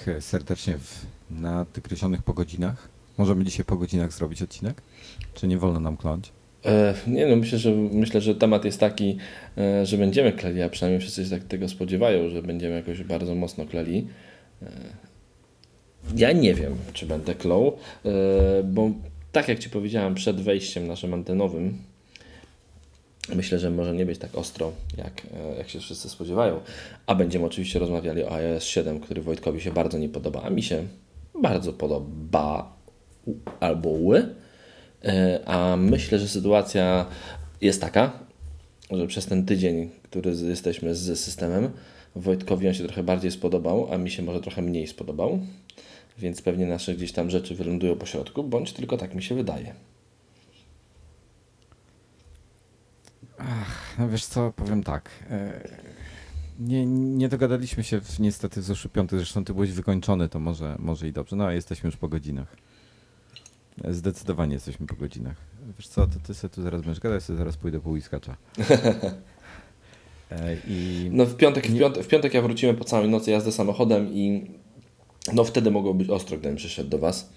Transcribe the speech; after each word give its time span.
Wszystkich 0.00 0.24
serdecznie 0.24 0.78
w 0.78 1.06
nadkreślonych 1.30 2.22
po 2.22 2.34
godzinach. 2.34 2.88
Możemy 3.18 3.44
dzisiaj 3.44 3.64
po 3.64 3.76
godzinach 3.76 4.12
zrobić 4.12 4.42
odcinek? 4.42 4.82
Czy 5.34 5.46
nie 5.46 5.58
wolno 5.58 5.80
nam 5.80 5.96
kląć? 5.96 6.32
E, 6.64 6.94
nie 7.06 7.26
no, 7.26 7.36
myślę, 7.36 7.58
że 7.58 7.70
myślę, 7.72 8.20
że 8.20 8.34
temat 8.34 8.64
jest 8.64 8.80
taki, 8.80 9.16
e, 9.58 9.86
że 9.86 9.98
będziemy 9.98 10.32
kleli, 10.32 10.62
a 10.62 10.68
przynajmniej 10.68 11.00
wszyscy 11.00 11.24
się 11.24 11.30
tak 11.30 11.44
tego 11.44 11.68
spodziewają, 11.68 12.28
że 12.28 12.42
będziemy 12.42 12.74
jakoś 12.74 13.02
bardzo 13.02 13.34
mocno 13.34 13.66
kleli. 13.66 14.06
E, 14.62 14.70
ja 16.16 16.32
nie 16.32 16.54
wiem, 16.54 16.76
czy 16.92 17.06
będę 17.06 17.34
klął, 17.34 17.76
e, 18.04 18.10
bo 18.64 18.90
tak 19.32 19.48
jak 19.48 19.58
Ci 19.58 19.70
powiedziałem 19.70 20.14
przed 20.14 20.40
wejściem 20.40 20.86
naszym 20.86 21.14
antenowym, 21.14 21.78
myślę, 23.28 23.58
że 23.58 23.70
może 23.70 23.94
nie 23.94 24.06
być 24.06 24.18
tak 24.18 24.34
ostro, 24.34 24.72
jak, 24.98 25.22
e, 25.34 25.56
jak 25.58 25.68
się 25.68 25.80
wszyscy 25.80 26.08
spodziewają. 26.08 26.60
A 27.06 27.14
będziemy 27.14 27.46
oczywiście 27.46 27.78
rozmawiali 27.78 28.24
o 28.24 28.32
iOS 28.34 28.64
7, 28.64 29.00
który 29.00 29.22
Wojtkowi 29.22 29.60
się 29.60 29.72
bardzo 29.72 29.98
nie 29.98 30.08
podoba, 30.08 30.42
a 30.42 30.50
mi 30.50 30.62
się 30.62 30.84
bardzo 31.42 31.72
podoba 31.72 32.76
albo 33.60 33.88
ły. 33.88 34.34
E, 35.04 35.40
a 35.46 35.76
myślę, 35.76 36.18
że 36.18 36.28
sytuacja 36.28 37.06
jest 37.60 37.80
taka, 37.80 38.12
że 38.90 39.06
przez 39.06 39.26
ten 39.26 39.46
tydzień, 39.46 39.90
który 40.02 40.32
jesteśmy 40.48 40.94
z 40.94 41.20
systemem, 41.20 41.70
Wojtkowi 42.16 42.68
on 42.68 42.74
się 42.74 42.84
trochę 42.84 43.02
bardziej 43.02 43.30
spodobał, 43.30 43.92
a 43.92 43.98
mi 43.98 44.10
się 44.10 44.22
może 44.22 44.40
trochę 44.40 44.62
mniej 44.62 44.86
spodobał. 44.86 45.38
Więc 46.18 46.42
pewnie 46.42 46.66
nasze 46.66 46.94
gdzieś 46.94 47.12
tam 47.12 47.30
rzeczy 47.30 47.54
wylądują 47.54 47.96
po 47.96 48.06
środku, 48.06 48.44
bądź 48.44 48.72
tylko 48.72 48.96
tak 48.96 49.14
mi 49.14 49.22
się 49.22 49.34
wydaje. 49.34 49.74
Ach, 53.38 53.89
no 53.89 53.89
wiesz 54.08 54.24
co, 54.24 54.52
powiem 54.52 54.82
tak. 54.82 55.10
E, 55.30 55.68
nie, 56.60 56.86
nie 56.86 57.28
dogadaliśmy 57.28 57.84
się 57.84 58.00
w, 58.00 58.20
niestety 58.20 58.60
w 58.60 58.64
zeszły 58.64 58.90
piątek, 58.90 59.18
zresztą 59.18 59.44
ty 59.44 59.54
byłeś 59.54 59.72
wykończony, 59.72 60.28
to 60.28 60.40
może, 60.40 60.76
może 60.78 61.08
i 61.08 61.12
dobrze. 61.12 61.36
No, 61.36 61.50
jesteśmy 61.50 61.86
już 61.86 61.96
po 61.96 62.08
godzinach. 62.08 62.56
Zdecydowanie 63.88 64.54
jesteśmy 64.54 64.86
po 64.86 64.96
godzinach. 64.96 65.36
Wiesz 65.78 65.88
co, 65.88 66.06
to 66.06 66.18
ty 66.26 66.34
sobie 66.34 66.54
tu 66.54 66.62
zaraz 66.62 66.80
będziesz 66.80 67.00
gadać, 67.00 67.22
sobie 67.22 67.36
zaraz 67.36 67.56
pójdę 67.56 67.80
po 67.80 67.90
whiskacza. 67.90 68.36
E, 70.30 70.56
I... 70.68 71.08
No 71.12 71.26
w 71.26 71.36
piątek, 71.36 71.66
w, 71.66 71.78
piątek, 71.78 72.04
w 72.04 72.08
piątek 72.08 72.34
ja 72.34 72.42
wróciłem 72.42 72.76
po 72.76 72.84
całej 72.84 73.08
nocy 73.08 73.30
jazdy 73.30 73.52
samochodem 73.52 74.12
i 74.12 74.50
no 75.32 75.44
wtedy 75.44 75.70
mogło 75.70 75.94
być 75.94 76.10
ostro, 76.10 76.38
gdybym 76.38 76.56
przyszedł 76.56 76.90
do 76.90 76.98
Was. 76.98 77.32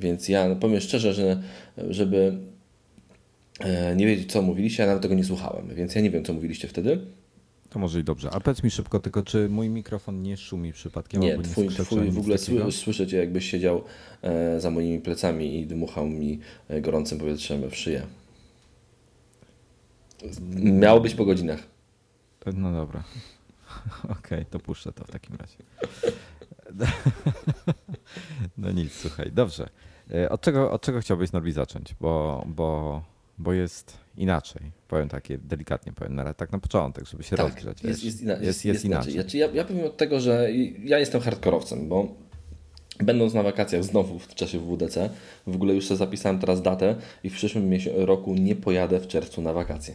Więc 0.00 0.28
ja 0.28 0.54
powiem 0.54 0.80
szczerze, 0.80 1.12
że 1.12 1.42
żeby 1.90 2.16
e, 2.26 2.55
nie 3.96 4.06
wiedzieć, 4.06 4.32
co 4.32 4.42
mówiliście, 4.42 4.82
ja 4.82 4.86
nawet 4.86 5.02
tego 5.02 5.14
nie 5.14 5.24
słuchałem, 5.24 5.74
więc 5.74 5.94
ja 5.94 6.00
nie 6.00 6.10
wiem, 6.10 6.24
co 6.24 6.32
mówiliście 6.32 6.68
wtedy. 6.68 7.00
To 7.70 7.78
może 7.78 8.00
i 8.00 8.04
dobrze. 8.04 8.30
A 8.30 8.40
powiedz 8.40 8.62
mi 8.62 8.70
szybko 8.70 9.00
tylko, 9.00 9.22
czy 9.22 9.48
mój 9.48 9.68
mikrofon 9.68 10.22
nie 10.22 10.36
szumi 10.36 10.72
przypadkiem? 10.72 11.20
Nie, 11.20 11.38
twój, 11.38 11.68
nie 11.68 11.70
twój 11.74 12.10
w 12.10 12.18
ogóle 12.18 12.38
takiego? 12.38 12.72
słyszę 12.72 13.06
Cię, 13.06 13.16
jakbyś 13.16 13.50
siedział 13.50 13.84
e, 14.22 14.60
za 14.60 14.70
moimi 14.70 15.00
plecami 15.00 15.60
i 15.60 15.66
dmuchał 15.66 16.06
mi 16.06 16.40
e, 16.68 16.80
gorącym 16.80 17.18
powietrzem 17.18 17.70
w 17.70 17.76
szyję. 17.76 18.02
Miało 20.56 21.00
być 21.00 21.14
po 21.14 21.24
godzinach. 21.24 21.60
No 22.54 22.72
dobra. 22.72 23.04
Okej, 24.04 24.16
okay, 24.18 24.44
to 24.50 24.58
puszczę 24.58 24.92
to 24.92 25.04
w 25.04 25.10
takim 25.10 25.36
razie. 25.36 25.56
No 28.58 28.72
nic, 28.72 28.92
słuchaj. 28.92 29.32
Dobrze. 29.32 29.68
E, 30.14 30.28
od 30.28 30.40
czego, 30.40 30.72
od 30.72 30.82
czego 30.82 31.00
chciałbyś 31.00 31.32
Norbi 31.32 31.52
zacząć? 31.52 31.94
Bo, 32.00 32.44
bo, 32.46 33.02
bo 33.38 33.52
jest 33.52 33.98
inaczej. 34.16 34.62
Powiem 34.88 35.08
takie, 35.08 35.38
delikatnie 35.38 35.92
powiem, 35.92 36.18
ale 36.18 36.34
tak 36.34 36.52
na 36.52 36.58
początek, 36.58 37.06
żeby 37.06 37.22
się 37.22 37.36
tak, 37.36 37.46
rozgrzać. 37.46 37.82
Jest, 37.82 38.04
jest, 38.04 38.22
ina- 38.22 38.32
jest, 38.32 38.44
jest, 38.44 38.64
jest 38.64 38.84
inaczej. 38.84 39.14
inaczej. 39.14 39.40
Ja, 39.40 39.46
ja 39.46 39.64
powiem 39.64 39.84
od 39.86 39.96
tego, 39.96 40.20
że 40.20 40.48
ja 40.84 40.98
jestem 40.98 41.20
hardkorowcem, 41.20 41.88
bo 41.88 42.26
Będąc 42.98 43.34
na 43.34 43.42
wakacjach 43.42 43.84
znowu 43.84 44.18
w 44.18 44.34
czasie 44.34 44.58
WDC, 44.58 45.10
w 45.46 45.54
ogóle 45.54 45.74
już 45.74 45.86
sobie 45.86 45.98
zapisałem 45.98 46.38
teraz 46.38 46.62
datę 46.62 46.96
i 47.24 47.30
w 47.30 47.32
przyszłym 47.32 47.70
roku 47.94 48.34
nie 48.34 48.56
pojadę 48.56 49.00
w 49.00 49.06
czerwcu 49.06 49.42
na 49.42 49.52
wakacje. 49.52 49.94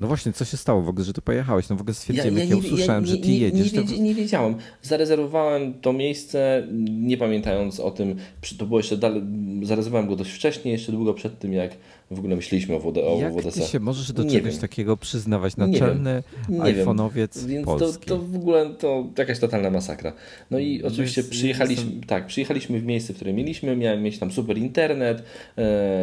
No 0.00 0.06
właśnie, 0.06 0.32
co 0.32 0.44
się 0.44 0.56
stało 0.56 0.82
w 0.82 0.88
ogóle, 0.88 1.04
że 1.04 1.12
ty 1.12 1.22
pojechałeś? 1.22 1.68
No 1.68 1.76
w 1.76 1.80
ogóle 1.80 1.94
stwierdziłem, 1.94 2.34
ja, 2.34 2.44
ja, 2.44 2.44
jak 2.44 2.50
ja 2.50 2.56
usłyszałem, 2.56 3.04
ja, 3.04 3.10
nie, 3.10 3.16
że 3.16 3.22
ty 3.22 3.32
jedziesz. 3.32 3.72
Nie, 3.72 3.84
nie, 3.84 3.98
nie, 3.98 4.14
wiedziałem. 4.14 4.54
Zarezerwowałem 4.82 5.74
to 5.74 5.92
miejsce, 5.92 6.66
nie 6.90 7.16
pamiętając 7.16 7.80
o 7.80 7.90
tym, 7.90 8.16
to 8.58 8.66
było 8.66 8.78
jeszcze 8.78 8.96
dalej, 8.96 9.22
zarezerwowałem 9.62 10.08
go 10.08 10.16
dość 10.16 10.30
wcześnie, 10.30 10.72
jeszcze 10.72 10.92
długo 10.92 11.14
przed 11.14 11.38
tym, 11.38 11.52
jak 11.52 11.70
w 12.10 12.18
ogóle 12.18 12.36
myśleliśmy 12.36 12.74
o, 12.74 12.80
WD, 12.80 12.98
o 12.98 13.18
jak. 13.20 13.44
Jak 13.44 13.54
ty 13.54 13.62
się 13.62 13.80
możesz 13.80 14.12
do 14.12 14.22
nie 14.22 14.30
czegoś 14.30 14.56
takiego 14.56 14.96
przyznawać? 14.96 15.56
Naczelny 15.56 16.22
iPhone'owiec 16.48 17.46
Więc 17.46 17.66
polski. 17.66 18.06
To, 18.06 18.16
to 18.16 18.22
w 18.22 18.36
ogóle 18.36 18.70
to 18.70 19.06
jakaś 19.18 19.38
totalna 19.38 19.70
masakra. 19.70 20.12
No 20.50 20.58
i 20.58 20.80
no 20.82 20.88
oczywiście 20.88 21.20
jest, 21.20 21.30
przyjechaliśmy, 21.30 21.84
jestem... 21.84 22.04
tak, 22.04 22.26
przyjechaliśmy 22.26 22.80
w 22.80 22.84
miejsce, 22.84 23.12
w 23.12 23.16
którym 23.16 23.36
mieliśmy, 23.36 23.76
miałem 23.76 24.02
mieć 24.02 24.18
tam 24.18 24.32
super 24.32 24.58
internet, 24.58 25.22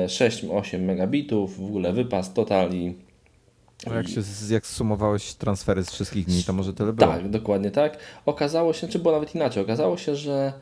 6-8 0.07 0.75
e, 0.75 0.79
megabitów, 0.79 1.57
w 1.57 1.65
ogóle 1.65 1.93
wypas 1.93 2.33
total 2.33 2.73
i 2.73 3.06
no 3.85 3.95
jak, 3.95 4.07
się, 4.07 4.21
jak 4.49 4.67
sumowałeś 4.67 5.33
transfery 5.33 5.83
z 5.83 5.91
wszystkich 5.91 6.25
dni, 6.25 6.43
to 6.43 6.53
może 6.53 6.73
tyle 6.73 6.93
było. 6.93 7.11
Tak, 7.11 7.29
dokładnie 7.29 7.71
tak. 7.71 7.97
Okazało 8.25 8.73
się, 8.73 8.87
czy 8.87 8.99
było 8.99 9.13
nawet 9.13 9.35
inaczej, 9.35 9.63
okazało 9.63 9.97
się, 9.97 10.15
że 10.15 10.53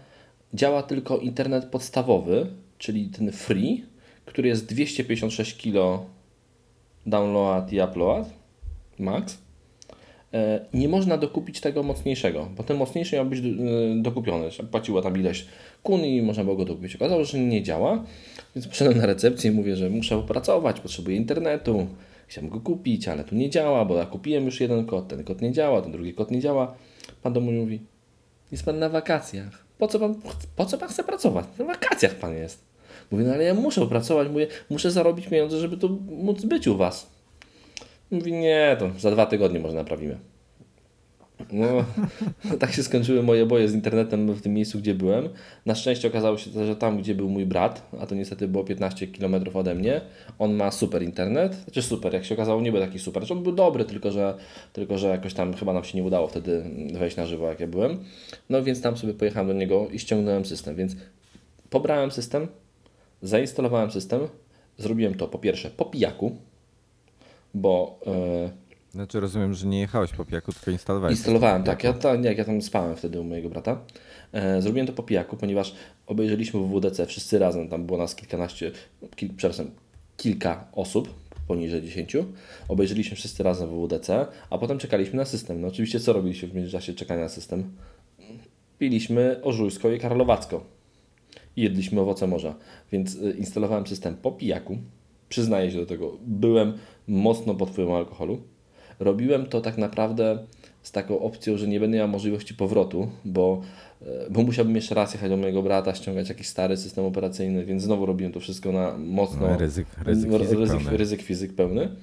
działa 0.54 0.84
tylko 0.84 1.18
internet 1.18 1.66
podstawowy, 1.66 2.48
czyli 2.78 3.08
ten 3.08 3.32
free, 3.32 3.84
który 4.26 4.48
jest 4.48 4.66
256 4.66 5.58
kg 5.58 6.06
download 7.06 7.74
i 7.74 7.82
upload 7.82 8.30
max. 9.00 9.38
E, 10.34 10.66
nie 10.74 10.90
można 10.90 11.18
dokupić 11.18 11.60
tego 11.60 11.84
mocniejszego, 11.84 12.48
bo 12.58 12.64
ten 12.64 12.78
mocniejszy 12.78 13.16
miał 13.16 13.26
być 13.26 13.40
e, 13.40 13.44
dokupiony. 14.02 14.50
Płaciła 14.72 15.02
tam 15.02 15.18
ileś 15.18 15.46
kun 15.84 16.02
i 16.02 16.22
można 16.22 16.44
było 16.44 16.56
go 16.56 16.66
dokupić. 16.66 16.96
Okazało 16.96 17.26
się, 17.26 17.32
że 17.32 17.40
nie 17.40 17.64
działa, 17.64 18.04
więc 18.56 18.68
przyszedłem 18.68 18.98
na 18.98 19.06
recepcję 19.06 19.52
i 19.52 19.54
mówię, 19.54 19.76
że 19.76 19.90
muszę 19.90 20.24
pracować, 20.24 20.80
potrzebuję 20.80 21.18
internetu 21.18 21.88
Chciałem 22.28 22.50
go 22.50 22.60
kupić, 22.60 23.08
ale 23.08 23.24
tu 23.24 23.36
nie 23.36 23.50
działa, 23.50 23.86
bo 23.86 23.96
ja 23.96 24.06
kupiłem 24.06 24.46
już 24.46 24.62
jeden 24.62 24.86
kod, 24.86 25.08
ten 25.08 25.24
kod 25.24 25.42
nie 25.42 25.52
działa, 25.52 25.82
ten 25.82 25.92
drugi 25.92 26.14
kod 26.14 26.32
nie 26.32 26.40
działa. 26.40 26.76
Pan 27.24 27.34
do 27.34 27.42
mnie 27.42 27.52
mówi, 27.52 27.80
jest 28.52 28.66
pan 28.66 28.80
na 28.80 28.90
wakacjach. 28.90 29.66
Po 29.78 29.88
co 29.88 30.00
pan, 30.00 30.16
po 30.56 30.66
co 30.66 30.78
pan 30.78 30.90
chce 30.90 31.04
pracować? 31.04 31.46
Na 31.60 31.66
wakacjach 31.66 32.16
pan 32.16 32.34
jest. 32.34 32.66
Mówię, 33.12 33.24
no 33.24 33.34
ale 33.34 33.44
ja 33.44 33.54
muszę 33.54 33.88
pracować, 33.88 34.30
mówię, 34.30 34.48
muszę 34.70 34.92
zarobić 34.92 35.28
pieniądze, 35.28 35.60
żeby 35.60 35.78
tu 35.78 35.90
móc 36.10 36.46
być 36.46 36.68
u 36.68 36.78
was. 36.78 37.12
Mówi, 38.12 38.34
nie, 38.34 38.78
to 38.80 39.00
za 39.00 39.12
dwa 39.12 39.26
tygodnie 39.26 39.60
może 39.60 39.76
naprawimy. 39.76 40.18
No, 41.52 41.86
tak 42.60 42.72
się 42.72 42.84
skończyły 42.84 43.24
moje 43.24 43.46
boje 43.46 43.70
z 43.70 43.74
internetem 43.74 44.34
w 44.34 44.42
tym 44.42 44.54
miejscu, 44.54 44.80
gdzie 44.80 44.96
byłem. 44.96 45.30
Na 45.66 45.76
szczęście 45.76 46.08
okazało 46.08 46.38
się, 46.38 46.66
że 46.66 46.76
tam, 46.76 46.98
gdzie 46.98 47.16
był 47.16 47.30
mój 47.30 47.46
brat, 47.46 47.90
a 48.00 48.06
to 48.06 48.16
niestety 48.16 48.48
było 48.48 48.64
15 48.64 49.08
km 49.08 49.36
ode 49.54 49.76
mnie, 49.76 50.02
on 50.40 50.54
ma 50.54 50.72
super 50.72 51.04
internet. 51.04 51.56
Znaczy 51.56 51.82
super, 51.82 52.14
jak 52.14 52.26
się 52.26 52.36
okazało, 52.36 52.62
nie 52.62 52.72
był 52.72 52.82
taki 52.82 53.00
super. 53.00 53.24
Znaczy 53.24 53.34
on 53.34 53.44
był 53.44 53.52
dobry, 53.52 53.86
tylko 53.86 54.12
że, 54.12 54.36
tylko 54.74 54.98
że 54.98 55.08
jakoś 55.08 55.34
tam 55.34 55.54
chyba 55.54 55.74
nam 55.74 55.84
się 55.84 55.98
nie 55.98 56.04
udało 56.04 56.28
wtedy 56.28 56.64
wejść 56.94 57.18
na 57.18 57.26
żywo, 57.26 57.50
jak 57.50 57.60
ja 57.60 57.68
byłem. 57.68 58.00
No 58.50 58.64
więc 58.64 58.82
tam 58.82 58.98
sobie 58.98 59.14
pojechałem 59.14 59.48
do 59.48 59.54
niego 59.54 59.88
i 59.92 60.00
ściągnąłem 60.00 60.46
system. 60.46 60.76
Więc 60.76 60.96
pobrałem 61.70 62.12
system, 62.12 62.48
zainstalowałem 63.22 63.92
system, 63.92 64.22
zrobiłem 64.78 65.16
to 65.16 65.28
po 65.28 65.40
pierwsze 65.40 65.70
po 65.70 65.86
pijaku, 65.86 66.36
bo... 67.54 68.00
Yy, 68.06 68.65
znaczy 68.96 69.20
rozumiem, 69.20 69.54
że 69.54 69.68
nie 69.68 69.80
jechałeś 69.80 70.12
po 70.12 70.26
pijaku, 70.26 70.54
tylko 70.54 70.72
instalowałeś. 70.72 71.18
Instalowałem, 71.18 71.64
tak. 71.64 71.84
Ja, 71.84 71.94
ta, 71.94 72.16
nie, 72.16 72.34
ja 72.34 72.46
tam 72.46 72.62
spałem 72.62 72.96
wtedy 72.96 73.20
u 73.20 73.24
mojego 73.24 73.50
brata. 73.50 73.82
E, 74.34 74.62
zrobiłem 74.62 74.88
to 74.88 74.94
po 74.94 75.04
pijaku, 75.04 75.38
ponieważ 75.38 75.76
obejrzeliśmy 76.08 76.60
w 76.60 76.68
WDC 76.70 77.06
wszyscy 77.06 77.40
razem, 77.40 77.70
tam 77.70 77.86
było 77.86 77.98
nas 77.98 78.16
kilkanaście, 78.16 78.72
kil, 79.16 79.30
przepraszam, 79.38 79.72
kilka 80.18 80.68
osób, 80.72 81.14
poniżej 81.48 81.82
10. 81.82 82.18
Obejrzeliśmy 82.68 83.16
wszyscy 83.18 83.44
razem 83.44 83.70
w 83.70 83.86
WDC, 83.86 84.28
a 84.50 84.58
potem 84.58 84.78
czekaliśmy 84.78 85.18
na 85.18 85.26
system. 85.26 85.62
No 85.62 85.68
oczywiście 85.68 86.00
co 86.00 86.14
robiliśmy 86.14 86.48
w 86.48 86.56
międzyczasie 86.56 86.94
czekania 86.94 87.22
na 87.22 87.30
system? 87.30 87.64
Piliśmy 88.80 89.40
Ożujsko 89.44 89.92
i 89.92 90.00
Karlowacko. 90.00 90.64
I 91.56 91.62
jedliśmy 91.62 92.02
owoce 92.02 92.28
morza. 92.28 92.56
Więc 92.92 93.16
e, 93.16 93.32
instalowałem 93.32 93.88
system 93.88 94.16
po 94.16 94.32
pijaku. 94.32 94.78
Przyznaję 95.30 95.72
się 95.72 95.78
do 95.78 95.86
tego. 95.86 96.18
Byłem 96.22 96.78
mocno 97.08 97.56
pod 97.56 97.70
wpływem 97.70 97.96
alkoholu 97.96 98.55
robiłem 99.00 99.46
to 99.46 99.62
tak 99.62 99.78
naprawdę 99.78 100.38
z 100.84 100.92
taką 100.92 101.20
opcją, 101.20 101.58
że 101.58 101.68
nie 101.68 101.80
będę 101.80 101.98
miał 101.98 102.08
możliwości 102.08 102.54
powrotu, 102.54 103.08
bo, 103.26 103.62
e, 104.02 104.06
bo 104.30 104.44
musiałbym 104.44 104.76
jeszcze 104.76 104.96
raz 104.96 105.14
jechać 105.14 105.30
do 105.30 105.38
mojego 105.38 105.64
brata, 105.64 105.96
ściągać 105.96 106.30
jakiś 106.30 106.48
stary 106.48 106.78
system 106.78 107.06
operacyjny, 107.06 107.66
więc 107.66 107.84
znowu 107.84 108.06
robiłem 108.06 108.34
to 108.34 108.40
wszystko 108.40 108.72
na 108.72 108.98
mocno 108.98 109.48
no, 109.48 109.58
ryzyk, 109.58 109.88
ryzyk, 110.04 110.32
fizyk, 110.32 110.60
ryzyk, 110.60 110.80
pełny. 110.80 110.98
ryzyk 110.98 111.22
fizyk 111.22 111.54
pełny. 111.54 111.96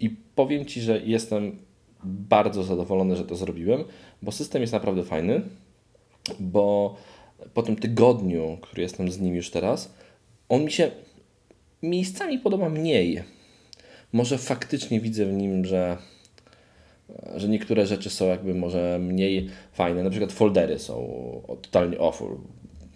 I 0.00 0.10
powiem 0.34 0.66
Ci, 0.66 0.80
że 0.80 1.00
jestem 1.00 1.58
bardzo 2.04 2.62
zadowolony, 2.62 3.16
że 3.16 3.24
to 3.24 3.36
zrobiłem, 3.36 3.84
bo 4.22 4.32
system 4.32 4.60
jest 4.60 4.72
naprawdę 4.72 5.02
fajny, 5.02 5.42
bo 6.40 6.96
po 7.54 7.62
tym 7.62 7.76
tygodniu, 7.76 8.58
który 8.60 8.82
jestem 8.82 9.10
z 9.10 9.20
nim 9.20 9.34
już 9.34 9.50
teraz, 9.50 9.94
on 10.48 10.64
mi 10.64 10.72
się 10.72 10.90
miejscami 11.82 12.38
podoba 12.38 12.68
mniej 12.68 13.37
może 14.12 14.38
faktycznie 14.38 15.00
widzę 15.00 15.26
w 15.26 15.32
nim, 15.32 15.64
że 15.64 15.98
że 17.36 17.48
niektóre 17.48 17.86
rzeczy 17.86 18.10
są 18.10 18.26
jakby 18.26 18.54
może 18.54 18.98
mniej 18.98 19.50
fajne, 19.72 20.02
na 20.02 20.10
przykład 20.10 20.32
foldery 20.32 20.78
są 20.78 21.08
totalnie 21.62 22.00
awful. 22.00 22.38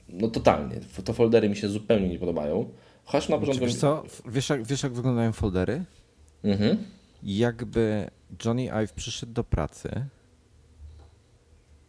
No 0.08 0.28
totalnie, 0.28 0.80
to 1.04 1.12
foldery 1.12 1.48
mi 1.48 1.56
się 1.56 1.68
zupełnie 1.68 2.08
nie 2.08 2.18
podobają. 2.18 2.68
Chociaż 3.04 3.28
na 3.28 3.38
początku... 3.38 3.64
Wiesz 3.64 3.76
co, 3.76 4.02
wiesz 4.26 4.48
jak, 4.48 4.66
wiesz 4.66 4.82
jak 4.82 4.92
wyglądają 4.92 5.32
foldery? 5.32 5.84
Mhm. 6.44 6.78
Jakby 7.22 8.10
Johnny 8.44 8.72
Ive 8.72 8.92
przyszedł 8.92 9.32
do 9.32 9.44
pracy, 9.44 10.06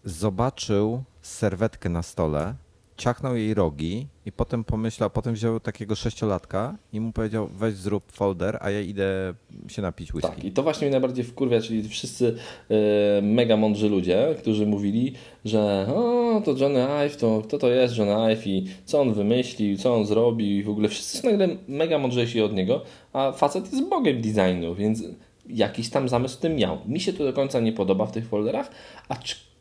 zobaczył 0.03 1.03
serwetkę 1.21 1.89
na 1.89 2.03
stole, 2.03 2.55
ciachnął 3.03 3.35
jej 3.35 3.53
rogi 3.53 4.07
i 4.25 4.31
potem 4.31 4.63
pomyślał, 4.63 5.09
potem 5.09 5.33
wziął 5.33 5.59
takiego 5.59 5.95
sześciolatka 5.95 6.75
i 6.93 6.99
mu 6.99 7.11
powiedział 7.11 7.47
weź 7.47 7.75
zrób 7.75 8.11
folder, 8.11 8.57
a 8.61 8.69
ja 8.69 8.81
idę 8.81 9.33
się 9.67 9.81
napić 9.81 10.13
whisky. 10.13 10.29
Tak, 10.29 10.43
i 10.43 10.51
to 10.51 10.63
właśnie 10.63 10.87
mnie 10.87 10.91
najbardziej 10.91 11.25
wkurwia, 11.25 11.61
czyli 11.61 11.89
wszyscy 11.89 12.35
e, 12.69 13.21
mega 13.21 13.57
mądrzy 13.57 13.89
ludzie, 13.89 14.35
którzy 14.37 14.65
mówili, 14.65 15.13
że 15.45 15.87
o, 15.95 16.41
to 16.45 16.55
Johnny 16.57 16.87
Ive, 17.05 17.17
to 17.17 17.41
kto 17.47 17.57
to 17.57 17.69
jest 17.69 17.97
Johnny 17.97 18.33
Ive 18.33 18.47
i 18.47 18.67
co 18.85 19.01
on 19.01 19.13
wymyślił, 19.13 19.77
co 19.77 19.95
on 19.95 20.05
zrobił 20.05 20.47
i 20.47 20.63
w 20.63 20.69
ogóle 20.69 20.89
wszyscy 20.89 21.17
są 21.17 21.29
nagle 21.31 21.47
mega 21.67 21.97
mądrzejsi 21.97 22.41
od 22.41 22.53
niego, 22.53 22.81
a 23.13 23.31
facet 23.31 23.73
jest 23.73 23.89
bogiem 23.89 24.21
designu, 24.21 24.75
więc 24.75 25.03
jakiś 25.49 25.89
tam 25.89 26.09
zamysł 26.09 26.37
w 26.37 26.39
tym 26.39 26.55
miał. 26.55 26.77
Mi 26.87 26.99
się 26.99 27.13
to 27.13 27.23
do 27.23 27.33
końca 27.33 27.59
nie 27.59 27.73
podoba 27.73 28.05
w 28.05 28.11
tych 28.11 28.27
folderach, 28.27 28.71
aczkolwiek 29.09 29.52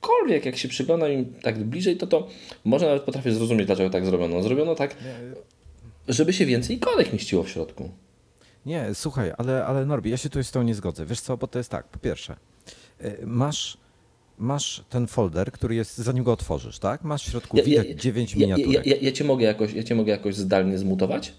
jak 0.45 0.57
się 0.57 0.69
przyglądam 0.69 1.13
im 1.13 1.35
tak 1.43 1.65
bliżej, 1.65 1.97
to 1.97 2.07
to 2.07 2.29
może 2.65 2.87
nawet 2.87 3.03
potrafię 3.03 3.33
zrozumieć, 3.33 3.67
dlaczego 3.67 3.91
tak 3.91 4.07
zrobiono. 4.07 4.43
Zrobiono 4.43 4.75
tak, 4.75 4.97
żeby 6.09 6.33
się 6.33 6.47
więcej 6.47 6.77
ikonek 6.77 7.13
mieściło 7.13 7.43
w 7.43 7.49
środku. 7.49 7.91
Nie, 8.67 8.87
słuchaj, 8.95 9.33
ale, 9.39 9.67
ale 9.67 9.87
Norbi, 9.87 10.11
ja 10.11 10.17
się 10.17 10.31
tu 10.31 10.45
z 10.45 10.51
tą 10.51 10.63
nie 10.63 10.75
zgodzę. 10.75 11.07
Wiesz 11.07 11.21
co, 11.21 11.37
bo 11.37 11.47
to 11.47 11.59
jest 11.59 11.71
tak, 11.71 11.87
po 11.89 11.99
pierwsze, 11.99 12.37
y, 13.05 13.19
masz, 13.27 13.77
masz 14.39 14.85
ten 14.91 15.07
folder, 15.07 15.53
który 15.53 15.75
jest, 15.75 15.97
zanim 15.99 16.25
go 16.25 16.33
otworzysz, 16.33 16.79
tak? 16.79 17.05
Masz 17.05 17.27
w 17.27 17.31
środku, 17.31 17.57
Ja- 17.57 17.63
widać 17.63 17.87
ja- 17.89 17.95
9 17.95 18.35
Ja, 18.35 18.39
miniaturek. 18.41 18.87
ja, 18.87 18.95
ja, 18.95 19.01
ja, 19.03 19.13
cię 19.13 19.25
mogę 19.25 19.45
jakoś, 19.47 19.73
ja 19.73 19.83
cię 19.83 19.95
mogę 19.95 20.13
jakoś 20.13 20.35
zdalnie 20.35 20.79
zmutować? 20.79 21.35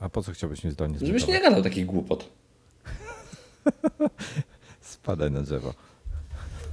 A 0.00 0.08
po 0.08 0.22
co 0.22 0.32
chciałbyś 0.32 0.64
mi 0.64 0.70
zdalnie 0.70 0.98
Żebyś 1.02 1.26
nie 1.26 1.40
gadał 1.40 1.62
takich 1.62 1.86
głupot. 1.86 2.28
Spadaj 4.80 5.30
na 5.30 5.42
drzewo. 5.42 5.74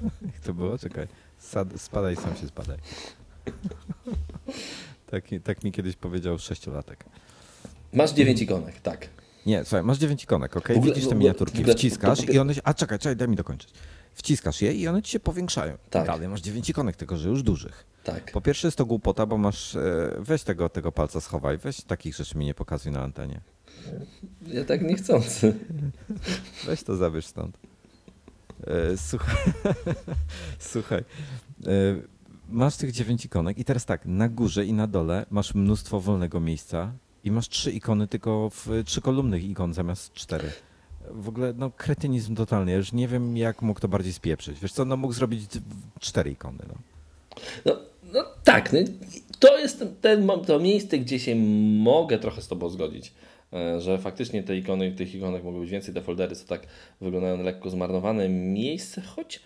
Jak 0.03 0.39
to 0.43 0.53
było? 0.53 0.77
Czekaj. 0.77 1.07
Sad, 1.39 1.67
spadaj, 1.77 2.15
sam 2.15 2.35
się 2.35 2.47
spadaj. 2.47 2.77
tak, 5.11 5.23
tak 5.43 5.63
mi 5.63 5.71
kiedyś 5.71 5.95
powiedział 5.95 6.39
sześciolatek. 6.39 7.05
Masz 7.93 8.11
dziewięć 8.13 8.41
ikonek, 8.41 8.81
tak. 8.81 9.07
Nie, 9.45 9.63
słuchaj, 9.63 9.83
masz 9.83 9.97
dziewięć 9.97 10.23
ikonek, 10.23 10.57
ok? 10.57 10.69
Ogóle- 10.71 10.81
Widzisz 10.93 11.09
te 11.09 11.15
miniaturki, 11.15 11.59
ogóle- 11.59 11.73
wciskasz 11.75 12.19
to- 12.19 12.25
to- 12.25 12.31
i 12.31 12.39
one 12.39 12.55
się... 12.55 12.61
A 12.63 12.73
czekaj, 12.73 12.99
czekaj, 12.99 13.15
daj 13.15 13.27
mi 13.27 13.35
dokończyć. 13.35 13.69
Wciskasz 14.13 14.61
je 14.61 14.73
i 14.73 14.87
one 14.87 15.01
ci 15.01 15.11
się 15.11 15.19
powiększają. 15.19 15.77
Tak. 15.89 16.07
Dalej 16.07 16.27
masz 16.27 16.41
dziewięć 16.41 16.69
ikonek, 16.69 16.95
tylko 16.95 17.17
że 17.17 17.29
już 17.29 17.43
dużych. 17.43 17.85
Tak. 18.03 18.31
Po 18.31 18.41
pierwsze 18.41 18.67
jest 18.67 18.77
to 18.77 18.85
głupota, 18.85 19.25
bo 19.25 19.37
masz... 19.37 19.75
e, 19.75 20.11
Weź 20.19 20.43
tego, 20.43 20.69
tego 20.69 20.91
palca 20.91 21.21
schowaj, 21.21 21.57
weź 21.57 21.81
takich 21.81 22.15
rzeczy 22.15 22.37
mi 22.37 22.45
nie 22.45 22.53
pokazuj 22.53 22.91
na 22.91 23.01
antenie. 23.03 23.41
Ja 24.47 24.65
tak 24.65 24.81
niechcący. 24.81 25.53
Weź 26.65 26.83
to 26.83 26.95
zabierz 26.95 27.25
stąd. 27.25 27.57
E, 28.67 28.97
Słuchaj, 28.97 29.35
słuchaj. 30.71 30.99
e, 30.99 31.71
masz 32.49 32.77
tych 32.77 32.91
dziewięć 32.91 33.25
ikonek 33.25 33.57
i 33.57 33.65
teraz 33.65 33.85
tak, 33.85 34.05
na 34.05 34.29
górze 34.29 34.65
i 34.65 34.73
na 34.73 34.87
dole 34.87 35.25
masz 35.29 35.55
mnóstwo 35.55 35.99
wolnego 35.99 36.39
miejsca 36.39 36.91
i 37.23 37.31
masz 37.31 37.49
trzy 37.49 37.71
ikony, 37.71 38.07
tylko 38.07 38.49
w 38.49 38.67
trzy 38.85 39.01
kolumnych 39.01 39.43
ikon 39.43 39.73
zamiast 39.73 40.13
cztery. 40.13 40.51
W 41.11 41.29
ogóle, 41.29 41.53
no, 41.57 41.71
kretynizm 41.71 42.35
totalny. 42.35 42.71
Ja 42.71 42.77
już 42.77 42.93
nie 42.93 43.07
wiem, 43.07 43.37
jak 43.37 43.61
mógł 43.61 43.79
to 43.79 43.87
bardziej 43.87 44.13
spieprzyć. 44.13 44.59
Wiesz 44.59 44.73
co, 44.73 44.85
no 44.85 44.97
mógł 44.97 45.13
zrobić 45.13 45.49
cztery 45.99 46.31
ikony, 46.31 46.59
no. 46.67 46.73
No, 47.65 47.75
no 48.13 48.25
tak, 48.43 48.73
no, 48.73 48.79
to 49.39 49.57
jest 49.57 49.83
ten, 50.01 50.27
to 50.47 50.59
miejsce, 50.59 50.97
gdzie 50.97 51.19
się 51.19 51.35
mogę 51.79 52.19
trochę 52.19 52.41
z 52.41 52.47
Tobą 52.47 52.69
zgodzić. 52.69 53.13
E, 53.53 53.81
Że 53.81 53.97
faktycznie 53.97 54.43
te 54.43 54.57
ikony, 54.57 54.91
tych 54.91 55.15
ikonek 55.15 55.43
mogło 55.43 55.59
być 55.61 55.69
więcej, 55.69 55.93
te 55.93 56.01
foldery 56.01 56.35
są 56.35 56.45
tak, 56.45 56.67
wyglądają 57.01 57.43
lekko 57.43 57.69
zmarnowane 57.69 58.29
miejsce, 58.29 59.01
choć, 59.01 59.39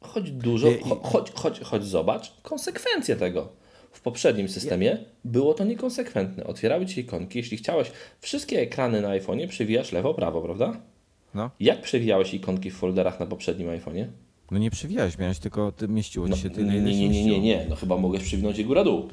choć 0.00 0.30
dużo, 0.30 0.68
cho, 0.88 1.00
choć, 1.02 1.30
choć, 1.34 1.60
choć 1.60 1.84
zobacz 1.84 2.32
konsekwencje 2.42 3.16
tego. 3.16 3.48
W 3.92 4.00
poprzednim 4.00 4.48
systemie 4.48 4.98
było 5.24 5.54
to 5.54 5.64
niekonsekwentne. 5.64 6.44
Otwierały 6.44 6.86
Ci 6.86 6.94
się 6.94 7.00
ikonki, 7.00 7.38
jeśli 7.38 7.56
chciałeś 7.56 7.92
wszystkie 8.20 8.60
ekrany 8.60 9.00
na 9.00 9.08
iPhone'ie 9.08 9.48
przewijasz 9.48 9.92
lewo, 9.92 10.14
prawo, 10.14 10.42
prawda? 10.42 10.80
No, 11.34 11.50
Jak 11.60 11.82
przewijałeś 11.82 12.34
ikonki 12.34 12.70
w 12.70 12.76
folderach 12.76 13.20
na 13.20 13.26
poprzednim 13.26 13.68
iPhone'ie? 13.68 14.06
no 14.50 14.58
nie 14.58 14.70
przewijałeś, 14.70 15.18
miałeś 15.18 15.38
tylko, 15.38 15.72
ty, 15.72 15.88
mieściło 15.88 16.26
ci 16.26 16.30
No, 16.30 16.36
się 16.36 16.50
tyle, 16.50 16.72
nie, 16.72 16.80
nie, 16.80 17.08
nie, 17.08 17.24
nie, 17.24 17.40
nie, 17.40 17.66
no 17.68 17.76
chyba 17.76 17.96
mogłeś 17.96 18.22
przywinąć 18.22 18.58
je 18.58 18.64
góra-dół. 18.64 19.08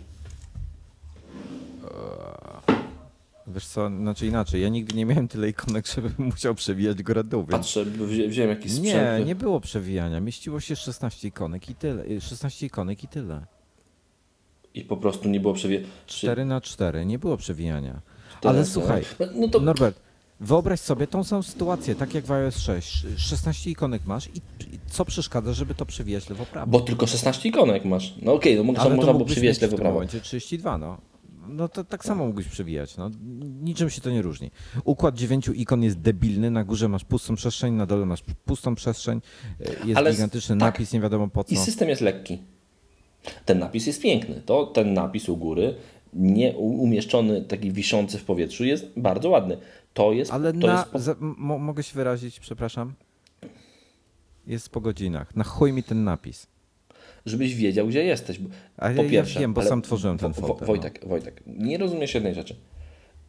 Wiesz 3.47 3.67
co, 3.67 3.87
znaczy 3.89 4.27
inaczej, 4.27 4.61
ja 4.61 4.69
nigdy 4.69 4.95
nie 4.95 5.05
miałem 5.05 5.27
tyle 5.27 5.49
ikonek, 5.49 5.87
żebym 5.95 6.13
musiał 6.17 6.55
przewijać 6.55 6.97
dół, 7.25 7.41
więc... 7.41 7.51
Patrzę, 7.51 7.85
wzi- 7.85 8.27
wziąłem 8.29 8.49
jakiś 8.49 8.79
Nie, 8.79 8.89
sprzęt. 8.91 9.27
nie 9.27 9.35
było 9.35 9.59
przewijania. 9.61 10.19
Mieściło 10.19 10.59
się 10.59 10.75
16 10.75 11.27
ikonek 11.27 11.69
i 11.69 11.75
tyle. 11.75 12.05
y, 12.05 12.21
16 12.21 12.65
ikonek 12.65 13.03
i 13.03 13.07
tyle. 13.07 13.45
I 14.73 14.83
po 14.83 14.97
prostu 14.97 15.29
nie 15.29 15.39
było 15.39 15.53
przewie... 15.53 15.81
4 16.05 16.45
na 16.45 16.61
4, 16.61 17.05
nie 17.05 17.19
było 17.19 17.37
przewijania. 17.37 18.01
Cztery 18.29 18.49
Ale 18.49 18.59
na 18.59 18.65
słuchaj. 18.65 19.03
No, 19.19 19.25
no 19.35 19.47
to 19.47 19.59
Norbert, 19.59 19.99
wyobraź 20.39 20.79
sobie 20.79 21.07
tą 21.07 21.23
samą 21.23 21.43
sytuację, 21.43 21.95
tak 21.95 22.13
jak 22.13 22.25
w 22.25 22.31
iOS 22.31 22.57
6. 22.57 23.05
16 23.17 23.69
ikonek 23.71 24.05
masz 24.05 24.27
i 24.27 24.41
co 24.89 25.05
przeszkadza, 25.05 25.53
żeby 25.53 25.75
to 25.75 25.85
przewijać 25.85 26.29
lewo-prawo? 26.29 26.71
bo 26.71 26.79
tylko 26.79 27.07
16 27.07 27.49
ikonek 27.49 27.85
masz. 27.85 28.13
No 28.21 28.33
okej, 28.33 28.55
no 28.55 28.63
można, 28.63 28.89
można 28.89 29.13
było 29.13 29.25
przewijać 29.25 29.61
mieć 29.61 29.71
w 29.71 29.75
tym 29.75 29.83
momencie 29.85 30.21
32, 30.21 30.77
no. 30.77 30.97
No 31.49 31.67
to 31.67 31.83
tak 31.83 32.05
samo 32.05 32.25
mógłbyś 32.25 32.47
przewijać, 32.47 32.97
no. 32.97 33.09
Niczym 33.61 33.89
się 33.89 34.01
to 34.01 34.09
nie 34.09 34.21
różni. 34.21 34.51
Układ 34.83 35.15
dziewięciu 35.15 35.53
ikon 35.53 35.83
jest 35.83 35.99
debilny, 35.99 36.51
na 36.51 36.63
górze 36.63 36.87
masz 36.89 37.05
pustą 37.05 37.35
przestrzeń, 37.35 37.73
na 37.73 37.85
dole 37.85 38.05
masz 38.05 38.23
pustą 38.45 38.75
przestrzeń, 38.75 39.21
y, 39.61 39.87
jest 39.87 39.97
Ale 39.97 40.11
gigantyczny 40.11 40.57
tak. 40.57 40.73
napis, 40.73 40.93
nie 40.93 40.99
wiadomo 41.01 41.27
po 41.27 41.43
co. 41.43 41.53
I 41.53 41.57
system 41.57 41.89
jest 41.89 42.01
lekki. 42.01 42.37
Ten 43.45 43.59
napis 43.59 43.87
jest 43.87 44.01
piękny. 44.01 44.41
To 44.45 44.65
ten 44.65 44.93
napis 44.93 45.29
u 45.29 45.37
góry, 45.37 45.75
nie 46.13 46.53
umieszczony, 46.57 47.41
taki 47.41 47.71
wiszący 47.71 48.17
w 48.17 48.23
powietrzu, 48.25 48.65
jest 48.65 48.85
bardzo 48.97 49.29
ładny. 49.29 49.57
To 49.93 50.11
jest. 50.11 50.31
Ale 50.33 50.53
to 50.53 50.67
na, 50.67 50.73
jest 50.73 50.85
po- 50.89 50.99
za, 50.99 51.15
mogę 51.19 51.83
się 51.83 51.93
wyrazić, 51.95 52.39
przepraszam? 52.39 52.93
Jest 54.47 54.69
po 54.69 54.81
godzinach. 54.81 55.35
Na 55.35 55.43
chuj 55.43 55.73
mi 55.73 55.83
ten 55.83 56.03
napis. 56.03 56.47
Żebyś 57.27 57.55
wiedział, 57.55 57.87
gdzie 57.87 58.03
jesteś. 58.03 58.39
Bo- 58.39 58.49
po 58.77 59.03
ja 59.03 59.09
pierwsze, 59.09 59.39
wiem, 59.39 59.53
bo 59.53 59.61
sam 59.61 59.81
tworzyłem 59.81 60.17
ten 60.17 60.31
Wo- 60.31 60.41
Wo- 60.41 60.47
folder, 60.47 60.61
no. 60.61 60.67
Wojtek, 60.67 61.05
Wojtek, 61.07 61.43
nie 61.47 61.77
rozumiesz 61.77 62.13
jednej 62.13 62.35
rzeczy. 62.35 62.55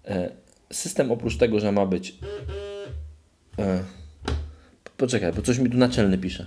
E, 0.05 0.31
System 0.73 1.13
oprócz 1.13 1.37
tego, 1.37 1.61
że 1.61 1.73
ma 1.73 1.87
być. 1.87 2.19
E, 3.59 3.83
Poczekaj, 4.97 5.33
bo 5.33 5.43
coś 5.43 5.59
mi 5.59 5.71
tu 5.71 5.77
naczelny 5.77 6.19
pisze. 6.19 6.47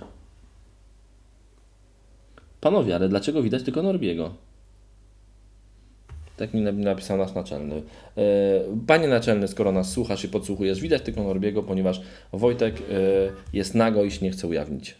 Panowie, 2.60 2.94
ale 2.96 3.08
dlaczego 3.08 3.42
widać 3.42 3.62
tylko 3.62 3.82
Norbiego? 3.82 4.34
Tak 6.36 6.54
mi 6.54 6.60
nap- 6.62 6.76
napisał 6.78 7.16
nasz 7.18 7.34
naczelny. 7.34 7.74
E, 8.16 8.22
Panie 8.86 9.08
naczelny, 9.08 9.48
skoro 9.48 9.72
nas 9.72 9.90
słuchasz 9.90 10.24
i 10.24 10.28
podsłuchujesz, 10.28 10.80
widać 10.80 11.02
tylko 11.02 11.22
Norbiego, 11.22 11.62
ponieważ 11.62 12.00
Wojtek 12.32 12.82
jest 13.52 13.74
nago 13.74 14.04
i 14.04 14.10
się 14.10 14.24
nie 14.24 14.30
chce 14.30 14.46
ujawnić. 14.46 14.94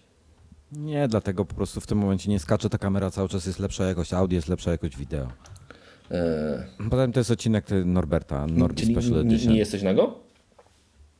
Nie, 0.72 1.08
dlatego 1.08 1.44
po 1.44 1.54
prostu 1.54 1.80
w 1.80 1.86
tym 1.86 1.98
momencie 1.98 2.30
nie 2.30 2.38
skacze 2.38 2.70
ta 2.70 2.78
kamera, 2.78 3.10
cały 3.10 3.28
czas 3.28 3.46
jest 3.46 3.58
lepsza 3.58 3.84
jakość 3.84 4.12
audio, 4.12 4.36
jest 4.36 4.48
lepsza 4.48 4.70
jakość 4.70 4.96
wideo. 4.96 5.28
E, 6.10 6.64
Potem 6.90 7.12
to 7.12 7.20
jest 7.20 7.30
odcinek 7.30 7.64
ty- 7.64 7.84
Norberta, 7.84 8.46
Norbi 8.46 8.80
Czyli 8.82 8.94
Special 8.94 9.12
nie, 9.12 9.20
Edition. 9.20 9.52
nie 9.52 9.58
jesteś 9.58 9.82
nago? 9.82 10.18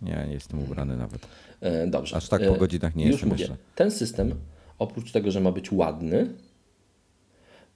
Nie, 0.03 0.25
nie 0.29 0.33
jestem 0.35 0.59
ubrany 0.63 0.97
nawet. 0.97 1.27
E, 1.61 1.87
Dobrze. 1.87 2.17
Aż 2.17 2.29
tak 2.29 2.41
po 2.47 2.55
E, 2.55 2.59
godzinach 2.59 2.95
nie 2.97 3.05
Już 3.07 3.13
jestem 3.13 3.39
jeszcze. 3.39 3.57
Ten 3.75 3.91
system, 3.91 4.35
oprócz 4.79 5.13
tego, 5.13 5.31
że 5.31 5.41
ma 5.41 5.53
być 5.53 5.73
ładny, 5.73 6.29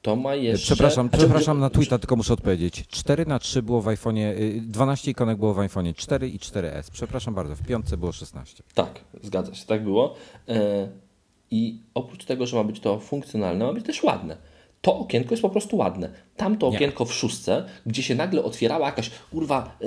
to 0.02 0.16
ma 0.16 0.35
jeszcze... 0.35 0.66
Przepraszam, 0.75 1.09
Znaczy, 1.09 1.25
przepraszam 1.25 1.59
na 1.61 1.71
Twitter, 1.71 2.00
tylko 2.00 2.16
muszę 2.16 2.33
odpowiedzieć. 2.35 2.87
4 2.88 3.26
na 3.26 3.38
3 3.38 3.62
było 3.62 3.83
w 3.83 3.87
iPhone'ie, 3.87 4.40
y, 4.40 4.61
12 4.61 5.11
ikonek 5.11 5.38
było 5.38 5.54
w 5.54 5.59
iPhone'ie, 5.59 5.95
4 5.95 6.28
i 6.28 6.38
4S. 6.38 6.90
Przepraszam 6.92 7.35
bardzo, 7.35 7.56
w 7.56 7.62
piątce 7.62 7.97
było 7.97 8.12
16. 8.12 8.62
Tak, 8.75 9.00
zgadza 9.23 9.54
się, 9.54 9.66
tak 9.66 9.85
było. 9.85 10.14
E, 10.49 10.88
I 11.50 11.78
oprócz 11.94 12.24
tego, 12.24 12.46
że 12.46 12.56
ma 12.56 12.64
być 12.64 12.80
to 12.80 13.00
funkcjonalne, 13.00 13.64
ma 13.64 13.72
być 13.72 13.84
też 13.84 14.02
ładne. 14.02 14.36
To 14.80 14.98
okienko 14.98 15.30
jest 15.30 15.42
po 15.42 15.50
prostu 15.50 15.76
ładne. 15.76 16.10
Tamto 16.36 16.70
Nie. 16.70 16.76
okienko 16.76 17.04
w 17.04 17.14
szóstce, 17.14 17.64
gdzie 17.86 18.02
się 18.02 18.14
nagle 18.14 18.42
otwierała 18.42 18.86
jakaś, 18.86 19.10
kurwa, 19.30 19.76
e, 19.82 19.86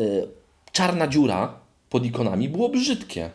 czarna 0.71 1.07
dziura 1.07 1.59
pod 1.89 2.05
ikonami, 2.05 2.49
było 2.49 2.69
brzydkie. 2.69 3.29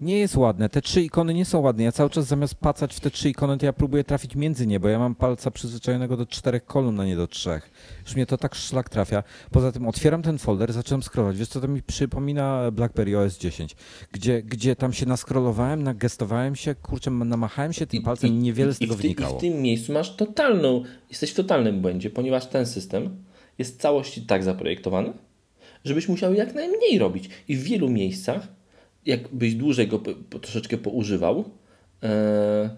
Nie 0.00 0.18
jest 0.18 0.36
ładne. 0.36 0.68
Te 0.68 0.82
trzy 0.82 1.02
ikony 1.02 1.34
nie 1.34 1.44
są 1.44 1.60
ładne. 1.60 1.84
Ja 1.84 1.92
cały 1.92 2.10
czas 2.10 2.26
zamiast 2.26 2.54
pacać 2.54 2.94
w 2.94 3.00
te 3.00 3.10
trzy 3.10 3.30
ikony, 3.30 3.58
to 3.58 3.66
ja 3.66 3.72
próbuję 3.72 4.04
trafić 4.04 4.36
między 4.36 4.66
nie, 4.66 4.80
bo 4.80 4.88
ja 4.88 4.98
mam 4.98 5.14
palca 5.14 5.50
przyzwyczajonego 5.50 6.16
do 6.16 6.26
czterech 6.26 6.64
kolumn, 6.64 7.00
a 7.00 7.04
nie 7.04 7.16
do 7.16 7.26
trzech. 7.26 7.70
Już 8.04 8.14
mnie 8.14 8.26
to 8.26 8.38
tak 8.38 8.54
szlak 8.54 8.88
trafia. 8.88 9.22
Poza 9.50 9.72
tym 9.72 9.88
otwieram 9.88 10.22
ten 10.22 10.38
folder, 10.38 10.72
zacząłem 10.72 11.02
scrollować. 11.02 11.38
Wiesz 11.38 11.48
co, 11.48 11.60
to 11.60 11.68
mi 11.68 11.82
przypomina 11.82 12.70
BlackBerry 12.70 13.18
OS 13.18 13.38
10, 13.38 13.76
gdzie, 14.12 14.42
gdzie 14.42 14.76
tam 14.76 14.92
się 14.92 15.06
naskrolowałem, 15.06 15.82
nagestowałem 15.82 16.56
się, 16.56 16.74
kurczę, 16.74 17.10
namachałem 17.10 17.72
się 17.72 17.86
tym 17.86 18.02
palcem 18.02 18.30
i 18.30 18.32
niewiele 18.32 18.74
z 18.74 18.78
tego 18.78 18.94
i 18.94 18.96
ty, 18.96 19.02
wynikało. 19.02 19.36
I 19.36 19.38
w 19.38 19.40
tym 19.40 19.62
miejscu 19.62 19.92
masz 19.92 20.16
totalną, 20.16 20.82
jesteś 21.10 21.30
w 21.30 21.34
totalnym 21.34 21.80
błędzie, 21.80 22.10
ponieważ 22.10 22.46
ten 22.46 22.66
system 22.66 23.24
jest 23.58 23.78
w 23.78 23.80
całości 23.80 24.22
tak 24.22 24.44
zaprojektowany, 24.44 25.12
żebyś 25.84 26.08
musiał 26.08 26.34
jak 26.34 26.54
najmniej 26.54 26.98
robić. 26.98 27.28
I 27.48 27.56
w 27.56 27.62
wielu 27.62 27.88
miejscach, 27.88 28.48
jakbyś 29.06 29.54
dłużej 29.54 29.88
go 29.88 29.98
troszeczkę 30.40 30.78
poużywał, 30.78 31.44
e, 32.02 32.76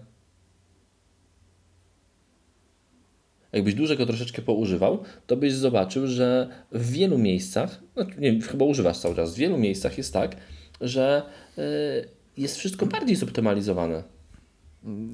jakbyś 3.51 3.73
dłużej 3.73 3.97
go 3.97 4.05
troszeczkę 4.05 4.41
poużywał, 4.41 5.03
to 5.27 5.37
byś 5.37 5.53
zobaczył, 5.53 6.07
że 6.07 6.49
w 6.71 6.91
wielu 6.91 7.17
miejscach, 7.17 7.79
no, 7.95 8.05
nie 8.17 8.41
chyba 8.41 8.65
używasz 8.65 8.97
cały 8.97 9.15
czas, 9.15 9.35
w 9.35 9.37
wielu 9.37 9.57
miejscach 9.57 9.97
jest 9.97 10.13
tak, 10.13 10.35
że 10.81 11.23
e, 11.57 11.61
jest 12.37 12.57
wszystko 12.57 12.85
bardziej 12.85 13.15
zoptymalizowane. 13.15 14.03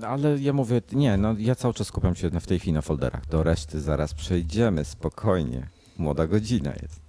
Ale 0.01 0.37
ja 0.39 0.53
mówię, 0.53 0.81
nie, 0.91 1.17
no 1.17 1.35
ja 1.39 1.55
cały 1.55 1.73
czas 1.73 1.87
skupiam 1.87 2.15
się 2.15 2.29
w 2.29 2.47
tej 2.47 2.59
chwili 2.59 2.73
na 2.73 2.81
folderach. 2.81 3.25
Do 3.25 3.43
reszty 3.43 3.81
zaraz 3.81 4.13
przejdziemy, 4.13 4.85
spokojnie. 4.85 5.67
Młoda 5.97 6.27
godzina 6.27 6.73
jest. 6.81 7.02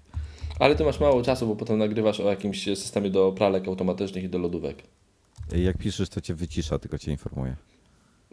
Ale 0.59 0.77
ty 0.77 0.85
masz 0.85 1.01
mało 1.01 1.23
czasu, 1.23 1.47
bo 1.47 1.57
potem 1.57 1.79
nagrywasz 1.79 2.21
o 2.21 2.31
jakimś 2.31 2.65
systemie 2.65 3.11
do 3.11 3.33
pralek 3.33 3.69
automatycznych 3.69 4.25
i 4.25 4.29
do 4.29 4.39
lodówek. 4.39 4.83
Jak 5.57 5.79
piszesz, 5.79 6.09
to 6.09 6.21
cię 6.21 6.35
wycisza, 6.35 6.79
tylko 6.79 6.99
cię 6.99 7.11
informuję. 7.11 7.57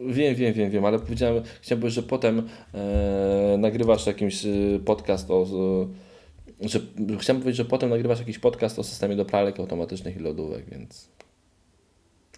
Wiem, 0.00 0.34
wiem, 0.34 0.52
wiem, 0.52 0.70
wiem, 0.70 0.84
ale 0.84 0.98
powiedziałem, 0.98 1.42
chciałem 1.60 1.80
powiedzieć, 1.80 1.94
że 1.94 2.02
potem 2.02 2.48
e, 2.74 3.56
nagrywasz 3.58 4.06
jakiś 4.06 4.46
e, 4.46 4.48
podcast 4.84 5.30
o. 5.30 5.46
Że, 6.60 6.80
chciałem 7.18 7.42
powiedzieć, 7.42 7.56
że 7.56 7.64
potem 7.64 7.90
nagrywasz 7.90 8.18
jakiś 8.18 8.38
podcast 8.38 8.78
o 8.78 8.84
systemie 8.84 9.16
do 9.16 9.24
pralek 9.24 9.60
automatycznych 9.60 10.16
i 10.16 10.20
lodówek, 10.20 10.70
więc. 10.70 11.08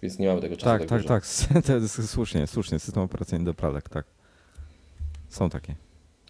Więc 0.01 0.19
nie 0.19 0.27
mamy 0.27 0.41
tego 0.41 0.57
czasu. 0.57 0.85
Tak, 0.85 1.05
tak, 1.05 1.05
tak. 1.05 1.23
Jest 1.81 2.09
słusznie, 2.09 2.47
słusznie. 2.47 2.79
System 2.79 3.03
operacyjny 3.03 3.45
do 3.45 3.53
pralek, 3.53 3.89
tak. 3.89 4.05
Są 5.29 5.49
takie. 5.49 5.75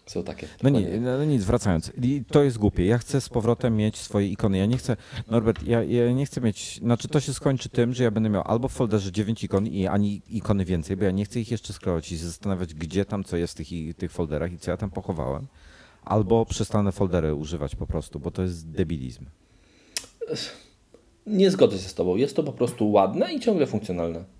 Są 0.06 0.22
takie. 0.22 0.48
No, 0.62 0.70
nie, 0.70 1.00
no 1.00 1.24
nic, 1.24 1.44
wracając. 1.44 1.92
To 2.28 2.42
jest 2.42 2.58
głupie. 2.58 2.86
Ja 2.86 2.98
chcę 2.98 3.20
z 3.20 3.28
powrotem 3.28 3.76
mieć 3.76 3.96
swoje 3.96 4.28
ikony. 4.28 4.58
Ja 4.58 4.66
nie 4.66 4.76
chcę, 4.76 4.96
Norbert, 5.30 5.62
ja, 5.62 5.82
ja 5.82 6.12
nie 6.12 6.26
chcę 6.26 6.40
mieć, 6.40 6.78
znaczy 6.78 7.08
to 7.08 7.20
się 7.20 7.34
skończy 7.34 7.68
tym, 7.68 7.94
że 7.94 8.04
ja 8.04 8.10
będę 8.10 8.28
miał 8.28 8.42
albo 8.46 8.68
w 8.68 8.72
folderze 8.72 9.12
9 9.12 9.44
ikon 9.44 9.66
i 9.66 9.86
ani 9.86 10.22
ikony 10.28 10.64
więcej, 10.64 10.96
bo 10.96 11.04
ja 11.04 11.10
nie 11.10 11.24
chcę 11.24 11.40
ich 11.40 11.50
jeszcze 11.50 11.72
scrollować 11.72 12.12
i 12.12 12.16
zastanawiać, 12.16 12.74
gdzie 12.74 13.04
tam 13.04 13.24
co 13.24 13.36
jest 13.36 13.54
w 13.54 13.56
tych, 13.56 13.96
tych 13.96 14.12
folderach 14.12 14.52
i 14.52 14.58
co 14.58 14.70
ja 14.70 14.76
tam 14.76 14.90
pochowałem. 14.90 15.46
Albo 16.04 16.46
przestanę 16.46 16.92
foldery 16.92 17.34
używać 17.34 17.76
po 17.76 17.86
prostu, 17.86 18.20
bo 18.20 18.30
to 18.30 18.42
jest 18.42 18.70
debilizm. 18.70 19.26
Nie 21.26 21.50
zgodzę 21.50 21.78
się 21.78 21.88
z 21.88 21.94
Tobą. 21.94 22.16
Jest 22.16 22.36
to 22.36 22.42
po 22.42 22.52
prostu 22.52 22.90
ładne 22.90 23.32
i 23.32 23.40
ciągle 23.40 23.66
funkcjonalne. 23.66 24.35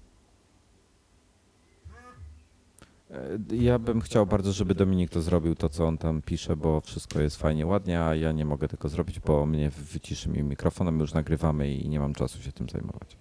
Ja 3.52 3.78
bym 3.78 4.00
chciał 4.00 4.26
bardzo, 4.26 4.52
żeby 4.52 4.74
Dominik 4.74 5.10
to 5.10 5.22
zrobił, 5.22 5.54
to 5.54 5.68
co 5.68 5.86
on 5.86 5.98
tam 5.98 6.22
pisze, 6.22 6.56
bo 6.56 6.80
wszystko 6.80 7.20
jest 7.20 7.36
fajnie, 7.36 7.66
ładnie, 7.66 8.00
a 8.00 8.14
ja 8.14 8.32
nie 8.32 8.44
mogę 8.44 8.68
tego 8.68 8.88
zrobić, 8.88 9.20
bo 9.20 9.46
mnie 9.46 9.70
wyciszy 9.70 10.28
mi 10.28 10.42
mikrofon, 10.42 10.88
a 10.88 10.90
my 10.90 11.00
już 11.00 11.14
nagrywamy 11.14 11.74
i 11.74 11.88
nie 11.88 12.00
mam 12.00 12.14
czasu 12.14 12.42
się 12.42 12.52
tym 12.52 12.68
zajmować. 12.68 13.16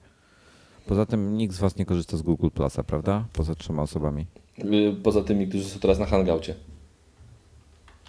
Poza 0.87 1.05
tym 1.05 1.37
nikt 1.37 1.55
z 1.55 1.59
Was 1.59 1.77
nie 1.77 1.85
korzysta 1.85 2.17
z 2.17 2.21
Google 2.21 2.49
Plusa, 2.49 2.83
prawda? 2.83 3.25
Poza 3.33 3.55
trzema 3.55 3.81
osobami. 3.81 4.25
Poza 5.03 5.23
tymi, 5.23 5.47
którzy 5.47 5.63
są 5.63 5.79
teraz 5.79 5.99
na 5.99 6.05
Hangoucie. 6.05 6.55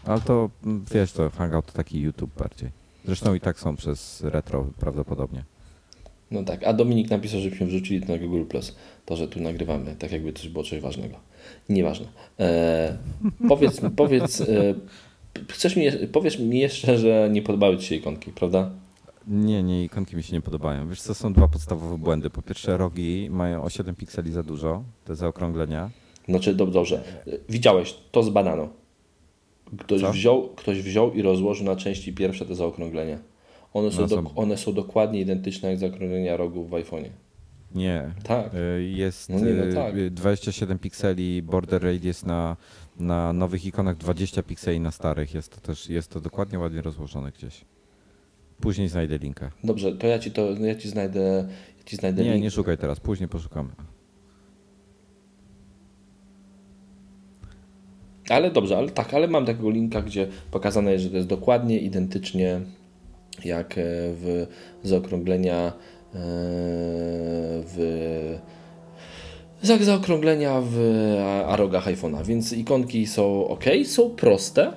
Ale 0.05 0.21
to, 0.21 0.50
wiesz, 0.93 1.12
to 1.12 1.31
Hangout 1.31 1.66
to 1.66 1.73
taki 1.73 2.00
YouTube 2.00 2.38
bardziej. 2.38 2.71
Zresztą 3.05 3.35
i 3.35 3.40
tak 3.40 3.61
są 3.61 3.76
przez 3.76 4.23
retro 4.25 4.66
prawdopodobnie. 4.81 5.45
No 6.31 6.45
tak, 6.45 6.64
a 6.64 6.73
Dominik 6.73 7.11
napisał, 7.11 7.40
żebyśmy 7.40 7.66
wrzucili 7.66 8.07
to 8.07 8.12
na 8.12 8.19
Google 8.19 8.45
Plus. 8.45 8.76
To, 9.07 9.16
że 9.16 9.28
tu 9.28 9.40
nagrywamy, 9.40 9.97
tak 9.99 10.12
jakby 10.12 10.33
coś 10.33 10.49
było 10.49 10.64
coś 10.64 10.81
ważnego. 10.81 11.16
Nieważne. 11.69 12.07
E, 12.41 12.97
powiedz, 13.49 13.81
powiedz, 13.97 14.41
e, 14.41 14.75
chcesz 15.49 15.77
mi, 15.77 15.87
powiesz 16.13 16.39
mi 16.39 16.59
jeszcze, 16.59 16.99
że 16.99 17.29
nie 17.33 17.43
podobały 17.43 17.79
Ci 17.79 17.87
się 17.87 17.95
ikonki, 17.95 18.33
prawda? 18.33 18.71
Nie, 19.27 19.63
nie, 19.63 19.85
ikonki 19.85 20.17
mi 20.17 20.23
się 20.23 20.33
nie 20.33 20.41
podobają. 20.41 20.89
Wiesz, 20.89 21.03
to 21.03 21.15
są 21.15 21.33
dwa 21.33 21.49
podstawowe 21.49 21.99
błędy. 21.99 22.31
Po 22.31 22.43
pierwsze, 22.43 22.77
rogi 22.77 23.29
mają 23.31 23.63
o 23.63 23.71
7 23.71 23.95
pikseli 23.95 24.33
za 24.33 24.43
dużo, 24.43 24.83
te 25.05 25.17
zaokrąglenia. 25.17 25.91
Znaczy, 26.29 26.55
dobrze, 26.55 27.03
widziałeś 27.49 27.95
to 28.13 28.23
z 28.23 28.31
bananą. 28.31 28.69
Ktoś 29.79 30.03
wziął, 30.03 30.49
ktoś 30.49 30.83
wziął 30.83 31.13
i 31.13 31.23
rozłożył 31.23 31.67
na 31.67 31.77
części 31.77 32.13
pierwsze 32.13 32.47
te 32.47 32.55
zaokrąglenia. 32.55 33.19
One 33.75 33.93
są, 33.93 34.01
no, 34.01 34.09
do, 34.09 34.23
one 34.35 34.57
są 34.57 34.73
dokładnie 34.73 35.21
identyczne 35.21 35.71
jak 35.71 35.79
zaokrąglenia 35.79 36.37
rogów 36.37 36.71
w 36.71 36.73
iPhone'ie. 36.73 37.11
Nie. 37.76 38.12
Tak. 38.23 38.50
E, 38.54 38.83
jest 38.83 39.28
no 39.28 39.40
nie, 39.40 39.52
no 39.52 39.75
tak. 39.75 40.11
27 40.11 40.78
pikseli 40.78 41.42
border 41.42 41.83
radius 41.83 42.25
na, 42.25 42.56
na 43.00 43.33
nowych 43.33 43.64
ikonach, 43.64 43.97
20 43.97 44.42
pikseli 44.42 44.80
na 44.80 44.90
starych. 44.90 45.35
Jest 45.35 45.54
to 45.54 45.61
też 45.61 45.88
jest 45.88 46.11
to 46.11 46.21
dokładnie 46.21 46.59
ładnie 46.59 46.83
rozłożone 46.83 47.33
gdzieś. 47.33 47.64
Później 48.61 48.88
znajdę 48.88 49.18
linkę. 49.18 49.50
Dobrze, 49.64 49.92
to 49.92 50.06
ja 50.06 50.18
ci 50.18 50.30
to 50.30 50.50
ja 50.50 50.75
ci 50.75 50.88
znajdę, 50.88 51.49
ja 51.78 51.85
ci 51.85 51.97
znajdę 51.97 52.25
Nie, 52.25 52.33
link. 52.33 52.42
nie 52.42 52.50
szukaj 52.50 52.78
teraz, 52.78 53.00
później 53.00 53.28
poszukamy. 53.28 53.71
Ale 58.28 58.50
dobrze, 58.50 58.76
ale 58.78 58.90
tak, 58.90 59.14
ale 59.14 59.28
mam 59.28 59.47
takiego 59.47 59.71
linka, 59.71 60.02
gdzie 60.02 60.28
pokazane 60.50 60.92
jest, 60.92 61.04
że 61.04 61.11
to 61.11 61.16
jest 61.16 61.28
dokładnie 61.28 61.78
identycznie 61.78 62.61
jak 63.45 63.75
w 64.12 64.47
zaokrąglenia 64.83 65.73
E, 65.73 65.73
w 66.13 67.77
za 69.63 69.79
zaokrąglenia 69.79 70.63
w 70.65 70.79
arogach 71.47 71.87
iPhone'a, 71.87 72.25
więc 72.25 72.53
ikonki 72.53 73.07
są 73.07 73.49
ok, 73.49 73.65
są 73.85 74.11
proste, 74.11 74.73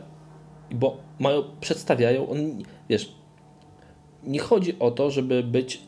bo 0.72 0.98
mają, 1.20 1.44
przedstawiają, 1.62 2.30
on, 2.30 2.64
wiesz, 2.90 3.16
nie 4.24 4.40
chodzi 4.40 4.80
o 4.80 4.92
to, 4.92 5.12
żeby 5.12 5.44
być 5.44 5.82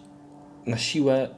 na 0.66 0.78
siłę 0.78 1.30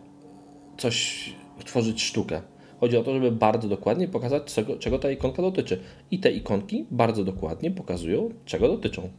coś, 0.77 1.29
tworzyć 1.65 2.03
sztukę. 2.03 2.41
Chodzi 2.79 2.97
o 2.97 3.03
to, 3.03 3.13
żeby 3.13 3.31
bardzo 3.31 3.67
dokładnie 3.67 4.07
pokazać, 4.07 4.43
czego, 4.43 4.77
czego 4.77 4.99
ta 4.99 5.11
ikonka 5.11 5.41
dotyczy. 5.41 5.79
I 6.11 6.19
te 6.19 6.31
ikonki 6.31 6.85
bardzo 6.91 7.23
dokładnie 7.23 7.71
pokazują, 7.71 8.29
czego 8.45 8.67
dotyczą 8.67 9.09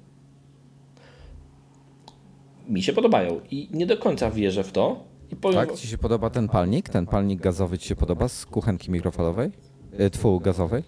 mi 2.68 2.83
się 2.83 2.92
podobają 2.92 3.40
i 3.50 3.68
nie 3.73 3.87
do 3.87 3.97
końca 3.97 4.30
wierzę 4.30 4.64
w 4.64 4.73
to. 4.73 5.04
I 5.33 5.37
powiem... 5.37 5.66
Tak, 5.66 5.76
ci 5.76 5.88
się 5.88 5.99
podoba 5.99 6.30
ten 6.30 6.49
palnik? 6.49 6.88
Ten 6.88 7.06
palnik 7.06 7.40
gazowy 7.40 7.78
ci 7.78 7.88
się 7.88 7.97
podoba 7.97 8.28
z 8.28 8.47
kuchenki 8.47 8.90
mikrofalowej? 8.90 9.50
E, 9.99 10.11
Twu 10.11 10.40
gazowej? 10.40 10.83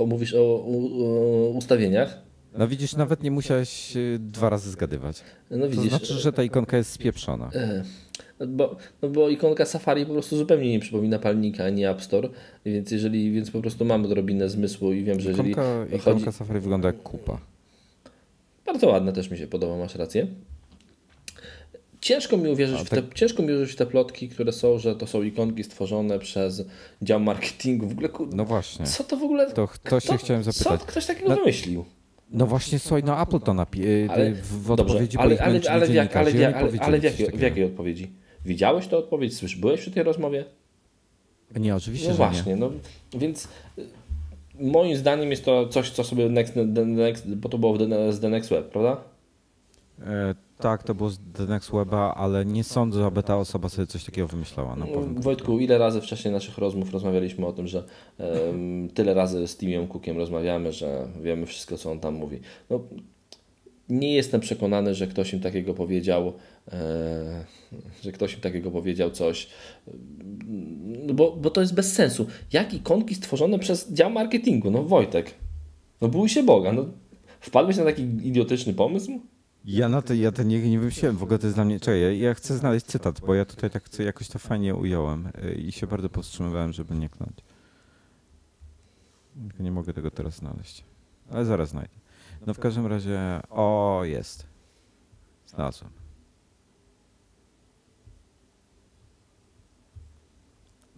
E, 0.00 0.06
mówisz 0.06 0.34
o, 0.34 0.38
o, 0.38 1.48
ustawieniach? 1.48 2.18
No 2.58 2.68
widzisz, 2.68 2.96
nawet 2.96 3.22
nie 3.22 3.30
musiałeś 3.30 3.96
e, 3.96 4.00
dwa 4.18 4.50
razy 4.50 4.70
zgadywać. 4.70 5.22
No 5.50 5.68
widzisz. 5.68 5.90
To 5.90 5.98
znaczy, 5.98 6.14
że 6.14 6.32
ta 6.32 6.42
ikonka 6.42 6.76
jest 6.76 6.90
spieprzona. 6.92 7.50
E, 7.54 8.46
bo, 8.46 8.76
no 9.02 9.08
bo 9.08 9.28
ikonka 9.28 9.64
Safari 9.64 10.06
po 10.06 10.12
prostu 10.12 10.36
zupełnie 10.36 10.70
nie 10.70 10.80
przypomina 10.80 11.18
palnika 11.18 11.64
ani 11.64 11.84
App 11.84 12.02
Store, 12.02 12.28
więc 12.64 12.90
jeżeli, 12.90 13.32
więc 13.32 13.50
po 13.50 13.60
prostu 13.60 13.84
mam 13.84 14.04
odrobinę 14.04 14.48
zmysłu 14.48 14.92
i 14.92 15.04
wiem, 15.04 15.20
że 15.20 15.32
ikonka, 15.32 15.62
jeżeli... 15.62 15.96
Ikonka 15.96 16.24
chodzi... 16.24 16.38
Safari 16.38 16.60
wygląda 16.60 16.88
jak 16.88 17.02
kupa. 17.02 17.38
Bardzo 18.66 18.86
ładna 18.86 19.12
też 19.12 19.30
mi 19.30 19.38
się 19.38 19.46
podoba, 19.46 19.76
masz 19.76 19.94
rację. 19.94 20.26
Ciężko 22.06 22.36
mi, 22.36 22.48
uwierzyć 22.48 22.80
w 22.80 22.88
te, 22.88 23.02
tak- 23.02 23.14
ciężko 23.14 23.42
mi 23.42 23.52
uwierzyć 23.52 23.72
w 23.72 23.76
te 23.76 23.86
plotki, 23.86 24.28
które 24.28 24.52
są, 24.52 24.78
że 24.78 24.96
to 24.96 25.06
są 25.06 25.22
ikonki 25.22 25.64
stworzone 25.64 26.18
przez 26.18 26.62
dział 27.02 27.20
marketingu. 27.20 27.88
W 27.88 27.92
ogóle, 27.92 28.08
no 28.32 28.44
właśnie. 28.44 28.86
Co 28.86 29.04
to 29.04 29.16
w 29.16 29.22
ogóle... 29.22 29.52
To, 29.52 29.68
to 29.82 30.00
się 30.00 30.18
chciałem 30.18 30.42
zapytać. 30.42 30.80
Co 30.80 30.86
ktoś 30.86 31.06
takiego 31.06 31.28
no, 31.28 31.36
wymyślił? 31.36 31.84
No 32.30 32.46
właśnie, 32.46 32.78
słuchaj, 32.78 33.02
no 33.04 33.22
Apple 33.22 33.40
to 33.40 33.52
napi- 33.52 33.84
y, 33.84 34.08
ale, 34.10 34.34
w 34.34 34.70
odpowiedzi 34.70 35.18
ale, 35.18 35.40
ale, 35.40 35.60
ale, 35.70 35.86
w, 35.86 35.94
jak, 35.94 36.16
ale, 36.16 36.30
ale, 36.30 36.54
ale, 36.54 36.80
ale 36.80 37.00
w, 37.00 37.04
jakiej, 37.04 37.26
w 37.26 37.40
jakiej 37.40 37.64
odpowiedzi? 37.64 38.10
Widziałeś 38.44 38.86
tę 38.86 38.96
odpowiedź? 38.96 39.36
Słysz, 39.36 39.56
byłeś 39.56 39.80
przy 39.80 39.90
tej 39.90 40.02
rozmowie? 40.02 40.44
Nie, 41.56 41.76
oczywiście, 41.76 42.08
no 42.08 42.14
właśnie, 42.14 42.52
nie. 42.52 42.60
no 42.60 42.70
więc 43.14 43.48
y, 43.78 43.86
moim 44.60 44.96
zdaniem 44.96 45.30
jest 45.30 45.44
to 45.44 45.68
coś, 45.68 45.90
co 45.90 46.04
sobie 46.04 46.28
next, 46.28 46.54
next, 46.86 47.34
bo 47.34 47.48
to 47.48 47.58
było 47.58 47.76
z 48.12 48.20
The 48.20 48.28
Next 48.28 48.50
Web, 48.50 48.70
prawda? 48.70 48.96
E, 50.00 50.45
tak, 50.58 50.82
to 50.82 50.94
było 50.94 51.10
z 51.10 51.18
The 51.18 51.58
Weba, 51.72 52.14
ale 52.14 52.44
nie 52.44 52.64
sądzę, 52.64 53.06
aby 53.06 53.22
ta 53.22 53.36
osoba 53.36 53.68
sobie 53.68 53.86
coś 53.86 54.04
takiego 54.04 54.28
wymyślała. 54.28 54.76
No, 54.76 54.86
Wojtku, 55.16 55.58
ile 55.58 55.78
razy 55.78 56.00
wcześniej 56.00 56.34
naszych 56.34 56.58
rozmów 56.58 56.92
rozmawialiśmy 56.92 57.46
o 57.46 57.52
tym, 57.52 57.66
że 57.66 57.84
um, 58.18 58.88
tyle 58.94 59.14
razy 59.14 59.48
z 59.48 59.56
Timiem 59.56 59.88
Cookiem 59.88 60.16
rozmawiamy, 60.16 60.72
że 60.72 61.08
wiemy 61.22 61.46
wszystko, 61.46 61.76
co 61.76 61.90
on 61.90 62.00
tam 62.00 62.14
mówi. 62.14 62.40
No, 62.70 62.80
nie 63.88 64.14
jestem 64.14 64.40
przekonany, 64.40 64.94
że 64.94 65.06
ktoś 65.06 65.32
im 65.32 65.40
takiego 65.40 65.74
powiedział, 65.74 66.32
e, 66.72 67.44
że 68.02 68.12
ktoś 68.12 68.34
im 68.34 68.40
takiego 68.40 68.70
powiedział 68.70 69.10
coś, 69.10 69.48
no 71.06 71.14
bo, 71.14 71.36
bo 71.36 71.50
to 71.50 71.60
jest 71.60 71.74
bez 71.74 71.92
sensu. 71.92 72.26
Jak 72.52 72.74
ikonki 72.74 73.14
stworzone 73.14 73.58
przez 73.58 73.92
dział 73.92 74.10
marketingu? 74.10 74.70
No 74.70 74.82
Wojtek, 74.82 75.34
no 76.00 76.08
bój 76.08 76.28
się 76.28 76.42
Boga, 76.42 76.72
no 76.72 76.86
wpadłeś 77.40 77.76
na 77.76 77.84
taki 77.84 78.02
idiotyczny 78.02 78.74
pomysł? 78.74 79.20
Ja 79.66 79.88
na 79.88 80.02
to, 80.02 80.14
ja 80.14 80.30
nie, 80.44 80.70
nie 80.70 80.78
wymyśliłem, 80.78 81.16
w 81.16 81.22
ogóle 81.22 81.38
to 81.38 81.46
jest 81.46 81.56
dla 81.56 81.64
mnie, 81.64 81.80
czekaj, 81.80 82.00
ja, 82.00 82.12
ja 82.12 82.34
chcę 82.34 82.56
znaleźć 82.56 82.86
cytat, 82.86 83.20
bo 83.20 83.34
ja 83.34 83.44
tutaj 83.44 83.70
tak 83.70 83.88
co- 83.88 84.02
jakoś 84.02 84.28
to 84.28 84.38
fajnie 84.38 84.74
ująłem 84.74 85.26
y, 85.44 85.54
i 85.54 85.72
się 85.72 85.86
bardzo 85.86 86.08
powstrzymywałem, 86.08 86.72
żeby 86.72 86.94
nie 86.94 87.08
knąć. 87.08 87.36
Nie 89.60 89.72
mogę 89.72 89.92
tego 89.92 90.10
teraz 90.10 90.34
znaleźć, 90.36 90.84
ale 91.30 91.44
zaraz 91.44 91.68
znajdę. 91.68 91.94
No 92.46 92.54
w 92.54 92.58
każdym 92.58 92.86
razie, 92.86 93.40
o 93.50 94.00
jest, 94.04 94.46
znalazłem. 95.46 95.90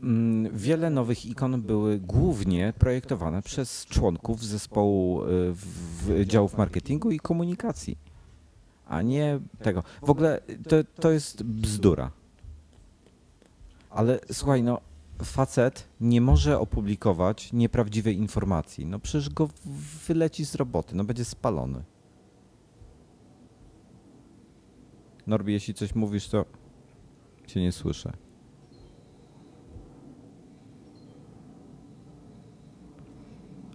Mm, 0.02 0.56
Wiele 0.56 0.90
nowych 0.90 1.26
ikon 1.26 1.62
były 1.62 1.98
głównie 1.98 2.72
projektowane 2.78 3.42
przez 3.42 3.87
członków 3.87 4.44
zespołu 4.44 5.22
y, 5.25 5.26
w, 5.52 5.64
w 5.64 6.25
działów 6.26 6.58
marketingu 6.58 7.10
i 7.10 7.18
komunikacji, 7.20 7.98
a 8.88 9.02
nie 9.02 9.40
tego. 9.62 9.83
W 10.02 10.11
ogóle 10.11 10.40
to, 10.68 10.76
to 11.00 11.11
jest 11.11 11.42
bzdura. 11.42 12.11
Ale 13.90 14.21
słuchaj, 14.33 14.62
no 14.62 14.80
facet 15.23 15.88
nie 16.00 16.21
może 16.21 16.59
opublikować 16.59 17.52
nieprawdziwej 17.52 18.16
informacji. 18.16 18.87
No 18.87 18.99
przecież 18.99 19.30
go 19.30 19.49
wyleci 20.07 20.45
z 20.45 20.54
roboty, 20.54 20.97
no 20.97 21.04
będzie 21.04 21.25
spalony. 21.25 21.83
Norbi, 25.26 25.52
jeśli 25.52 25.75
coś 25.75 25.95
mówisz, 25.95 26.28
to 26.28 26.45
cię 27.47 27.61
nie 27.61 27.73
słyszę. 27.73 28.12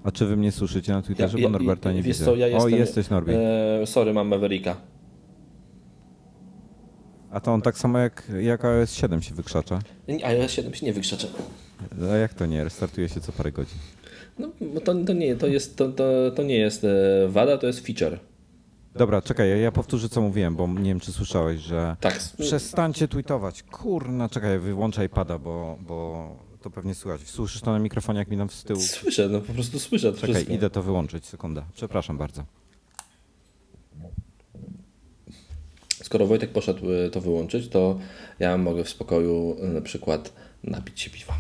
A 0.04 0.12
czy 0.12 0.26
wy 0.26 0.38
mnie 0.38 0.52
słyszycie 0.52 0.94
na 0.94 1.02
Twitterze? 1.02 1.38
Bo 1.38 1.50
Norberta 1.50 1.92
nie 1.92 2.02
wiesz 2.02 2.18
widzę. 2.18 2.26
Co, 2.26 2.36
ja 2.36 2.58
o, 2.58 2.68
jesteś 2.68 3.10
Norbi. 3.10 3.32
E, 3.36 3.86
sorry, 3.86 4.14
mam 4.14 4.28
Mavericka. 4.28 4.93
A 7.34 7.40
to 7.40 7.54
on 7.54 7.62
tak 7.62 7.78
samo 7.78 8.00
jak, 8.00 8.24
jak 8.42 8.66
iOS 8.66 8.94
7 8.94 9.22
się 9.22 9.36
wykrzacza. 9.36 9.80
IOS 10.24 10.52
7 10.52 10.74
się 10.74 10.86
nie 10.86 10.94
wykrzacza. 10.94 11.28
A 12.12 12.16
jak 12.16 12.34
to 12.34 12.46
nie? 12.46 12.64
Restartuje 12.64 13.10
się 13.10 13.22
co 13.22 13.32
parę 13.32 13.52
godzin. 13.52 13.78
No, 14.40 14.48
to, 14.86 14.96
to, 14.96 15.14
nie, 15.14 15.36
to, 15.36 15.48
jest, 15.48 15.76
to, 15.78 15.90
to, 15.92 16.32
to 16.36 16.44
nie 16.44 16.58
jest 16.58 16.84
e, 16.84 16.88
wada, 17.28 17.58
to 17.58 17.68
jest 17.68 17.86
feature. 17.88 18.20
Dobra, 18.96 19.22
czekaj, 19.22 19.62
ja, 19.62 19.72
powtórzę 19.72 20.10
co 20.10 20.22
mówiłem, 20.22 20.56
bo 20.56 20.68
nie 20.68 20.90
wiem 20.90 21.00
czy 21.00 21.12
słyszałeś, 21.12 21.62
że 21.62 21.96
Tak. 22.00 22.20
przestańcie 22.40 23.08
tweetować. 23.08 23.64
Kurna, 23.64 24.30
czekaj, 24.30 24.60
wyłączaj 24.60 25.10
pada, 25.10 25.38
bo, 25.40 25.78
bo 25.82 26.30
to 26.62 26.70
pewnie 26.70 26.96
słychać. 26.96 27.22
Słyszysz 27.30 27.62
to 27.62 27.72
na 27.72 27.80
mikrofonie, 27.80 28.20
jak 28.20 28.28
mi 28.28 28.38
tam 28.38 28.50
z 28.50 28.64
tyłu. 28.64 28.80
Słyszę, 28.82 29.30
no 29.30 29.42
po 29.42 29.54
prostu 29.54 29.80
słyszę 29.80 30.14
Czekaj, 30.14 30.34
wszystko. 30.34 30.54
idę 30.54 30.70
to 30.70 30.84
wyłączyć, 30.84 31.26
sekunda. 31.26 31.66
Przepraszam 31.74 32.18
bardzo. 32.18 32.44
Skoro 36.14 36.28
Wojtek 36.28 36.52
poszedł 36.52 36.92
e, 36.92 37.10
to 37.10 37.22
wyłączyć, 37.22 37.68
to 37.68 38.00
ja 38.40 38.58
mogę 38.58 38.84
w 38.84 38.90
spokoju 38.90 39.58
e, 39.62 39.68
na 39.68 39.82
przykład 39.82 40.34
napić 40.64 41.02
się 41.02 41.10
piwa. 41.10 41.34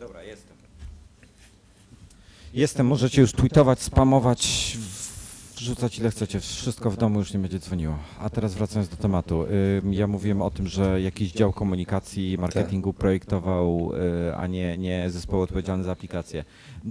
Dobra, 0.00 0.22
jestem. 0.22 0.56
Jestem, 2.54 2.86
możecie 2.86 3.20
już 3.20 3.32
tweetować, 3.32 3.80
spamować, 3.80 4.76
wrzucać 5.68 5.98
ile 5.98 6.10
chcecie. 6.10 6.40
Wszystko 6.40 6.90
w 6.90 6.96
domu 6.96 7.18
już 7.18 7.32
nie 7.32 7.40
będzie 7.40 7.58
dzwoniło. 7.58 7.98
A 8.20 8.30
teraz 8.30 8.54
wracając 8.54 8.88
do 8.88 8.96
tematu. 8.96 9.44
Ja 9.90 10.06
mówiłem 10.06 10.42
o 10.42 10.50
tym, 10.50 10.66
że 10.66 11.00
jakiś 11.00 11.32
dział 11.32 11.52
komunikacji 11.52 12.38
marketingu 12.38 12.92
projektował, 12.92 13.90
y, 14.28 14.36
a 14.36 14.46
nie, 14.46 14.78
nie 14.78 15.10
zespoł 15.10 15.40
odpowiedzialny 15.40 15.84
za 15.84 15.92
aplikację. 15.92 16.44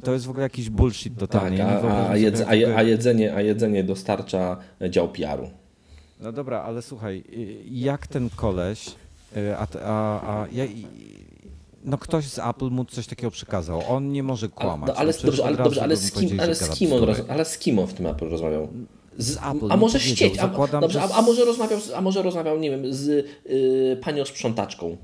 To 0.04 0.14
jest 0.14 0.26
w 0.26 0.30
ogóle 0.30 0.44
jakiś 0.44 0.70
bullshit 0.70 1.14
Tak, 1.14 1.20
totalnie. 1.20 1.66
a, 1.66 2.10
a, 2.10 2.18
jedz, 2.18 2.42
a, 2.76 2.84
jedzenie, 2.84 3.36
a 3.36 3.42
jedzenie 3.42 3.84
dostarcza 3.84 4.58
e, 4.82 4.90
dział 4.90 5.10
PR-u. 5.10 5.50
No 6.22 6.32
dobra, 6.32 6.62
ale 6.62 6.82
słuchaj, 6.82 7.24
y, 7.34 7.58
jak 7.72 8.08
ten 8.08 8.30
koleś, 8.30 8.96
y, 9.38 9.58
a, 9.58 9.68
a, 9.84 10.42
a 10.42 10.48
ja, 10.52 10.64
no 11.88 11.98
ktoś 11.98 12.26
z 12.26 12.40
Apple 12.40 12.70
mu 12.70 12.86
coś 12.86 13.08
takiego 13.08 13.32
przekazał. 13.32 13.82
On 13.90 14.12
nie 14.12 14.24
może 14.24 14.46
Ale, 14.46 14.56
kłamać. 14.56 14.88
no, 14.88 14.96
ale, 14.96 15.14
przecież 15.14 15.26
dobrze, 15.26 15.46
ale, 15.46 15.58
dobrze, 15.58 15.84
ale, 15.84 15.98
z 15.98 16.12
kim, 16.12 16.40
ale, 16.40 16.56
z 16.56 16.70
kim 16.70 16.94
on 16.94 17.00
bzdury. 17.00 17.14
roz, 17.14 17.30
ale 17.30 17.46
z 17.46 17.58
kim 17.58 17.80
on 17.80 17.88
w 17.88 17.94
tym 17.94 18.08
Apple 18.08 18.30
rozmawiał? 18.30 18.68
Z 19.18 19.38
Apple 19.38 19.68
A 19.70 19.78
może 19.78 20.00
ścieć, 20.00 20.40
a, 20.40 20.68
dobrze, 20.68 21.02
a, 21.02 21.10
a, 21.18 21.22
może 21.22 21.46
rozmawiał, 21.46 21.80
a 21.96 22.02
może 22.02 22.22
rozmawiał, 22.22 22.60
nie 22.60 22.72
wiem, 22.72 22.94
z 22.94 23.08
y, 23.10 23.98
panią 24.02 24.26
sprzątaczką. 24.26 24.98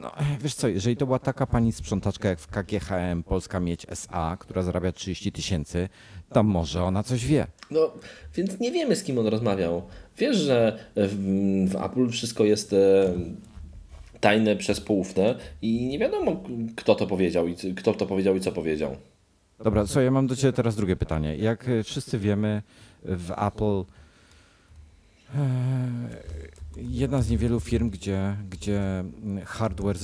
No, 0.00 0.12
wiesz 0.40 0.54
co, 0.54 0.68
jeżeli 0.68 0.96
to 0.96 1.06
była 1.06 1.18
taka 1.18 1.46
pani 1.46 1.72
sprzątaczka 1.72 2.28
jak 2.28 2.40
w 2.40 2.46
KGHM 2.46 3.22
Polska 3.22 3.60
Mieć 3.60 3.86
SA, 3.88 4.36
która 4.40 4.62
zarabia 4.62 4.92
30 4.92 5.32
tysięcy, 5.32 5.88
to 6.32 6.42
może 6.42 6.84
ona 6.84 7.02
coś 7.02 7.26
wie. 7.26 7.46
No, 7.70 7.90
więc 8.34 8.60
nie 8.60 8.72
wiemy, 8.72 8.96
z 8.96 9.02
kim 9.02 9.18
on 9.18 9.26
rozmawiał. 9.26 9.82
Wiesz, 10.18 10.36
że 10.36 10.78
w, 10.96 11.68
w 11.70 11.76
Apple 11.76 12.08
wszystko 12.08 12.44
jest 12.44 12.72
e, 12.72 13.12
tajne 14.20 14.56
przez 14.56 14.80
poufne 14.80 15.34
i 15.62 15.86
nie 15.86 15.98
wiadomo, 15.98 16.42
kto 16.76 16.94
to 16.94 17.06
powiedział 17.06 17.48
i 17.48 17.54
kto 17.76 17.94
to 17.94 18.06
powiedział 18.06 18.36
i 18.36 18.40
co 18.40 18.52
powiedział. 18.52 18.96
Dobra, 19.64 19.86
co 19.86 20.00
ja 20.00 20.10
mam 20.10 20.26
do 20.26 20.36
Ciebie 20.36 20.52
teraz 20.52 20.76
drugie 20.76 20.96
pytanie. 20.96 21.36
Jak 21.36 21.68
e, 21.68 21.82
wszyscy 21.82 22.18
wiemy, 22.18 22.62
w 23.02 23.30
Apple 23.30 23.84
e, 25.34 25.48
jedna 26.76 27.22
z 27.22 27.30
niewielu 27.30 27.60
firm, 27.60 27.90
gdzie, 27.90 28.36
gdzie 28.50 29.04
hardware, 29.44 29.96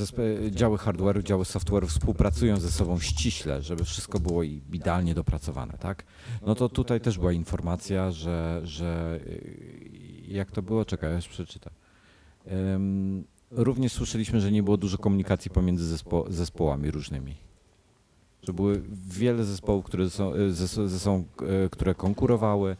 działy 0.50 0.78
hardware'u, 0.78 1.22
działy 1.22 1.44
software'u 1.44 1.86
współpracują 1.86 2.56
ze 2.56 2.70
sobą 2.70 2.98
ściśle, 2.98 3.62
żeby 3.62 3.84
wszystko 3.84 4.20
było 4.20 4.42
idealnie 4.42 5.14
dopracowane, 5.14 5.78
tak? 5.78 6.04
No 6.46 6.54
to 6.54 6.68
tutaj 6.68 7.00
też 7.00 7.18
była 7.18 7.32
informacja, 7.32 8.10
że, 8.10 8.60
że 8.64 9.20
y, 9.26 10.22
jak 10.28 10.50
to 10.50 10.62
było, 10.62 10.84
czekaj, 10.84 11.14
już 11.14 11.28
przeczytam. 11.28 11.72
Również 13.50 13.92
słyszeliśmy, 13.92 14.40
że 14.40 14.52
nie 14.52 14.62
było 14.62 14.76
dużo 14.76 14.98
komunikacji 14.98 15.50
pomiędzy 15.50 15.96
zespo- 15.96 16.32
zespołami 16.32 16.90
różnymi. 16.90 17.34
Że 18.42 18.52
były 18.52 18.82
wiele 19.08 19.44
zespołów, 19.44 19.84
które 19.84 20.10
są, 20.10 20.34
y, 20.34 20.52
ze, 20.52 20.88
ze 20.88 20.98
są, 20.98 21.24
y, 21.66 21.70
które 21.70 21.94
konkurowały 21.94 22.76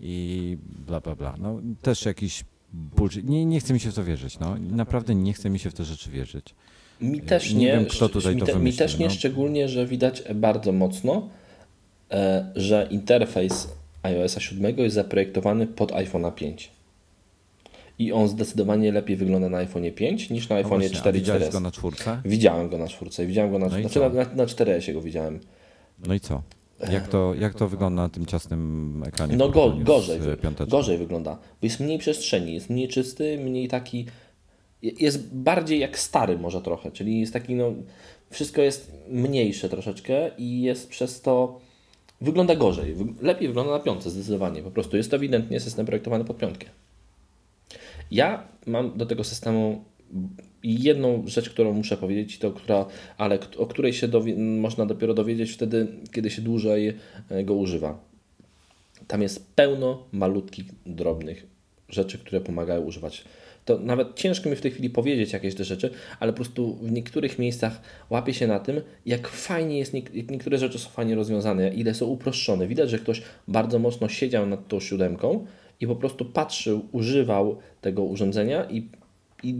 i 0.00 0.56
bla, 0.86 1.00
bla, 1.00 1.14
bla. 1.14 1.34
No, 1.38 1.60
też 1.82 2.04
jakiś 2.06 2.44
bullshit. 2.72 3.28
Nie, 3.28 3.46
nie 3.46 3.60
chce 3.60 3.74
mi 3.74 3.80
się 3.80 3.90
w 3.90 3.94
to 3.94 4.04
wierzyć. 4.04 4.38
No. 4.38 4.56
Naprawdę 4.70 5.14
nie 5.14 5.32
chce 5.32 5.50
mi 5.50 5.58
się 5.58 5.70
w 5.70 5.74
te 5.74 5.84
rzeczy 5.84 6.10
wierzyć. 6.10 6.54
Mi 7.00 7.20
też 7.20 7.52
Nie 7.52 7.58
nie. 7.60 7.66
wiem, 7.72 7.86
kto 7.86 8.08
tutaj 8.08 8.34
mi, 8.34 8.40
to 8.40 8.46
te, 8.46 8.52
mi 8.52 8.58
wymyślił, 8.58 8.78
też 8.78 8.98
nie, 8.98 9.06
no. 9.06 9.12
szczególnie, 9.12 9.68
że 9.68 9.86
widać 9.86 10.22
bardzo 10.34 10.72
mocno, 10.72 11.28
e, 12.10 12.52
że 12.56 12.88
interfejs 12.90 13.68
iOS 14.02 14.38
7 14.38 14.78
jest 14.78 14.94
zaprojektowany 14.94 15.66
pod 15.66 15.92
iPhone'a 15.92 16.34
5. 16.34 16.70
I 17.98 18.12
on 18.12 18.28
zdecydowanie 18.28 18.92
lepiej 18.92 19.16
wygląda 19.16 19.48
na 19.48 19.66
iPhone'ie 19.66 19.94
5 19.94 20.30
niż 20.30 20.48
na 20.48 20.56
No 20.62 20.76
a 20.76 20.88
4 20.88 21.18
i 21.18 21.20
widziałeś 21.20 21.42
4S. 21.42 21.52
go 21.52 21.60
na 21.60 21.70
czwórce? 21.70 22.20
Widziałem 22.24 22.68
go 22.68 22.78
na 22.78 22.88
czwórce, 22.88 23.26
widziałem 23.26 23.52
go 23.52 23.58
na, 23.58 23.66
No 23.66 23.80
znaczy 23.80 24.00
na, 24.00 24.08
na, 24.08 24.34
na 24.34 24.44
4S 24.44 24.92
go 24.92 25.00
widziałem. 25.00 25.40
No 26.06 26.14
i 26.14 26.20
co? 26.20 26.42
Jak 26.92 27.08
to, 27.08 27.34
jak 27.34 27.54
to 27.54 27.68
wygląda 27.68 28.02
na 28.02 28.08
tym 28.08 28.26
ciasnym 28.26 29.02
ekranie? 29.06 29.36
No 29.36 29.48
go, 29.48 29.76
gorzej, 29.82 30.20
e, 30.60 30.66
gorzej 30.66 30.98
wygląda, 30.98 31.34
bo 31.34 31.66
jest 31.66 31.80
mniej 31.80 31.98
przestrzeni, 31.98 32.54
jest 32.54 32.70
mniej 32.70 32.88
czysty, 32.88 33.38
mniej 33.38 33.68
taki, 33.68 34.06
jest 34.82 35.34
bardziej 35.34 35.80
jak 35.80 35.98
stary 35.98 36.38
może 36.38 36.62
trochę, 36.62 36.90
czyli 36.90 37.20
jest 37.20 37.32
taki, 37.32 37.54
no, 37.54 37.72
wszystko 38.30 38.62
jest 38.62 38.92
mniejsze 39.08 39.68
troszeczkę 39.68 40.30
i 40.38 40.62
jest 40.62 40.88
przez 40.88 41.20
to, 41.20 41.60
wygląda 42.20 42.56
gorzej, 42.56 42.96
lepiej 43.22 43.48
wygląda 43.48 43.72
na 43.72 43.80
piątce 43.80 44.10
zdecydowanie, 44.10 44.62
po 44.62 44.70
prostu 44.70 44.96
jest 44.96 45.10
to 45.10 45.16
ewidentnie 45.16 45.60
system 45.60 45.86
projektowany 45.86 46.24
pod 46.24 46.38
piątkę. 46.38 46.66
Ja 48.10 48.48
mam 48.66 48.98
do 48.98 49.06
tego 49.06 49.24
systemu 49.24 49.84
jedną 50.62 51.22
rzecz, 51.26 51.50
którą 51.50 51.72
muszę 51.72 51.96
powiedzieć, 51.96 52.38
to 52.38 52.50
która, 52.50 52.86
ale 53.18 53.38
o 53.56 53.66
której 53.66 53.92
się 53.92 54.08
można 54.36 54.86
dopiero 54.86 55.14
dowiedzieć 55.14 55.50
wtedy, 55.50 55.86
kiedy 56.12 56.30
się 56.30 56.42
dłużej 56.42 56.96
e, 57.30 57.44
go 57.44 57.54
używa. 57.54 57.98
Tam 59.06 59.22
jest 59.22 59.54
pełno 59.54 60.02
malutkich, 60.12 60.66
drobnych 60.86 61.46
rzeczy, 61.88 62.18
które 62.18 62.40
pomagają 62.40 62.80
używać. 62.80 63.24
To 63.64 63.78
nawet 63.78 64.14
ciężko 64.14 64.50
mi 64.50 64.56
w 64.56 64.60
tej 64.60 64.70
chwili 64.70 64.90
powiedzieć 64.90 65.32
jakieś 65.32 65.54
te 65.54 65.64
rzeczy, 65.64 65.90
ale 66.20 66.32
po 66.32 66.36
prostu 66.36 66.74
w 66.74 66.92
niektórych 66.92 67.38
miejscach 67.38 67.80
łapię 68.10 68.34
się 68.34 68.46
na 68.46 68.60
tym, 68.60 68.80
jak 69.06 69.28
fajnie 69.28 69.78
jest, 69.78 69.94
jak 69.94 70.30
niektóre 70.30 70.58
rzeczy 70.58 70.78
są 70.78 70.90
fajnie 70.90 71.14
rozwiązane, 71.14 71.74
ile 71.74 71.94
są 71.94 72.06
uproszczone. 72.06 72.66
Widać, 72.66 72.90
że 72.90 72.98
ktoś 72.98 73.22
bardzo 73.48 73.78
mocno 73.78 74.08
siedział 74.08 74.46
nad 74.46 74.68
tą 74.68 74.80
siódemką 74.80 75.46
i 75.80 75.86
po 75.86 75.96
prostu 75.96 76.24
patrzył, 76.24 76.88
używał 76.92 77.58
tego 77.80 78.02
urządzenia 78.02 78.64
i 78.64 78.88
i 79.42 79.54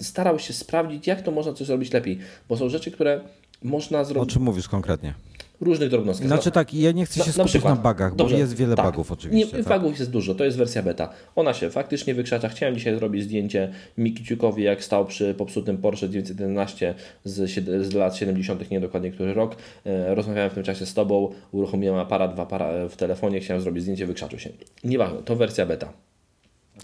starał 0.00 0.38
się 0.38 0.52
sprawdzić, 0.52 1.06
jak 1.06 1.22
to 1.22 1.30
można 1.30 1.52
coś 1.52 1.66
zrobić 1.66 1.92
lepiej, 1.92 2.18
bo 2.48 2.56
są 2.56 2.68
rzeczy, 2.68 2.90
które 2.90 3.20
można 3.62 4.00
O 4.00 4.04
zrobić 4.04 4.32
czym 4.32 4.42
mówisz 4.42 4.68
konkretnie? 4.68 5.14
Różnych 5.60 5.90
drobnostkach. 5.90 6.28
Znaczy 6.28 6.50
tak, 6.50 6.74
ja 6.74 6.92
nie 6.92 7.06
chcę 7.06 7.24
się 7.24 7.32
skupić 7.32 7.64
na 7.64 7.76
bugach, 7.76 8.16
bo 8.16 8.28
jest 8.28 8.56
wiele 8.56 8.76
tak. 8.76 8.86
bugów 8.86 9.12
oczywiście. 9.12 9.56
Nie, 9.56 9.64
tak? 9.64 9.82
bugów 9.82 9.98
jest 9.98 10.10
dużo, 10.10 10.34
to 10.34 10.44
jest 10.44 10.56
wersja 10.56 10.82
beta. 10.82 11.12
Ona 11.36 11.54
się 11.54 11.70
faktycznie 11.70 12.14
wykrzacza. 12.14 12.48
Chciałem 12.48 12.74
dzisiaj 12.74 12.94
zrobić 12.98 13.24
zdjęcie 13.24 13.72
Miki 13.98 14.24
Ciukowi, 14.24 14.62
jak 14.62 14.84
stał 14.84 15.06
przy 15.06 15.34
popsutym 15.34 15.78
Porsche 15.78 16.08
911 16.08 16.94
z, 17.24 17.50
z 17.86 17.94
lat 17.94 18.16
70., 18.16 18.70
nie 18.70 18.80
dokładnie 18.80 19.10
który 19.10 19.34
rok. 19.34 19.56
E, 19.86 20.14
Rozmawiałem 20.14 20.50
w 20.50 20.54
tym 20.54 20.62
czasie 20.62 20.86
z 20.86 20.94
Tobą, 20.94 21.32
uruchomiłem 21.52 21.96
aparat 21.96 22.36
w, 22.36 22.38
apara- 22.38 22.88
w 22.88 22.96
telefonie, 22.96 23.40
chciałem 23.40 23.62
zrobić 23.62 23.82
zdjęcie, 23.82 24.06
wykrzaczył 24.06 24.38
się. 24.38 24.50
Nieważne, 24.84 25.22
to 25.22 25.36
wersja 25.36 25.66
beta. 25.66 25.92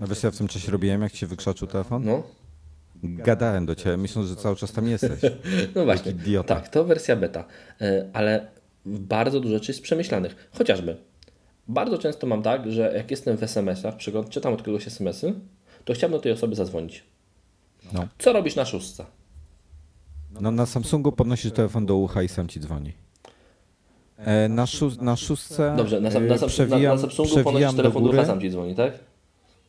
A 0.00 0.06
wiesz, 0.06 0.22
ja 0.22 0.30
w 0.30 0.36
tym 0.36 0.48
czasie 0.48 0.72
robiłem, 0.72 1.02
jak 1.02 1.12
ci 1.12 1.18
się 1.18 1.26
wykrzaczył 1.26 1.68
telefon? 1.68 2.04
No, 2.04 2.22
Gadałem 3.02 3.66
do 3.66 3.74
ciebie, 3.74 3.96
myśląc, 3.96 4.28
że 4.28 4.36
cały 4.36 4.56
czas 4.56 4.72
tam 4.72 4.88
jesteś. 4.88 5.20
no 5.74 5.84
właśnie. 5.84 6.12
idiota. 6.12 6.54
Tak, 6.54 6.68
to 6.68 6.84
wersja 6.84 7.16
beta. 7.16 7.44
E, 7.80 8.04
Ale 8.12 8.46
bardzo 8.86 9.40
dużo 9.40 9.54
rzeczy 9.54 9.70
jest 9.72 9.82
przemyślanych. 9.82 10.50
Chociażby, 10.58 10.96
bardzo 11.68 11.98
często 11.98 12.26
mam 12.26 12.42
tak, 12.42 12.72
że 12.72 12.92
jak 12.96 13.10
jestem 13.10 13.36
w 13.36 13.42
SMS-ach, 13.42 13.96
przygod- 13.96 14.28
czytam 14.28 14.52
od 14.54 14.62
kogoś 14.62 14.86
SMS-y, 14.86 15.34
to 15.84 15.94
chciałbym 15.94 16.18
do 16.18 16.22
tej 16.22 16.32
osoby 16.32 16.54
zadzwonić. 16.54 17.04
No. 17.92 18.06
Co 18.18 18.32
robisz 18.32 18.56
na 18.56 18.64
szóstce? 18.64 19.04
No 20.40 20.50
na 20.50 20.66
Samsungu 20.66 21.12
podnosisz 21.12 21.52
telefon 21.52 21.86
do 21.86 21.96
ucha 21.96 22.22
i 22.22 22.28
sam 22.28 22.48
ci 22.48 22.60
dzwoni. 22.60 22.92
E, 24.18 24.48
na, 24.48 24.66
szó 24.66 25.02
na 25.02 25.16
szóstce 25.16 25.74
Dobrze, 25.76 26.00
na, 26.00 26.10
sam, 26.10 26.22
e, 26.24 26.26
na, 26.26 26.38
sam, 26.38 26.46
na, 26.48 26.52
przewijam, 26.52 26.94
na 26.96 27.00
Samsungu 27.00 27.28
ponosisz 27.30 27.44
przewijam 27.44 27.76
do 27.76 27.82
telefon 27.82 28.02
do 28.02 28.08
góry. 28.08 28.18
ucha, 28.18 28.26
sam 28.26 28.40
Ci 28.40 28.50
dzwoni, 28.50 28.74
tak? 28.74 28.92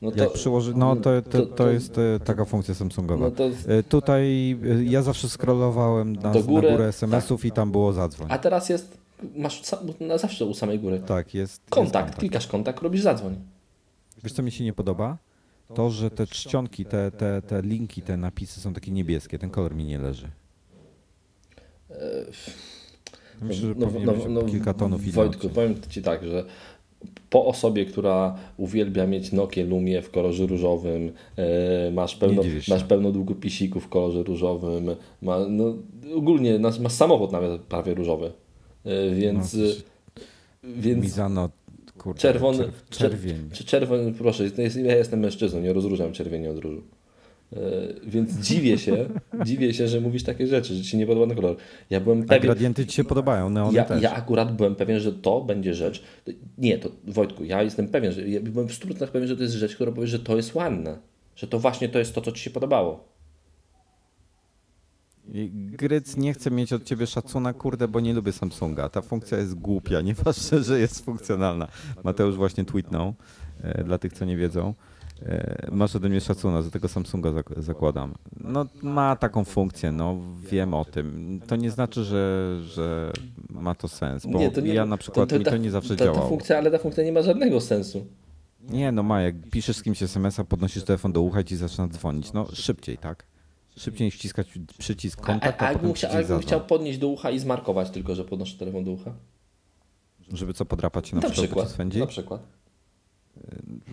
No 0.02 0.12
Jak 0.16 0.32
przyłoży, 0.34 0.74
no 0.76 0.96
to, 0.96 1.02
to, 1.22 1.22
to- 1.32 1.46
to 1.46 1.46
to- 1.56 1.70
jest 1.72 1.98
e, 1.98 2.20
taka 2.24 2.46
funkcja 2.46 2.74
Samsungowa. 2.76 3.26
no 3.26 3.32
to, 3.32 3.44
E, 3.68 3.84
Tutaj 3.84 4.52
e, 4.80 4.84
ja 4.84 5.02
zawsze 5.02 5.30
scrollowałem 5.30 6.16
na, 6.16 6.32
Do 6.32 6.44
góry, 6.44 6.68
na 6.70 6.76
górę 6.78 6.88
SMS-ów 6.88 7.46
i 7.46 7.52
tam 7.52 7.72
było 7.72 7.94
zadzwoń. 7.94 8.28
a 8.32 8.38
teraz 8.38 8.70
jest, 8.70 8.98
masz 9.36 9.62
na 10.00 10.18
zawsze 10.18 10.46
u 10.46 10.54
samej 10.54 10.80
góry. 10.80 11.00
Tak, 11.00 11.34
jest. 11.34 11.62
Kontakt, 11.70 12.08
jest 12.08 12.20
klikasz 12.20 12.48
kontakt, 12.48 12.82
robisz 12.82 13.02
zadzwoń. 13.02 13.36
Wiesz 14.24 14.34
co 14.34 14.44
mi 14.44 14.52
się 14.52 14.64
nie 14.64 14.74
podoba? 14.74 15.18
To, 15.74 15.90
że 15.90 16.12
te 16.12 16.28
czcionki, 16.28 16.86
te, 16.86 17.12
te, 17.12 17.42
te 17.42 17.62
linki, 17.62 18.02
te 18.02 18.18
napisy 18.18 18.60
są 18.60 18.74
takie 18.74 18.92
niebieskie. 18.92 19.40
Ten 19.40 19.50
kolor 19.50 19.76
mi 19.76 19.86
nie 19.86 20.00
leży. 20.00 20.28
Myślę, 23.42 23.68
że 23.68 23.76
powinien 23.76 24.16
być 24.16 24.44
o 24.44 24.46
kilka 24.46 24.74
tonów 24.74 25.06
no, 25.06 25.12
Wojtku, 25.12 25.44
inaczej. 25.44 25.56
powiem 25.56 25.76
Ci 25.90 26.02
tak, 26.02 26.26
że 26.26 26.46
po 27.30 27.46
osobie, 27.46 27.86
która 27.86 28.36
uwielbia 28.58 29.08
mieć 29.08 29.32
Nokia 29.32 29.66
Lumie 29.66 30.02
w 30.02 30.12
kolorze 30.12 30.46
różowym, 30.46 31.12
e, 31.38 31.92
masz, 31.92 32.16
pełno, 32.16 32.42
masz 32.68 32.84
pełno 32.84 33.12
długopisików 33.12 33.86
w 33.86 33.90
kolorze 33.90 34.24
różowym, 34.24 34.96
ma, 35.22 35.40
no, 35.50 35.76
ogólnie 36.16 36.60
masz, 36.60 36.94
samochód 36.94 37.32
nawet 37.32 37.62
prawie 37.62 37.94
różowy, 37.94 38.32
więc, 39.16 39.54
No, 39.54 39.64
więc 40.64 41.04
Mizano, 41.04 41.50
kurde, 41.98 42.22
czerwony, 42.22 42.58
czerw, 42.58 42.90
czerwień. 42.90 43.50
Czy 43.54 43.64
czerwony, 43.64 44.14
proszę, 44.14 44.44
ja 44.84 44.96
jestem 44.96 45.20
mężczyzną, 45.20 45.62
nie 45.62 45.74
rozróżniam 45.74 46.12
czerwieni 46.12 46.48
od 46.48 46.58
różu. 46.58 46.82
E, 47.54 47.60
Więc 48.04 48.34
dziwię 48.40 48.78
się, 48.78 49.06
dziwię 49.46 49.74
się, 49.74 49.88
że 49.88 50.02
mówisz 50.02 50.24
takie 50.24 50.48
rzeczy, 50.48 50.76
że 50.76 50.84
ci 50.84 50.98
nie 50.98 51.08
podoba 51.08 51.28
ten 51.28 51.36
kolor. 51.36 51.56
Ja 51.90 52.00
byłem 52.00 52.22
A 52.22 52.26
pewien, 52.26 52.42
gradienty 52.42 52.86
ci 52.86 52.96
się 52.96 53.04
podobają, 53.04 53.50
neony 53.50 53.74
ja, 53.78 53.86
też. 53.86 54.02
ja 54.04 54.14
akurat 54.14 54.56
byłem 54.56 54.76
pewien, 54.76 55.00
że 55.00 55.14
to 55.14 55.42
będzie 55.42 55.74
rzecz. 55.74 56.04
Nie, 56.58 56.78
to 56.78 56.90
Wojtku, 57.08 57.44
ja 57.44 57.64
jestem 57.64 57.88
pewien, 57.88 58.12
że 58.12 58.30
ja 58.30 58.42
byłem 58.42 58.68
w 58.68 58.72
100% 58.72 59.08
pewien, 59.08 59.28
że 59.28 59.36
to 59.38 59.44
jest 59.44 59.56
rzecz, 59.56 59.76
która 59.76 59.92
powie, 59.92 60.08
że 60.08 60.20
to 60.20 60.36
jest 60.36 60.56
ładne. 60.56 60.98
Że 61.36 61.48
to 61.48 61.60
właśnie 61.60 61.90
to 61.90 62.00
jest 62.00 62.16
to, 62.16 62.22
co 62.22 62.32
ci 62.32 62.44
się 62.44 62.50
podobało. 62.50 63.11
Gryc 65.52 66.18
nie 66.18 66.34
chce 66.34 66.52
mieć 66.52 66.74
od 66.74 66.84
ciebie 66.84 67.08
szacuna, 67.08 67.54
kurde, 67.54 67.88
bo 67.88 68.00
nie 68.00 68.14
lubię 68.14 68.32
Samsunga. 68.32 68.90
Ta 68.90 69.02
funkcja 69.02 69.38
jest 69.38 69.56
głupia, 69.56 70.02
nieważne, 70.12 70.64
że 70.64 70.80
jest 70.80 71.06
funkcjonalna. 71.06 71.68
Mateusz 72.04 72.36
właśnie 72.36 72.66
tweetnął, 72.66 73.14
e, 73.64 73.84
dla 73.84 73.98
tych, 73.98 74.14
co 74.14 74.26
nie 74.26 74.38
wiedzą. 74.38 74.74
E, 75.26 75.68
masz 75.72 75.96
ode 75.96 76.10
mnie 76.10 76.22
szacuna, 76.22 76.62
za 76.62 76.70
tego 76.70 76.88
Samsunga 76.88 77.30
zak- 77.32 77.62
zakładam. 77.62 78.14
No, 78.40 78.66
ma 78.82 79.16
taką 79.16 79.44
funkcję, 79.44 79.92
no, 79.92 80.18
wiem 80.52 80.74
o 80.74 80.86
tym. 80.86 81.40
To 81.48 81.56
nie 81.56 81.72
znaczy, 81.72 82.04
że, 82.04 82.58
że 82.64 83.12
ma 83.50 83.76
to 83.76 83.88
sens, 83.88 84.26
bo 84.26 84.40
ja 84.64 84.86
na 84.86 84.98
przykład 84.98 85.32
mi 85.32 85.46
to 85.46 85.58
nie 85.58 85.72
zawsze 85.72 85.96
funkcja, 86.30 86.58
ale 86.58 86.72
ta 86.72 86.78
funkcja 86.78 87.04
nie 87.04 87.12
ma 87.12 87.22
żadnego 87.22 87.62
sensu. 87.62 88.06
Nie, 88.70 88.92
no 88.92 89.04
ma, 89.04 89.22
jak 89.22 89.36
piszesz 89.52 89.78
z 89.78 89.84
kimś 89.84 90.04
SMS-a, 90.04 90.44
podnosisz 90.44 90.84
telefon 90.84 91.12
do 91.12 91.22
ucha 91.22 91.42
i 91.42 91.56
zaczyna 91.56 91.88
dzwonić. 91.88 92.34
No, 92.34 92.48
szybciej, 92.54 92.98
tak? 92.98 93.26
Szybciej 93.78 94.06
niż 94.06 94.16
wciskać 94.16 94.48
przycisk 94.78 95.22
kontakt, 95.22 95.62
a, 95.62 95.66
a, 95.68 95.70
a 95.72 95.94
chciał, 95.94 96.12
a 96.38 96.40
chciał 96.40 96.62
podnieść 96.62 97.00
do 97.00 97.08
ucha 97.08 97.32
i 97.32 97.40
zmarkować 97.40 97.90
tylko, 97.90 98.16
że 98.16 98.24
podnoszę 98.26 98.58
telefon 98.58 98.84
do 98.84 98.92
ucha? 98.92 99.14
Żeby 100.34 100.54
co, 100.54 100.66
podrapać 100.66 101.08
się 101.08 101.16
na, 101.16 101.22
Na 101.22 101.30
przykład, 101.30 101.68
przykład. 101.68 101.96
Na 101.96 102.08
przykład. 102.08 102.42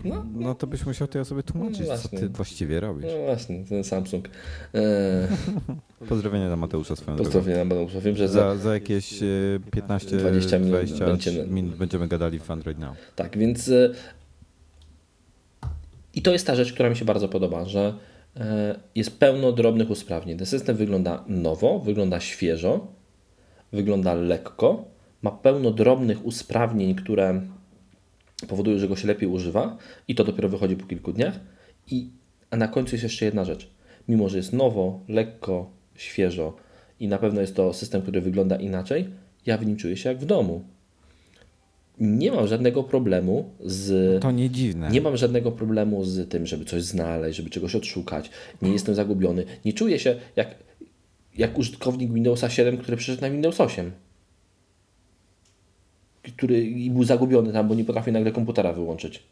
No, 0.05 0.27
No 0.35 0.55
to 0.55 0.67
byś 0.67 0.87
musiał 0.87 1.09
tej 1.09 1.21
osobie 1.23 1.43
tłumaczyć, 1.43 1.89
No 1.89 1.99
co 1.99 2.09
ty 2.09 2.29
właściwie 2.29 2.81
robisz. 2.81 3.07
no 3.19 3.25
właśnie, 3.25 3.65
ten 3.65 3.85
Samsung. 3.85 4.29
E, 4.75 5.29
Pozdrowienia 6.09 6.47
dla 6.47 6.57
Mateusza 6.57 6.97
swoją. 6.97 7.17
Pozdrowienia 7.17 7.65
będą. 7.65 8.01
Wiem, 8.01 8.17
że 8.17 8.29
za, 8.29 8.55
Za, 8.57 8.63
za 8.63 8.75
jakieś 8.75 9.23
e, 9.23 9.27
15 9.73 10.17
20 10.17 10.59
minut 10.59 10.71
20 10.73 11.07
będziemy- 11.07 11.47
minut 11.47 11.75
będziemy 11.77 12.09
gadali 12.09 12.39
w 12.39 12.51
Android 12.51 12.79
Now. 12.79 12.97
Tak, 13.17 13.39
więc 13.39 13.69
e, 13.69 13.91
i 16.15 16.23
to 16.23 16.33
jest 16.33 16.47
ta 16.47 16.55
rzecz, 16.55 16.73
która 16.73 16.91
mi 16.91 16.97
się 16.97 17.05
bardzo 17.05 17.29
podoba, 17.29 17.65
że 17.65 17.95
jest 18.95 19.19
pełno 19.19 19.53
drobnych 19.53 19.91
usprawnień. 19.91 20.39
Ten 20.39 20.47
system 20.47 20.77
wygląda 20.77 21.25
nowo, 21.29 21.79
wygląda 21.79 22.21
świeżo, 22.21 22.87
wygląda 23.73 24.15
lekko, 24.15 24.85
ma 25.23 25.31
pełno 25.31 25.71
drobnych 25.71 26.27
usprawnień, 26.27 26.95
które 26.95 27.41
powodują, 28.49 28.79
że 28.79 28.89
go 28.89 28.97
się 28.97 29.09
lepiej 29.09 29.29
używa 29.29 29.77
i 30.09 30.15
to 30.15 30.25
dopiero 30.25 30.49
wychodzi 30.49 30.77
po 30.77 30.87
kilku 30.87 31.13
dniach. 31.13 31.41
I, 31.91 32.11
a 32.51 32.57
na 32.57 32.69
końcu 32.69 32.95
jest 32.95 33.03
jeszcze 33.03 33.25
jedna 33.25 33.45
rzecz. 33.45 33.71
Mimo, 34.09 34.29
że 34.29 34.37
jest 34.37 34.53
nowo, 34.53 35.01
lekko, 35.09 35.71
świeżo 35.95 36.57
i 37.01 37.09
na 37.09 37.19
pewno 37.19 37.41
jest 37.41 37.57
to 37.57 37.73
system, 37.73 38.03
który 38.03 38.21
wygląda 38.21 38.57
inaczej, 38.57 39.11
ja 39.47 39.59
w 39.59 39.67
nim 39.67 39.77
czuję 39.77 39.97
się 39.97 40.09
jak 40.09 40.19
w 40.19 40.27
domu. 40.27 40.65
Nie 42.01 42.33
mam 42.33 42.47
żadnego 42.47 42.85
problemu 42.85 43.51
z. 43.65 44.23
To 44.23 44.31
nie 44.31 44.51
dziwne. 44.51 44.91
Nie 44.91 45.01
mam 45.01 45.17
żadnego 45.17 45.53
problemu 45.53 46.05
z 46.05 46.29
tym, 46.29 46.47
żeby 46.47 46.65
coś 46.65 46.83
znaleźć, 46.83 47.37
żeby 47.37 47.51
czegoś 47.51 47.75
odszukać. 47.75 48.31
Nie 48.63 48.73
jestem 48.73 48.95
zagubiony. 48.95 49.45
Nie 49.65 49.73
czuję 49.73 49.99
się 49.99 50.17
jak, 50.37 50.55
jak 51.39 51.59
użytkownik 51.59 52.13
Windowsa 52.13 52.51
7, 52.51 52.79
który 52.79 52.97
przeszedł 52.97 53.23
na 53.23 53.31
Windows 53.31 53.61
8. 53.61 53.93
Który 56.37 56.67
i 56.67 56.91
był 56.91 57.05
zagubiony 57.05 57.53
tam, 57.53 57.69
bo 57.69 57.75
nie 57.75 57.85
potrafi 57.85 58.13
nagle 58.13 58.33
komputera 58.33 58.73
wyłączyć. 58.73 59.23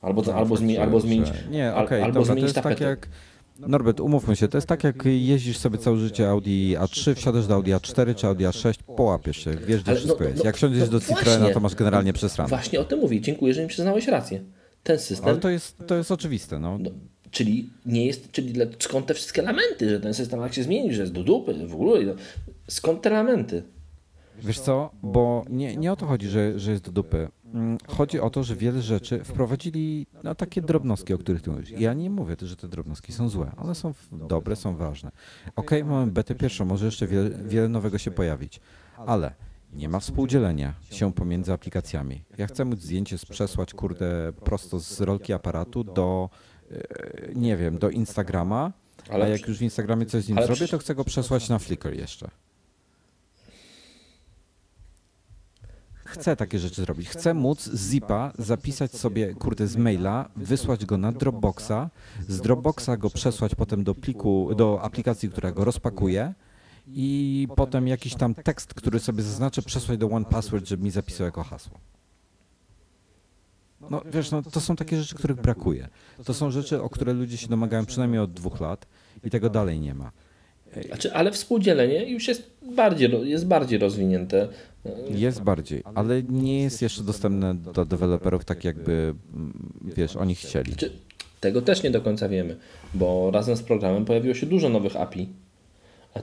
Albo, 0.00 0.22
No, 0.22 0.34
albo, 0.34 0.56
zmieni, 0.56 0.78
albo 0.78 1.00
zmienić. 1.00 1.28
Nie, 1.50 1.74
okej, 1.74 2.02
albo 2.02 2.14
dobra, 2.14 2.20
to 2.20 2.24
zmienić 2.24 2.42
jest 2.42 2.54
tak 2.54 2.64
tapetę. 2.64 2.84
jak... 2.84 3.08
Norbert, 3.68 4.00
umówmy 4.00 4.36
się, 4.36 4.48
to 4.48 4.56
jest 4.58 4.66
tak 4.66 4.84
jak 4.84 5.04
jeździsz 5.04 5.58
sobie 5.58 5.78
całe 5.78 5.96
życie 5.98 6.28
Audi 6.30 6.74
A3, 6.76 7.14
wsiadasz 7.14 7.46
do 7.46 7.54
Audi 7.54 7.70
A4 7.70 8.14
czy 8.14 8.26
Audi 8.26 8.44
A6, 8.44 8.74
połapiesz 8.96 9.36
się, 9.36 9.50
wiesz 9.50 9.82
gdzie 9.82 9.90
Ale 9.90 10.00
wszystko 10.00 10.18
no- 10.20 10.28
jest. 10.28 10.38
no- 10.38 10.44
Jak 10.44 10.56
wsiądziesz 10.56 10.80
no 10.80 10.98
do 10.98 11.00
Citroena, 11.00 11.50
to 11.50 11.60
masz 11.60 11.74
generalnie 11.74 12.12
przesrane. 12.12 12.48
Właśnie 12.48 12.80
o 12.80 12.84
tym 12.84 12.98
mówię. 12.98 13.20
Dziękuję, 13.20 13.54
że 13.54 13.62
mi 13.62 13.68
przyznałeś 13.68 14.06
rację. 14.08 14.40
Ten 14.82 14.98
system 14.98 15.28
Ale 15.28 15.38
to 15.38 15.48
jest, 15.50 15.76
to 15.86 15.94
jest 15.94 16.10
oczywiste, 16.10 16.58
no. 16.58 16.78
No, 16.78 16.90
czyli 17.30 17.70
nie 17.86 18.06
jest, 18.06 18.32
czyli 18.32 18.52
dla, 18.52 18.64
skąd 18.78 19.06
te 19.06 19.14
wszystkie 19.14 19.42
elementy, 19.42 19.90
że 19.90 20.00
ten 20.00 20.14
system 20.14 20.40
jak 20.40 20.54
się 20.54 20.62
zmieni, 20.62 20.94
że 20.94 21.00
jest 21.02 21.12
do 21.12 21.24
dupy, 21.24 21.66
w 21.66 21.74
ogóle, 21.74 22.04
no, 22.06 22.12
skąd 22.68 23.02
te 23.02 23.10
elementy? 23.10 23.62
Wiesz 24.42 24.60
co, 24.60 24.90
bo 25.02 25.44
nie, 25.50 25.76
nie 25.76 25.92
o 25.92 25.96
to 25.96 26.06
chodzi, 26.06 26.28
że, 26.28 26.58
że 26.58 26.70
jest 26.70 26.84
do 26.84 26.92
dupy. 26.92 27.28
Mm, 27.54 27.78
Chodzi 27.88 28.20
o 28.20 28.30
to, 28.30 28.42
że 28.44 28.56
wiele 28.56 28.82
rzeczy 28.82 29.24
wprowadzili 29.24 30.06
na 30.22 30.34
takie 30.34 30.62
drobnostki, 30.62 31.14
o 31.14 31.18
których 31.18 31.42
ty 31.42 31.50
mówisz. 31.50 31.70
Ja 31.70 31.94
nie 31.94 32.10
mówię, 32.10 32.36
że 32.42 32.56
te 32.56 32.68
drobnostki 32.68 33.12
są 33.12 33.28
złe. 33.28 33.52
One 33.56 33.74
są 33.74 33.94
dobre, 34.12 34.56
są 34.56 34.76
ważne. 34.76 35.10
Okej, 35.56 35.84
mamy 35.84 36.12
betę 36.12 36.34
pierwszą, 36.34 36.64
może 36.64 36.84
jeszcze 36.86 37.06
wiele, 37.06 37.30
wiele 37.30 37.68
nowego 37.68 37.98
się 37.98 38.10
pojawić, 38.10 38.60
ale 38.96 39.34
nie 39.72 39.88
ma 39.88 40.00
współdzielenia 40.00 40.74
się 40.90 41.12
pomiędzy 41.12 41.52
aplikacjami. 41.52 42.22
Ja 42.38 42.46
chcę 42.46 42.64
móc 42.64 42.80
zdjęcie 42.80 43.16
przesłać, 43.30 43.74
kurde, 43.74 44.32
prosto 44.44 44.80
z 44.80 45.00
rolki 45.00 45.32
aparatu 45.32 45.84
do, 45.84 46.30
e, 46.70 46.78
nie 47.34 47.56
wiem, 47.56 47.78
do 47.78 47.90
Instagrama, 47.90 48.72
Ale 49.10 49.24
a 49.24 49.28
jak 49.28 49.48
już 49.48 49.58
w 49.58 49.62
Instagramie 49.62 50.06
coś 50.06 50.24
z 50.24 50.28
nim 50.28 50.38
zrobię, 50.42 50.68
to 50.68 50.78
chcę 50.78 50.94
go 50.94 51.04
przesłać 51.04 51.48
na 51.48 51.58
Flickr 51.58 51.92
jeszcze. 51.92 52.30
Chcę 56.10 56.36
takie 56.36 56.58
rzeczy 56.58 56.82
zrobić. 56.82 57.08
Chcę 57.08 57.34
móc 57.34 57.62
z 57.62 57.90
zipa 57.90 58.32
zapisać 58.38 58.92
sobie, 58.92 59.34
kurde, 59.34 59.66
z 59.66 59.76
maila, 59.76 60.28
wysłać 60.36 60.84
go 60.86 60.98
na 60.98 61.12
Dropboxa, 61.12 61.90
z 62.28 62.40
Dropboxa 62.40 62.90
go 62.98 63.10
przesłać 63.10 63.54
potem 63.54 63.84
do 63.84 63.94
pliku, 63.94 64.54
do 64.54 64.82
aplikacji, 64.82 65.30
która 65.30 65.52
go 65.52 65.64
rozpakuje 65.64 66.34
i 66.86 67.48
potem 67.56 67.88
jakiś 67.88 68.14
tam 68.14 68.34
tekst, 68.34 68.74
który 68.74 69.00
sobie 69.00 69.22
zaznaczę, 69.22 69.62
przesłać 69.62 69.98
do 69.98 70.10
OnePassword, 70.10 70.68
żeby 70.68 70.84
mi 70.84 70.90
zapisał 70.90 71.24
jako 71.24 71.42
hasło. 71.42 71.78
No 73.90 74.02
wiesz, 74.12 74.30
no, 74.30 74.42
to 74.42 74.60
są 74.60 74.76
takie 74.76 74.96
rzeczy, 74.96 75.14
których 75.14 75.40
brakuje. 75.40 75.88
To 76.24 76.34
są 76.34 76.50
rzeczy, 76.50 76.82
o 76.82 76.90
które 76.90 77.12
ludzie 77.12 77.36
się 77.36 77.48
domagają 77.48 77.86
przynajmniej 77.86 78.20
od 78.20 78.32
dwóch 78.32 78.60
lat 78.60 78.86
i 79.24 79.30
tego 79.30 79.50
dalej 79.50 79.80
nie 79.80 79.94
ma. 79.94 80.12
Znaczy, 80.86 81.12
ale 81.12 81.32
współdzielenie 81.32 82.10
już 82.10 82.28
jest 82.28 82.50
bardziej, 82.62 83.10
jest 83.24 83.46
bardziej 83.46 83.78
rozwinięte. 83.78 84.48
Jest 85.10 85.42
bardziej, 85.42 85.82
ale 85.94 86.22
nie 86.22 86.62
jest 86.62 86.82
jeszcze 86.82 87.02
dostępne 87.02 87.54
do 87.54 87.84
deweloperów 87.84 88.44
tak 88.44 88.64
jakby, 88.64 89.14
mm, 89.34 89.72
wiesz, 89.96 90.16
oni 90.16 90.34
chcieli. 90.34 90.72
Znaczy, 90.72 90.92
tego 91.40 91.62
też 91.62 91.82
nie 91.82 91.90
do 91.90 92.00
końca 92.00 92.28
wiemy, 92.28 92.56
bo 92.94 93.30
razem 93.30 93.56
z 93.56 93.62
programem 93.62 94.04
pojawiło 94.04 94.34
się 94.34 94.46
dużo 94.46 94.68
nowych 94.68 94.96
API, 94.96 95.28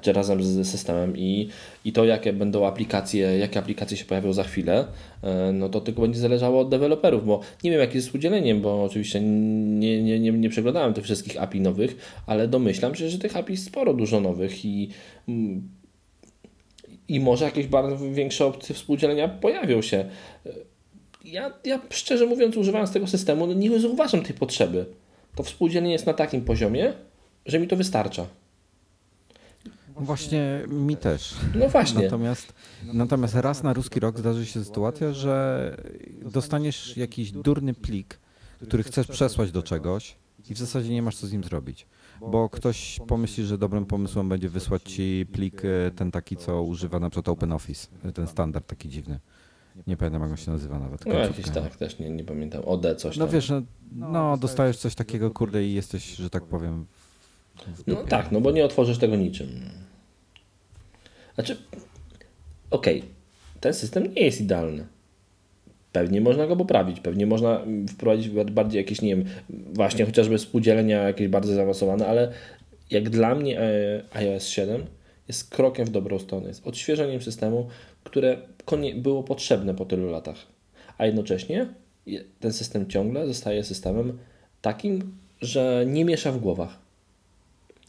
czy 0.01 0.13
razem 0.13 0.43
z 0.43 0.67
systemem 0.67 1.17
i, 1.17 1.49
i 1.85 1.91
to, 1.93 2.05
jakie 2.05 2.33
będą 2.33 2.65
aplikacje, 2.65 3.37
jakie 3.37 3.59
aplikacje 3.59 3.97
się 3.97 4.05
pojawią 4.05 4.33
za 4.33 4.43
chwilę, 4.43 4.87
e, 5.23 5.51
no 5.53 5.69
to 5.69 5.81
tylko 5.81 6.01
będzie 6.01 6.19
zależało 6.19 6.61
od 6.61 6.69
deweloperów, 6.69 7.25
bo 7.25 7.39
nie 7.63 7.71
wiem, 7.71 7.79
jakie 7.79 7.95
jest 7.95 8.15
udzieleniem, 8.15 8.61
bo 8.61 8.83
oczywiście 8.83 9.21
nie, 9.21 10.03
nie, 10.03 10.19
nie, 10.19 10.31
nie 10.31 10.49
przeglądałem 10.49 10.93
tych 10.93 11.03
wszystkich 11.03 11.41
API 11.41 11.61
nowych, 11.61 12.21
ale 12.25 12.47
domyślam 12.47 12.95
się, 12.95 13.09
że 13.09 13.19
tych 13.19 13.37
API 13.37 13.57
sporo 13.57 13.93
dużo 13.93 14.21
nowych 14.21 14.65
i 14.65 14.89
i 17.07 17.19
może 17.19 17.45
jakieś 17.45 17.67
bardzo 17.67 17.97
większe 17.97 18.45
opcje 18.45 18.75
współdzielenia 18.75 19.27
pojawią 19.27 19.81
się. 19.81 20.05
Ja, 21.25 21.53
ja 21.65 21.81
szczerze 21.89 22.25
mówiąc, 22.25 22.57
używając 22.57 22.91
tego 22.91 23.07
systemu, 23.07 23.47
no 23.47 23.53
nie 23.53 23.79
zauważam 23.79 24.23
tej 24.23 24.35
potrzeby. 24.35 24.85
To 25.35 25.43
współdzielenie 25.43 25.91
jest 25.91 26.05
na 26.05 26.13
takim 26.13 26.41
poziomie, 26.41 26.93
że 27.45 27.59
mi 27.59 27.67
to 27.67 27.75
wystarcza. 27.75 28.25
Właśnie 29.99 30.63
mi 30.67 30.97
też. 30.97 31.35
No 31.55 31.69
właśnie. 31.69 32.03
Natomiast, 32.03 32.53
natomiast 32.93 33.35
raz 33.35 33.63
na 33.63 33.73
ruski 33.73 33.99
rok 33.99 34.19
zdarzy 34.19 34.45
się 34.45 34.63
sytuacja, 34.63 35.13
że 35.13 35.77
dostaniesz 36.21 36.97
jakiś 36.97 37.31
durny 37.31 37.73
plik, 37.73 38.19
który 38.67 38.83
chcesz 38.83 39.07
przesłać 39.07 39.51
do 39.51 39.63
czegoś 39.63 40.15
i 40.49 40.53
w 40.53 40.57
zasadzie 40.57 40.89
nie 40.89 41.01
masz 41.01 41.15
co 41.15 41.27
z 41.27 41.31
nim 41.31 41.43
zrobić. 41.43 41.87
Bo 42.21 42.49
ktoś 42.49 42.99
pomyśli, 43.07 43.45
że 43.45 43.57
dobrym 43.57 43.85
pomysłem 43.85 44.29
będzie 44.29 44.49
wysłać 44.49 44.83
ci 44.83 45.25
plik 45.31 45.61
e, 45.65 45.91
ten 45.95 46.11
taki, 46.11 46.37
co 46.37 46.63
używa 46.63 46.99
na 46.99 47.09
przykład 47.09 47.29
OpenOffice, 47.29 47.87
e, 48.03 48.11
ten 48.11 48.27
standard 48.27 48.67
taki 48.67 48.89
dziwny. 48.89 49.19
Nie 49.87 49.97
pamiętam, 49.97 50.21
jak 50.21 50.31
on 50.31 50.37
się 50.37 50.51
nazywa 50.51 50.79
nawet. 50.79 51.05
No 51.05 51.13
jakiś 51.13 51.49
tak, 51.49 51.75
też 51.75 51.99
nie, 51.99 52.09
nie 52.09 52.23
pamiętam. 52.23 52.61
OD 52.65 52.85
coś 52.97 53.17
No 53.17 53.25
tam. 53.25 53.33
wiesz, 53.33 53.49
no, 53.49 53.61
no 53.91 54.37
dostajesz 54.37 54.77
coś 54.77 54.95
takiego, 54.95 55.31
kurde, 55.31 55.63
i 55.63 55.73
jesteś, 55.73 56.15
że 56.15 56.29
tak 56.29 56.43
powiem, 56.43 56.85
No 57.87 57.95
tak, 57.95 58.31
no 58.31 58.41
bo 58.41 58.51
nie 58.51 58.65
otworzysz 58.65 58.97
tego 58.97 59.15
niczym. 59.15 59.47
Znaczy, 61.37 61.57
okej, 62.71 63.03
ten 63.61 63.73
system 63.73 64.13
nie 64.13 64.21
jest 64.21 64.41
idealny. 64.41 64.85
Pewnie 65.91 66.21
można 66.21 66.47
go 66.47 66.55
poprawić, 66.55 66.99
pewnie 66.99 67.25
można 67.25 67.61
wprowadzić 67.89 68.29
bardziej 68.29 68.77
jakieś, 68.79 69.01
nie 69.01 69.15
wiem, 69.15 69.25
właśnie 69.73 70.05
chociażby 70.05 70.37
współdzielenia 70.37 71.03
jakieś 71.03 71.27
bardzo 71.27 71.53
zaawansowane, 71.53 72.07
ale 72.07 72.31
jak 72.91 73.09
dla 73.09 73.35
mnie 73.35 73.59
e, 73.61 74.01
iOS 74.13 74.47
7 74.47 74.85
jest 75.27 75.49
krokiem 75.49 75.85
w 75.85 75.89
dobrą 75.89 76.19
stronę, 76.19 76.47
jest 76.47 76.67
odświeżeniem 76.67 77.21
systemu, 77.21 77.67
które 78.03 78.37
było 78.95 79.23
potrzebne 79.23 79.73
po 79.73 79.85
tylu 79.85 80.09
latach. 80.09 80.37
A 80.97 81.05
jednocześnie 81.05 81.67
je- 82.05 82.23
ten 82.39 82.53
system 82.53 82.87
ciągle 82.89 83.27
zostaje 83.27 83.63
systemem 83.63 84.17
takim, 84.61 85.17
że 85.41 85.85
nie 85.87 86.05
miesza 86.05 86.31
w 86.31 86.39
głowach. 86.39 86.77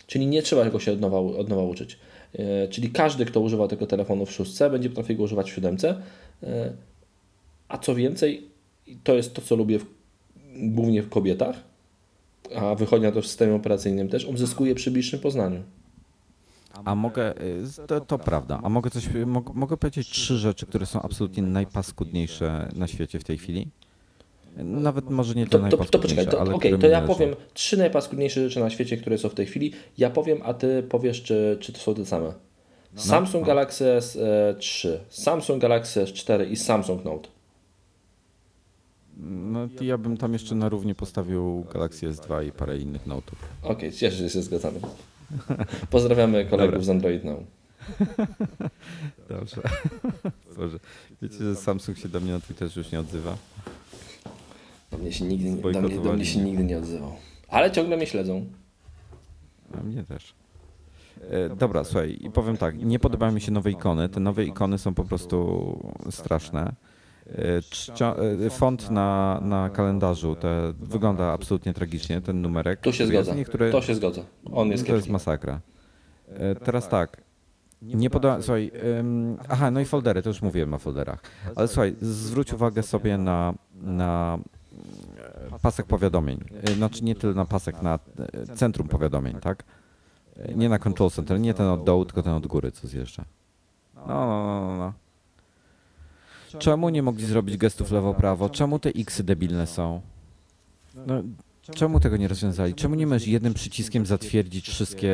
Czyli 0.06 0.26
nie 0.26 0.42
trzeba 0.42 0.70
go 0.70 0.80
się 0.80 0.92
od 0.92 1.00
nowa, 1.00 1.18
od 1.18 1.48
nowa 1.48 1.62
uczyć. 1.62 1.98
E, 2.34 2.68
Czyli 2.68 2.90
każdy, 2.90 3.24
kto 3.24 3.40
używa 3.40 3.68
tego 3.68 3.86
telefonu 3.86 4.26
w 4.26 4.32
szóstce, 4.32 4.70
będzie 4.70 4.88
potrafił 4.88 5.16
go 5.16 5.22
używać 5.22 5.50
w 5.50 5.54
siódemce. 5.54 6.02
E, 6.42 6.72
A 7.68 7.78
co 7.78 7.94
więcej, 7.94 8.48
to 9.04 9.14
jest 9.14 9.34
to, 9.34 9.42
co 9.42 9.56
lubię 9.56 9.78
w, 9.78 9.84
głównie 10.56 11.02
w 11.02 11.08
kobietach, 11.08 11.56
a 12.56 12.74
wychodzi 12.74 13.02
na 13.02 13.12
to 13.12 13.22
w 13.22 13.26
systemie 13.26 13.54
operacyjnym 13.54 14.08
też, 14.08 14.24
on 14.24 14.36
przy 14.74 14.90
bliższym 14.90 15.20
poznaniu. 15.20 15.62
A 16.84 16.94
mogę, 16.94 17.34
z- 17.62 17.86
to, 17.86 18.00
to 18.00 18.18
prawda, 18.18 18.60
a 18.62 18.68
mogę 18.68 18.90
coś, 18.90 19.08
mogę, 19.26 19.52
mogę 19.54 19.76
powiedzieć 19.76 20.08
trzy 20.08 20.38
rzeczy, 20.38 20.66
które 20.66 20.86
są 20.86 21.02
absolutnie 21.02 21.42
najpaskudniejsze 21.42 22.68
na 22.76 22.86
świecie 22.86 23.18
w 23.18 23.24
tej 23.24 23.38
chwili? 23.38 23.68
Nawet 24.64 25.10
może 25.10 25.34
nie 25.34 25.46
To, 25.46 25.58
to, 25.58 25.76
to 25.76 25.98
poczekaj, 25.98 26.26
to, 26.26 26.40
ale 26.40 26.58
które 26.58 26.78
to 26.78 26.86
ja 26.86 27.02
powiem 27.02 27.36
trzy 27.54 27.76
najpaskudniejsze 27.76 28.48
rzeczy 28.48 28.60
na 28.60 28.70
świecie, 28.70 28.96
które 28.96 29.18
są 29.18 29.28
w 29.28 29.34
tej 29.34 29.46
chwili. 29.46 29.72
Ja 29.98 30.10
powiem, 30.10 30.38
a 30.44 30.54
ty 30.54 30.82
powiesz, 30.82 31.22
czy, 31.22 31.58
czy 31.60 31.72
to 31.72 31.78
są 31.78 31.94
te 31.94 32.06
same. 32.06 32.32
Samsung 32.94 33.46
Galaxy 33.46 33.84
S3, 33.84 34.88
Samsung 35.08 35.62
Galaxy 35.62 36.04
S4 36.04 36.50
i 36.50 36.56
Samsung 36.56 37.04
Note. 37.04 37.28
No 39.20 39.68
ja 39.80 39.98
bym 39.98 40.16
tam 40.16 40.32
jeszcze 40.32 40.54
na 40.54 40.68
równi 40.68 40.94
postawił 40.94 41.66
Galaxy 41.72 42.10
S2 42.10 42.46
i 42.46 42.52
parę 42.52 42.78
innych 42.78 43.06
notów. 43.06 43.38
Okej, 43.62 43.92
cieszę 43.92 44.16
się, 44.16 44.22
że 44.22 44.30
się 44.30 44.42
zgadzamy. 44.42 44.80
Pozdrawiamy 45.90 46.44
kolegów 46.44 46.72
Dobra. 46.72 46.86
z 46.86 46.90
Android 46.90 47.24
Now. 47.24 47.38
Dobrze. 49.28 49.62
Boże. 50.56 50.78
Wiecie, 51.22 51.36
że 51.36 51.56
Samsung 51.56 51.98
się 51.98 52.08
do 52.08 52.20
mnie 52.20 52.32
na 52.32 52.40
Twitterze 52.40 52.80
już 52.80 52.92
nie 52.92 53.00
odzywa? 53.00 53.36
Do 54.90 54.98
mnie 54.98 55.12
się 55.12 55.24
nigdy, 55.24 55.72
do 55.72 55.80
mnie, 55.80 56.00
do 56.00 56.12
mnie 56.12 56.24
się 56.24 56.40
nigdy 56.40 56.64
nie 56.64 56.78
odzywał. 56.78 57.12
Ale 57.48 57.70
ciągle 57.70 57.96
mnie 57.96 58.06
śledzą. 58.06 58.46
A 59.80 59.82
mnie 59.82 60.04
też. 60.04 60.34
E, 61.30 61.56
dobra, 61.56 61.84
słuchaj, 61.84 62.18
i 62.20 62.30
powiem 62.30 62.56
tak, 62.56 62.78
nie 62.78 62.98
podobają 62.98 63.32
mi 63.32 63.40
się 63.40 63.52
nowe 63.52 63.70
ikony. 63.70 64.08
Te 64.08 64.20
nowe 64.20 64.44
ikony 64.44 64.78
są 64.78 64.94
po 64.94 65.04
prostu 65.04 65.78
straszne. 66.10 66.72
E, 67.26 67.62
czcio, 67.62 68.16
e, 68.46 68.50
font 68.50 68.90
na, 68.90 69.40
na 69.42 69.70
kalendarzu 69.70 70.34
te, 70.34 70.72
wygląda 70.80 71.32
absolutnie 71.32 71.74
tragicznie, 71.74 72.20
ten 72.20 72.42
numerek. 72.42 72.80
Tu 72.80 72.92
się. 72.92 73.08
Niektóre, 73.36 73.70
To 73.70 73.82
się 73.82 73.94
zgodzę. 73.94 74.24
On 74.52 74.68
jest 74.68 74.86
to 74.86 74.94
jest 74.94 75.08
masakra. 75.08 75.60
E, 76.28 76.54
teraz 76.54 76.88
tak. 76.88 77.22
Nie 77.82 78.10
podoba, 78.10 78.42
słuchaj, 78.42 78.70
ym, 78.98 79.36
aha, 79.48 79.70
no 79.70 79.80
i 79.80 79.84
foldery, 79.84 80.22
to 80.22 80.30
już 80.30 80.42
mówiłem 80.42 80.74
o 80.74 80.78
folderach. 80.78 81.22
Ale 81.56 81.68
słuchaj, 81.68 81.94
zwróć 82.00 82.52
uwagę 82.52 82.82
sobie 82.82 83.18
na, 83.18 83.54
na 83.74 84.38
e, 84.38 84.57
pasek 85.62 85.86
powiadomień. 85.86 86.44
E, 86.62 86.72
Znaczy 86.74 87.04
nie 87.04 87.14
tyle 87.14 87.34
na 87.34 87.44
pasek, 87.44 87.82
na 87.82 87.98
e, 88.52 88.56
centrum 88.56 88.88
powiadomień, 88.88 89.34
tak? 89.40 89.64
E, 90.36 90.54
Nie 90.54 90.68
na 90.68 90.78
control 90.78 91.10
center, 91.10 91.40
nie 91.40 91.54
ten 91.54 91.66
od 91.66 91.84
dołu, 91.84 92.04
tylko 92.04 92.22
ten 92.22 92.32
od 92.32 92.46
góry, 92.46 92.72
co 92.72 92.88
zjeżdża. 92.88 93.24
No, 93.94 94.06
no, 94.06 94.16
no, 94.16 94.66
no, 94.68 94.76
no. 94.78 94.92
Czemu 96.58 96.88
nie 96.88 97.02
mogli 97.02 97.26
zrobić 97.26 97.56
gestów 97.56 97.90
lewo-prawo? 97.90 98.50
Czemu 98.50 98.78
te 98.78 98.88
X 98.88 99.22
debilne 99.22 99.66
są? 99.66 100.00
No, 101.06 101.22
Czemu 101.74 102.00
tego 102.00 102.16
nie 102.16 102.28
rozwiązali? 102.28 102.74
Czemu 102.74 102.94
nie 102.94 103.06
możesz 103.06 103.26
jednym 103.28 103.54
przyciskiem 103.54 104.06
zatwierdzić 104.06 104.68
wszystkie, 104.68 105.08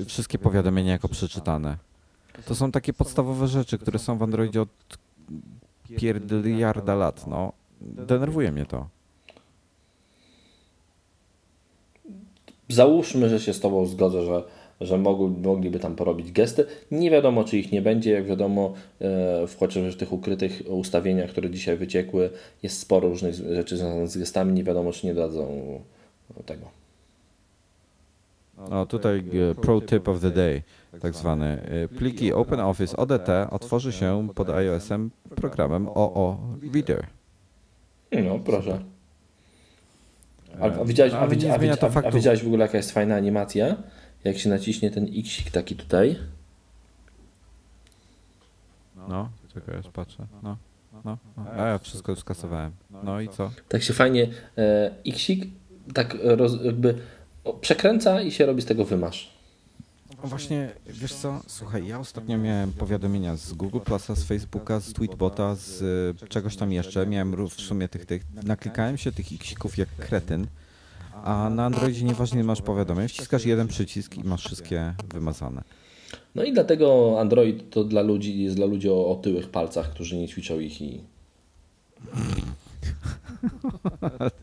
y, 0.00 0.04
wszystkie 0.08 0.38
powiadomienia 0.38 0.92
jako 0.92 1.08
przeczytane? 1.08 1.76
To 2.44 2.54
są 2.54 2.72
takie 2.72 2.92
podstawowe 2.92 3.48
rzeczy, 3.48 3.78
które 3.78 3.98
są 3.98 4.18
w 4.18 4.22
Androidzie 4.22 4.62
od 4.62 4.68
pierdyliarda 5.96 6.94
lat. 6.94 7.26
No. 7.26 7.52
Denerwuje 7.80 8.52
mnie 8.52 8.66
to. 8.66 8.88
Załóżmy, 12.68 13.28
że 13.28 13.40
się 13.40 13.52
z 13.52 13.60
Tobą 13.60 13.86
zgodzę, 13.86 14.24
że, 14.24 14.42
że 14.80 14.98
mogli, 14.98 15.42
mogliby 15.42 15.78
tam 15.78 15.96
porobić 15.96 16.32
gesty. 16.32 16.66
Nie 16.90 17.10
wiadomo, 17.10 17.44
czy 17.44 17.58
ich 17.58 17.72
nie 17.72 17.82
będzie. 17.82 18.12
Jak 18.12 18.26
wiadomo, 18.26 18.72
e, 19.00 19.46
w 19.46 19.56
chociażby 19.58 19.92
w 19.92 19.96
tych 19.96 20.12
ukrytych 20.12 20.62
ustawieniach, 20.68 21.30
które 21.30 21.50
dzisiaj 21.50 21.76
wyciekły, 21.76 22.30
jest 22.62 22.78
sporo 22.78 23.08
różnych 23.08 23.34
rzeczy 23.34 23.76
związanych 23.76 24.08
z 24.08 24.18
gestami. 24.18 24.52
Nie 24.52 24.64
wiadomo, 24.64 24.92
czy 24.92 25.06
nie 25.06 25.14
dadzą 25.14 25.62
tego. 26.46 26.84
No 28.70 28.86
tutaj 28.86 29.24
e, 29.50 29.54
pro 29.54 29.80
tip 29.80 30.08
of 30.08 30.20
the 30.20 30.30
day, 30.30 30.62
tak 31.00 31.14
zwany. 31.14 31.46
E, 31.46 31.88
Pliki 31.88 32.32
OpenOffice 32.32 32.96
ODT 32.96 33.28
otworzy 33.50 33.92
się 33.92 34.28
pod 34.34 34.50
iOS-em 34.50 35.10
programem 35.36 35.88
OO 35.88 36.38
Reader. 36.74 37.06
No, 38.22 38.38
proszę. 38.38 38.78
A, 40.60 40.64
a, 40.64 40.84
widziałeś, 40.84 41.12
a, 41.12 41.16
a, 41.16 41.22
a, 41.22 42.06
a 42.06 42.10
widziałeś 42.10 42.42
w 42.42 42.46
ogóle, 42.46 42.64
jaka 42.64 42.76
jest 42.76 42.92
fajna 42.92 43.16
animacja? 43.16 43.76
Jak 44.24 44.38
się 44.38 44.48
naciśnie 44.48 44.90
ten 44.90 45.08
X 45.18 45.52
taki 45.52 45.76
tutaj. 45.76 46.18
No, 49.08 49.28
czekaj, 49.54 49.76
aż 49.78 49.88
patrzę. 49.88 50.26
No, 50.42 50.56
no, 51.04 51.18
no. 51.36 51.46
A 51.56 51.66
ja 51.66 51.78
wszystko 51.78 52.12
już 52.12 52.18
skasowałem. 52.18 52.72
No 53.04 53.20
i 53.20 53.28
co? 53.28 53.50
Tak 53.68 53.82
się 53.82 53.92
fajnie 53.92 54.28
e, 54.58 54.90
Xik 55.06 55.46
tak 55.94 56.16
roz, 56.22 56.64
jakby 56.64 56.94
przekręca 57.60 58.20
i 58.22 58.30
się 58.30 58.46
robi 58.46 58.62
z 58.62 58.66
tego 58.66 58.84
wymasz. 58.84 59.33
Właśnie, 60.24 60.72
wiesz 60.86 61.14
co, 61.14 61.40
słuchaj, 61.46 61.86
ja 61.86 62.00
ostatnio 62.00 62.38
miałem 62.38 62.72
powiadomienia 62.72 63.36
z 63.36 63.52
Google 63.52 63.80
Plusa, 63.80 64.14
z 64.16 64.24
Facebooka, 64.24 64.80
z 64.80 64.92
Tweetbota, 64.92 65.54
z 65.54 65.82
y, 66.22 66.28
czegoś 66.28 66.56
tam 66.56 66.72
jeszcze, 66.72 67.06
miałem 67.06 67.48
w 67.48 67.52
sumie 67.52 67.88
tych, 67.88 68.06
tych, 68.06 68.22
naklikałem 68.44 68.98
się 68.98 69.12
tych 69.12 69.32
iksików 69.32 69.78
jak 69.78 69.88
kretyn, 69.96 70.46
a 71.24 71.50
na 71.50 71.64
Androidzie 71.64 72.04
nieważnie 72.04 72.44
masz 72.44 72.62
powiadomień, 72.62 73.08
wciskasz 73.08 73.44
jeden 73.44 73.68
przycisk 73.68 74.16
i 74.16 74.24
masz 74.24 74.44
wszystkie 74.44 74.94
wymazane. 75.14 75.62
No 76.34 76.44
i 76.44 76.52
dlatego 76.52 77.16
Android 77.20 77.70
to 77.70 77.84
dla 77.84 78.02
ludzi 78.02 78.42
jest 78.42 78.56
dla 78.56 78.66
ludzi 78.66 78.90
o 78.90 79.06
otyłych 79.06 79.48
palcach, 79.48 79.90
którzy 79.90 80.16
nie 80.16 80.28
ćwiczą 80.28 80.60
ich 80.60 80.82
i 80.82 81.00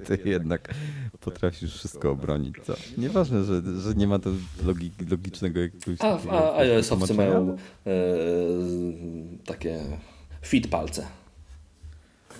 Ty 0.05 0.19
jednak 0.25 0.73
potrafisz 1.19 1.75
wszystko 1.75 2.11
obronić, 2.11 2.55
co? 2.63 2.73
Nieważne, 2.97 3.43
że, 3.43 3.61
że 3.81 3.93
nie 3.95 4.07
ma 4.07 4.19
to 4.19 4.29
logi, 4.65 4.91
logicznego 5.09 5.59
jakiegoś... 5.59 5.97
A, 5.99 6.19
a 6.29 6.57
iOS-owcy 6.57 7.13
mają 7.13 7.57
e, 7.85 7.91
takie 9.45 9.79
fit 10.41 10.67
palce. 10.67 11.07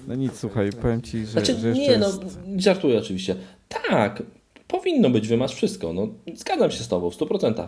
No 0.07 0.15
nic, 0.15 0.39
słuchaj, 0.39 0.69
powiem 0.81 1.01
ci, 1.01 1.25
że, 1.25 1.31
Znaczy, 1.31 1.59
że 1.59 1.69
jeszcze 1.69 1.91
nie, 1.91 1.97
no, 1.97 2.07
jest... 2.07 2.23
żartuję 2.57 2.99
oczywiście. 2.99 3.35
Tak, 3.69 4.23
powinno 4.67 5.09
być, 5.09 5.27
wymasz 5.27 5.55
wszystko. 5.55 5.93
No, 5.93 6.07
zgadzam 6.33 6.71
się 6.71 6.83
z 6.83 6.87
Tobą 6.87 7.09
w 7.09 7.17
100%. 7.17 7.67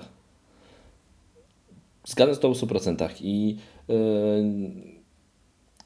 Zgadzam 2.06 2.34
się 2.34 2.36
z 2.36 2.40
Tobą 2.40 2.54
w 2.54 2.58
100%. 2.58 3.10
I 3.22 3.58
yy, 3.88 3.98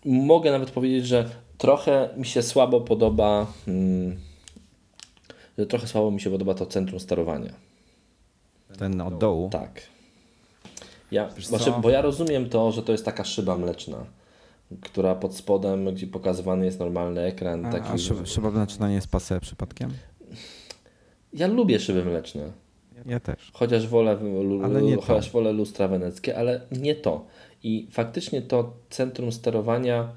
mogę 0.06 0.52
nawet 0.52 0.72
powiedzieć, 0.72 1.08
że 1.08 1.30
trochę 1.58 2.10
mi 2.17 2.26
się 2.26 2.41
słabo 2.41 2.82
podoba, 2.82 3.48
mm, 3.67 4.17
że 5.58 5.65
trochę 5.65 5.88
słabo 5.88 6.12
mi 6.12 6.22
się 6.22 6.30
podoba 6.30 6.54
to 6.54 6.65
centrum 6.65 7.00
sterowania. 7.00 7.54
Ten 8.78 9.02
od 9.02 9.17
dołu. 9.17 9.50
Tak. 9.50 9.82
Ja, 11.12 11.30
znaczy, 11.39 11.74
bo 11.82 11.89
ja 11.89 12.02
rozumiem 12.02 12.50
to, 12.50 12.72
że 12.72 12.84
to 12.84 12.91
jest 12.91 13.06
taka 13.06 13.24
szyba 13.24 13.58
mleczna, 13.58 14.06
która 14.82 15.15
pod 15.15 15.36
spodem, 15.36 15.96
gdzie 15.96 16.08
pokazywany 16.08 16.65
jest 16.65 16.80
normalny 16.80 17.22
ekran. 17.22 17.65
A, 17.65 17.72
taki, 17.72 17.89
a 17.89 17.98
szyb, 17.98 18.28
szyba 18.28 18.52
mleczna 18.52 18.89
nie 18.89 18.96
jest 18.96 19.08
pase 19.08 19.39
przypadkiem? 19.39 19.91
Ja 21.34 21.48
lubię 21.48 21.80
szyby 21.80 22.06
mleczne. 22.06 22.52
Ja 23.06 23.20
też. 23.20 23.52
Chociaż 23.54 23.88
wolę, 23.88 24.17
chociaż 25.02 25.32
wolę 25.32 25.52
lustra 25.52 25.88
weneckie, 25.88 26.38
ale 26.38 26.62
nie 26.72 26.96
to. 26.96 27.26
I 27.63 27.88
faktycznie 27.91 28.41
to 28.41 28.74
centrum 28.89 29.32
sterowania. 29.32 30.10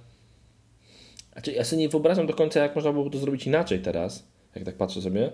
Znaczy, 1.41 1.53
ja 1.53 1.65
sobie 1.65 1.83
nie 1.83 1.89
wyobrażam 1.89 2.27
do 2.27 2.35
końca, 2.35 2.61
jak 2.61 2.75
można 2.75 2.93
byłoby 2.93 3.11
to 3.11 3.19
zrobić 3.19 3.47
inaczej 3.47 3.81
teraz, 3.81 4.25
jak 4.55 4.65
tak 4.65 4.75
patrzę 4.75 5.03
sobie, 5.03 5.33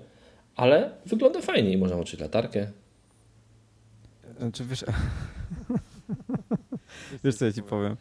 ale 0.57 0.91
wygląda 1.07 1.41
fajnie 1.41 1.73
i 1.73 1.77
można 1.77 1.97
włączyć 1.97 2.21
latarkę. 2.21 2.71
Znaczy, 4.39 4.65
wiesz... 4.65 4.85
wiesz 7.25 7.35
co 7.37 7.45
ja 7.45 7.53
ci 7.53 7.63
powiem? 7.63 7.97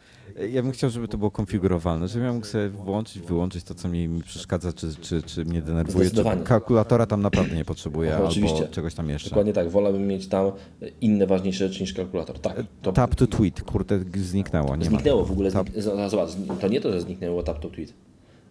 Ja 0.50 0.62
bym 0.62 0.72
chciał, 0.72 0.90
żeby 0.90 1.08
to 1.08 1.18
było 1.18 1.30
konfigurowalne, 1.30 2.08
żebym 2.08 2.26
ja 2.26 2.32
mógł 2.32 2.46
sobie 2.46 2.68
włączyć, 2.68 3.22
wyłączyć 3.22 3.64
to, 3.64 3.74
co 3.74 3.88
mi, 3.88 4.08
mi 4.08 4.22
przeszkadza, 4.22 4.72
czy, 4.72 4.94
czy, 4.94 5.22
czy 5.22 5.44
mnie 5.44 5.62
denerwuje. 5.62 6.10
Czy 6.10 6.24
kalkulatora 6.44 7.06
tam 7.06 7.22
naprawdę 7.22 7.56
nie 7.56 7.64
potrzebuję, 7.64 8.08
Aha, 8.10 8.16
albo 8.18 8.28
oczywiście. 8.30 8.68
czegoś 8.68 8.94
tam 8.94 9.08
jeszcze. 9.08 9.30
Dokładnie 9.30 9.52
tak, 9.52 9.70
wolałbym 9.70 10.06
mieć 10.06 10.26
tam 10.28 10.52
inne 11.00 11.26
ważniejsze 11.26 11.68
rzeczy 11.68 11.80
niż 11.80 11.92
kalkulator. 11.92 12.38
Tak, 12.38 12.56
to 12.82 12.92
Tap 12.92 13.14
to 13.14 13.26
tweet, 13.26 13.62
kurde, 13.62 14.00
zniknęło. 14.16 14.76
Nie 14.76 14.84
zniknęło 14.84 15.24
w 15.24 15.30
ogóle. 15.32 15.50
Z- 15.50 16.10
Zobacz, 16.10 16.30
to 16.60 16.68
nie 16.68 16.80
to, 16.80 16.92
że 16.92 17.00
zniknęło 17.00 17.42
tap 17.42 17.58
to 17.60 17.70
tweet. 17.70 17.92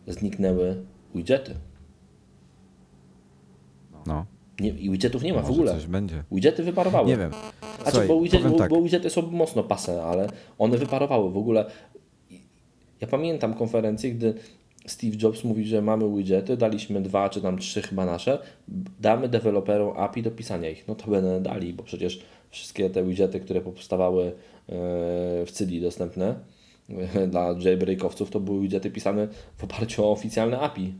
Zniknęły 0.07 0.75
widgety. 1.15 1.55
Ma. 3.91 3.99
No, 4.07 4.25
Nie, 4.59 4.69
I 4.69 4.89
widgetów 4.89 5.23
nie 5.23 5.33
ma 5.33 5.39
w 5.39 5.47
może 5.47 5.53
ogóle. 5.53 5.71
coś 5.73 5.85
będzie. 5.87 6.23
Widgety 6.31 6.63
wyparowały. 6.63 7.07
Nie 7.07 7.17
wiem. 7.17 7.31
Znaczy, 7.75 7.91
Słuchaj, 7.91 8.07
bo, 8.07 8.21
widget, 8.21 8.43
bo, 8.43 8.57
tak. 8.57 8.69
bo 8.69 8.81
widgety 8.81 9.09
są 9.09 9.21
mocno 9.21 9.63
pase, 9.63 10.03
ale 10.03 10.29
one 10.57 10.77
wyparowały 10.77 11.31
w 11.31 11.37
ogóle. 11.37 11.65
Ja 13.01 13.07
pamiętam 13.07 13.53
konferencję, 13.53 14.11
gdy 14.11 14.33
Steve 14.87 15.17
Jobs 15.21 15.43
mówi, 15.43 15.65
że 15.65 15.81
mamy 15.81 16.15
widgety, 16.17 16.57
daliśmy 16.57 17.01
dwa 17.01 17.29
czy 17.29 17.41
tam 17.41 17.57
trzy 17.57 17.81
chyba 17.81 18.05
nasze, 18.05 18.39
damy 18.99 19.29
deweloperom 19.29 19.97
API 19.97 20.23
do 20.23 20.31
pisania 20.31 20.69
ich. 20.69 20.87
No 20.87 20.95
to 20.95 21.11
będę 21.11 21.41
dali, 21.41 21.73
bo 21.73 21.83
przecież 21.83 22.21
wszystkie 22.49 22.89
te 22.89 23.03
widgety, 23.03 23.39
które 23.39 23.61
powstawały 23.61 24.25
e, 24.25 24.31
w 25.45 25.51
CDI 25.51 25.81
dostępne 25.81 26.35
e, 27.15 27.27
dla 27.27 27.55
jailbreakowców, 27.59 28.29
to 28.29 28.39
były 28.39 28.61
widgety 28.61 28.91
pisane 28.91 29.27
w 29.57 29.63
oparciu 29.63 30.05
o 30.05 30.11
oficjalne 30.11 30.59
API. 30.59 30.93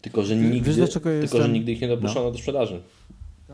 Tylko, 0.00 0.22
że 0.22 0.36
Wiesz, 0.36 0.52
nigdy, 0.52 0.72
dlaczego 0.74 1.04
tylko, 1.10 1.10
jestem- 1.22 1.42
że 1.42 1.48
nigdy 1.48 1.72
ich 1.72 1.80
nie 1.80 1.88
dopuszczono 1.88 2.30
do 2.30 2.38
sprzedaży. 2.38 2.82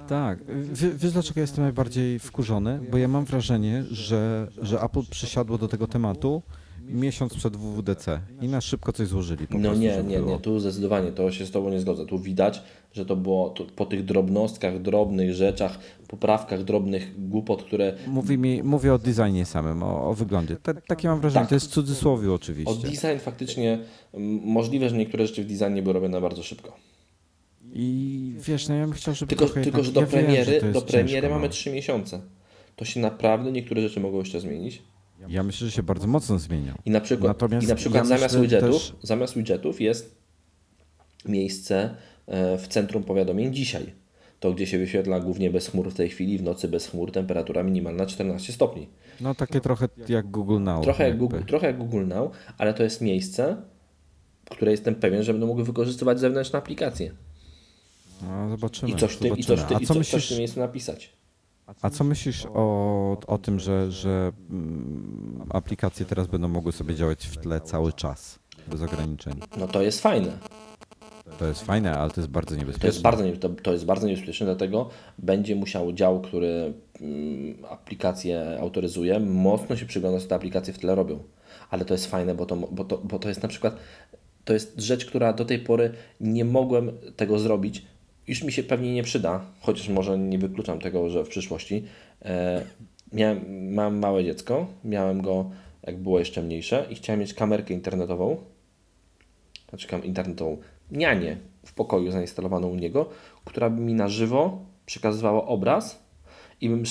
Tak. 0.09 0.39
Wie, 0.73 0.91
wiesz 0.91 1.13
dlaczego 1.13 1.41
jestem 1.41 1.65
najbardziej 1.65 2.19
wkurzony? 2.19 2.81
Bo 2.91 2.99
ja 2.99 3.09
mam 3.09 3.25
wrażenie, 3.25 3.85
że, 3.91 4.49
że 4.63 4.81
Apple 4.81 5.03
przysiadło 5.11 5.59
do 5.59 5.69
tego 5.69 5.87
tematu 5.87 6.43
miesiąc 6.89 7.35
przed 7.35 7.57
WWDC 7.57 8.21
i 8.41 8.49
na 8.49 8.61
szybko 8.61 8.93
coś 8.93 9.09
złożyli. 9.09 9.47
Po 9.47 9.55
No 9.59 9.63
prostu, 9.63 9.81
nie, 9.81 10.03
nie, 10.03 10.19
było. 10.19 10.31
nie, 10.31 10.39
tu 10.39 10.61
zdecydowanie 10.61 11.13
to 11.13 11.33
się 11.33 11.47
z 11.47 11.51
Tobą 11.51 11.71
nie 11.71 11.81
zgodzę. 11.81 12.07
Tu 12.07 12.19
widać, 12.19 12.63
że 12.93 13.07
to 13.07 13.17
było 13.17 13.51
tu, 13.51 13.67
po 13.67 13.87
tych 13.87 14.05
drobnostkach, 14.05 14.83
drobnych 14.83 15.35
rzeczach, 15.35 15.79
poprawkach, 16.09 16.65
drobnych 16.65 17.29
głupot, 17.29 17.63
które 17.63 17.95
Mówi 18.07 18.39
mi, 18.39 18.63
mówię 18.63 18.95
o 18.95 18.99
designie 18.99 19.45
samym, 19.45 19.83
o, 19.83 20.09
o 20.11 20.15
wyglądzie. 20.15 20.57
Ta, 20.57 20.75
takie 20.75 21.09
mam 21.09 21.21
wrażenie, 21.21 21.43
Tak. 21.43 21.49
to 21.49 21.55
jest 21.55 21.67
w 21.67 21.71
cudzysłowie 21.71 22.31
o 22.31 22.35
oczywiście. 22.35 22.75
design 22.89 23.19
faktycznie 23.19 23.79
możliwe, 24.45 24.89
że 24.89 24.97
niektóre 24.97 25.27
rzeczy 25.27 25.45
w 25.45 25.47
designie 25.47 25.83
były 25.83 25.93
robione 25.93 26.21
bardzo 26.21 26.43
szybko. 26.43 26.77
I 27.73 28.35
wiesz, 28.39 28.69
no 28.69 28.75
ja 28.75 28.85
bym 28.85 28.93
chciał, 28.93 29.15
żeby 29.15 29.29
Tylko, 29.37 29.45
tylko 29.47 29.61
jednak, 29.61 29.85
że 29.85 29.93
do 29.93 30.01
ja 30.01 30.07
wiem, 30.07 30.25
premiery, 30.25 30.53
że 30.53 30.61
to 30.61 30.73
do 30.73 30.83
premiery 30.83 31.13
ciężko, 31.13 31.29
mamy 31.35 31.47
no. 31.47 31.53
3 31.53 31.71
miesiące. 31.73 32.21
To 32.77 32.85
się 32.85 33.01
naprawdę 33.01 33.53
niektóre 33.53 33.83
rzeczy 33.83 34.01
mogą 34.01 34.19
jeszcze 34.19 34.41
zmienić. 34.41 34.83
Ja 35.29 35.43
myślę, 35.43 35.67
że 35.67 35.73
się 35.73 35.83
bardzo 35.83 36.07
mocno 36.07 36.39
zmienią. 36.39 36.75
I 36.85 36.91
na 36.91 37.01
przykład, 37.01 37.29
Natomiast 37.29 37.67
i 37.67 37.69
na 37.69 37.75
przykład 37.75 38.09
ja 38.09 38.17
zamiast, 38.17 38.41
widgetów, 38.41 38.71
też- 38.71 38.93
zamiast 39.03 39.35
widgetów 39.35 39.81
jest 39.81 40.15
miejsce 41.25 41.95
e, 42.27 42.59
w 42.59 42.69
centrum 42.69 43.05
powiadomień 43.05 43.55
dzisiaj. 43.55 43.93
To, 44.41 44.53
gdzie 44.53 44.67
się 44.67 44.79
wyświetla 44.79 45.21
głównie 45.21 45.51
bez 45.51 45.69
chmur 45.69 45.91
w 45.91 45.95
tej 45.95 46.09
chwili, 46.09 46.39
w 46.39 46.43
nocy 46.43 46.69
bez 46.69 46.87
chmur, 46.87 47.13
temperatura 47.13 47.63
minimalna 47.63 48.07
14 48.07 48.53
stopni. 48.53 48.89
No 49.21 49.35
takie 49.35 49.61
trochę 49.61 49.89
jak 50.09 50.31
Google 50.31 50.61
Now. 50.61 50.85
Trochę 50.85 51.09
jak. 51.09 51.19
Google, 51.19 51.43
trochę 51.47 51.67
jak 51.67 51.79
Google 51.79 52.07
Now, 52.07 52.31
ale 52.59 52.75
to 52.75 52.83
jest 52.83 53.01
miejsce, 53.01 53.57
które 54.51 54.71
jestem 54.71 54.95
pewien, 54.95 55.23
że 55.23 55.33
będą 55.33 55.47
mogły 55.47 55.65
wykorzystywać 55.65 56.21
zewnętrzne 56.21 56.59
aplikacje. 56.59 57.11
No, 58.23 58.49
zobaczymy. 58.51 58.93
I 58.93 58.95
coś 58.95 59.13
w 59.13 59.19
tym, 59.19 59.39
i 59.39 59.45
coś 59.45 59.61
i 59.81 59.87
co 59.87 59.95
co, 59.95 60.05
coś 60.05 60.27
w 60.27 60.29
tym 60.29 60.39
miejscu 60.39 60.61
napisać. 60.61 61.13
A 61.83 61.91
co 61.91 62.05
myślisz 62.05 62.47
o, 62.55 63.17
o 63.27 63.39
tym, 63.39 63.61
że, 63.61 63.91
że 63.91 64.33
mm, 64.51 65.47
aplikacje 65.51 66.07
teraz 66.07 66.27
będą 66.27 66.49
mogły 66.49 66.73
sobie 66.73 66.95
działać 66.95 67.27
w 67.27 67.37
tle 67.37 67.61
cały 67.61 67.93
czas, 67.93 68.39
bez 68.69 68.83
ograniczeń? 68.83 69.35
No 69.57 69.69
to 69.69 69.83
jest 69.83 70.01
fajne. 70.01 70.39
To 71.39 71.45
jest 71.47 71.63
fajne, 71.63 71.99
ale 71.99 72.11
to 72.11 72.21
jest 72.21 72.31
bardzo 72.31 72.55
To 72.55 72.61
niebezpieczne. 72.61 72.89
jest 72.89 73.03
bardzo, 73.03 73.25
nie- 73.25 73.37
to, 73.37 73.49
to 73.49 73.73
jest 73.73 73.85
bardzo 73.85 74.07
niebezpieczne, 74.07 74.47
dlatego 74.47 74.89
będzie 75.19 75.57
musiał 75.57 75.93
dział, 75.93 76.21
który 76.21 76.73
mm, 77.01 77.65
aplikacje 77.71 78.59
autoryzuje, 78.61 79.21
mocno 79.21 79.77
się 79.77 79.87
przyglądać, 79.87 80.23
co 80.23 80.29
te 80.29 80.35
aplikacje 80.35 80.75
w 80.75 80.79
tle 80.79 80.95
robią. 80.95 81.19
Ale 81.71 81.85
to 81.85 81.95
jest 81.95 82.07
fajne, 82.07 82.35
bo 82.35 82.47
to, 82.47 82.57
bo, 82.57 82.85
to, 82.85 82.99
bo 82.99 83.19
to 83.19 83.29
jest 83.29 83.43
na 83.43 83.49
przykład, 83.49 83.77
to 84.45 84.53
jest 84.53 84.81
rzecz, 84.81 85.07
która 85.07 85.33
do 85.33 85.45
tej 85.45 85.59
pory 85.59 85.93
nie 86.21 86.45
mogłem 86.45 86.93
tego 87.17 87.39
zrobić. 87.39 87.87
Już 88.29 88.43
mi 88.43 88.53
się 88.53 88.63
pewnie 88.63 88.95
nie 88.95 89.03
przyda, 89.03 89.41
chociaż 89.61 89.89
może 89.89 90.19
nie 90.19 90.39
wykluczam 90.39 90.79
tego, 90.79 91.11
że 91.11 91.25
w 91.25 91.29
przyszłości. 91.29 91.85
E, 92.23 92.63
miałem, 93.13 93.73
mam 93.75 93.99
małe 93.99 94.25
dziecko, 94.25 94.67
miałem 94.85 95.23
go 95.23 95.51
jak 95.87 95.97
było 95.97 96.19
jeszcze 96.19 96.43
mniejsze 96.43 96.87
i 96.91 96.95
chciałem 96.95 97.21
mieć 97.21 97.35
kamerkę 97.35 97.75
internetową, 97.75 98.37
znaczy 99.69 99.89
kam- 99.89 100.05
internetową, 100.05 100.57
nianię 100.91 101.37
w 101.67 101.73
pokoju 101.73 102.11
zainstalowaną 102.11 102.69
u 102.69 102.75
niego, 102.75 103.09
która 103.45 103.71
by 103.71 103.81
mi 103.81 103.95
na 103.95 104.09
żywo 104.09 104.59
przekazywała 104.87 105.47
obraz 105.47 106.05
i 106.61 106.69
bym, 106.69 106.85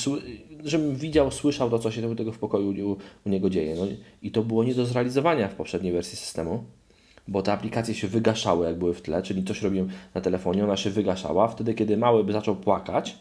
żebym 0.63 0.95
widział, 0.95 1.31
słyszał 1.31 1.69
to, 1.69 1.79
co 1.79 1.91
się 1.91 2.15
tego 2.15 2.31
w 2.31 2.39
pokoju 2.39 2.89
u, 2.91 2.97
u 3.25 3.29
niego 3.29 3.49
dzieje. 3.49 3.75
No, 3.75 3.87
I 4.21 4.31
to 4.31 4.43
było 4.43 4.63
nie 4.63 4.75
do 4.75 4.85
zrealizowania 4.85 5.47
w 5.47 5.55
poprzedniej 5.55 5.93
wersji 5.93 6.17
systemu, 6.17 6.63
bo 7.27 7.41
te 7.41 7.53
aplikacje 7.53 7.95
się 7.95 8.07
wygaszały, 8.07 8.65
jak 8.65 8.77
były 8.77 8.93
w 8.93 9.01
tle, 9.01 9.21
czyli 9.21 9.43
coś 9.43 9.61
robiłem 9.61 9.89
na 10.15 10.21
telefonie, 10.21 10.63
ona 10.63 10.77
się 10.77 10.89
wygaszała. 10.89 11.47
Wtedy, 11.47 11.73
kiedy 11.73 11.97
mały 11.97 12.23
by 12.23 12.33
zaczął 12.33 12.55
płakać, 12.55 13.17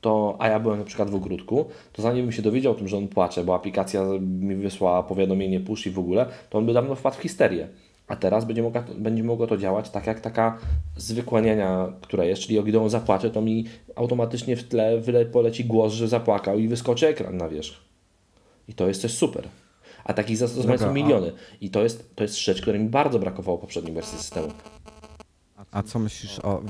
to, 0.00 0.36
a 0.38 0.48
ja 0.48 0.60
byłem 0.60 0.78
na 0.78 0.84
przykład 0.84 1.10
w 1.10 1.14
ogródku, 1.14 1.64
to 1.92 2.02
zanim 2.02 2.22
bym 2.22 2.32
się 2.32 2.42
dowiedział 2.42 2.72
o 2.72 2.74
tym, 2.74 2.88
że 2.88 2.96
on 2.96 3.08
płacze, 3.08 3.44
bo 3.44 3.54
aplikacja 3.54 4.04
mi 4.20 4.56
wysłała 4.56 5.02
powiadomienie 5.02 5.60
push 5.60 5.86
i 5.86 5.90
w 5.90 5.98
ogóle, 5.98 6.26
to 6.50 6.58
on 6.58 6.66
by 6.66 6.72
dawno 6.72 6.94
wpadł 6.94 7.16
w 7.16 7.20
histerię. 7.20 7.68
A 8.08 8.16
teraz 8.16 8.44
będzie, 8.44 8.62
mogła, 8.62 8.84
będzie 8.98 9.24
mogło 9.24 9.46
to 9.46 9.56
działać 9.56 9.90
tak 9.90 10.06
jak 10.06 10.20
taka 10.20 10.58
zwykła 10.96 11.40
niania, 11.40 11.92
która 12.00 12.24
jest, 12.24 12.42
czyli 12.42 12.62
gdy 12.62 12.80
on 12.80 12.90
zapłacze, 12.90 13.30
to 13.30 13.40
mi 13.40 13.64
automatycznie 13.96 14.56
w 14.56 14.68
tle 14.68 15.00
wyle, 15.00 15.26
poleci 15.26 15.64
głos, 15.64 15.92
że 15.92 16.08
zapłakał 16.08 16.58
i 16.58 16.68
wyskoczy 16.68 17.06
ekran 17.06 17.36
na 17.36 17.48
wierzch. 17.48 17.80
I 18.68 18.74
to 18.74 18.88
jest 18.88 19.00
coś 19.02 19.12
super. 19.14 19.48
A 20.04 20.12
takich 20.12 20.36
zastosowań 20.36 20.76
Dobra, 20.78 20.86
są 20.86 20.90
a- 20.90 20.94
miliony. 20.94 21.32
I 21.60 21.70
to 21.70 21.82
jest, 21.82 22.16
to 22.16 22.24
jest 22.24 22.38
rzecz, 22.38 22.62
której 22.62 22.80
mi 22.80 22.88
bardzo 22.88 23.18
brakowało 23.18 23.58
w 23.58 23.60
poprzedniej 23.60 23.94
wersji 23.94 24.18
systemu. 24.18 24.48
A 25.70 25.82
co 25.82 25.98
myślisz 25.98 26.38
o, 26.38 26.62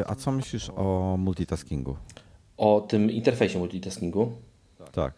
y, 0.00 0.04
a 0.06 0.14
co 0.14 0.32
myślisz 0.32 0.70
o 0.76 1.16
multitaskingu? 1.18 1.96
O 2.56 2.80
tym 2.80 3.10
interfejsie 3.10 3.58
multitaskingu 3.58 4.32
Tak. 4.92 5.14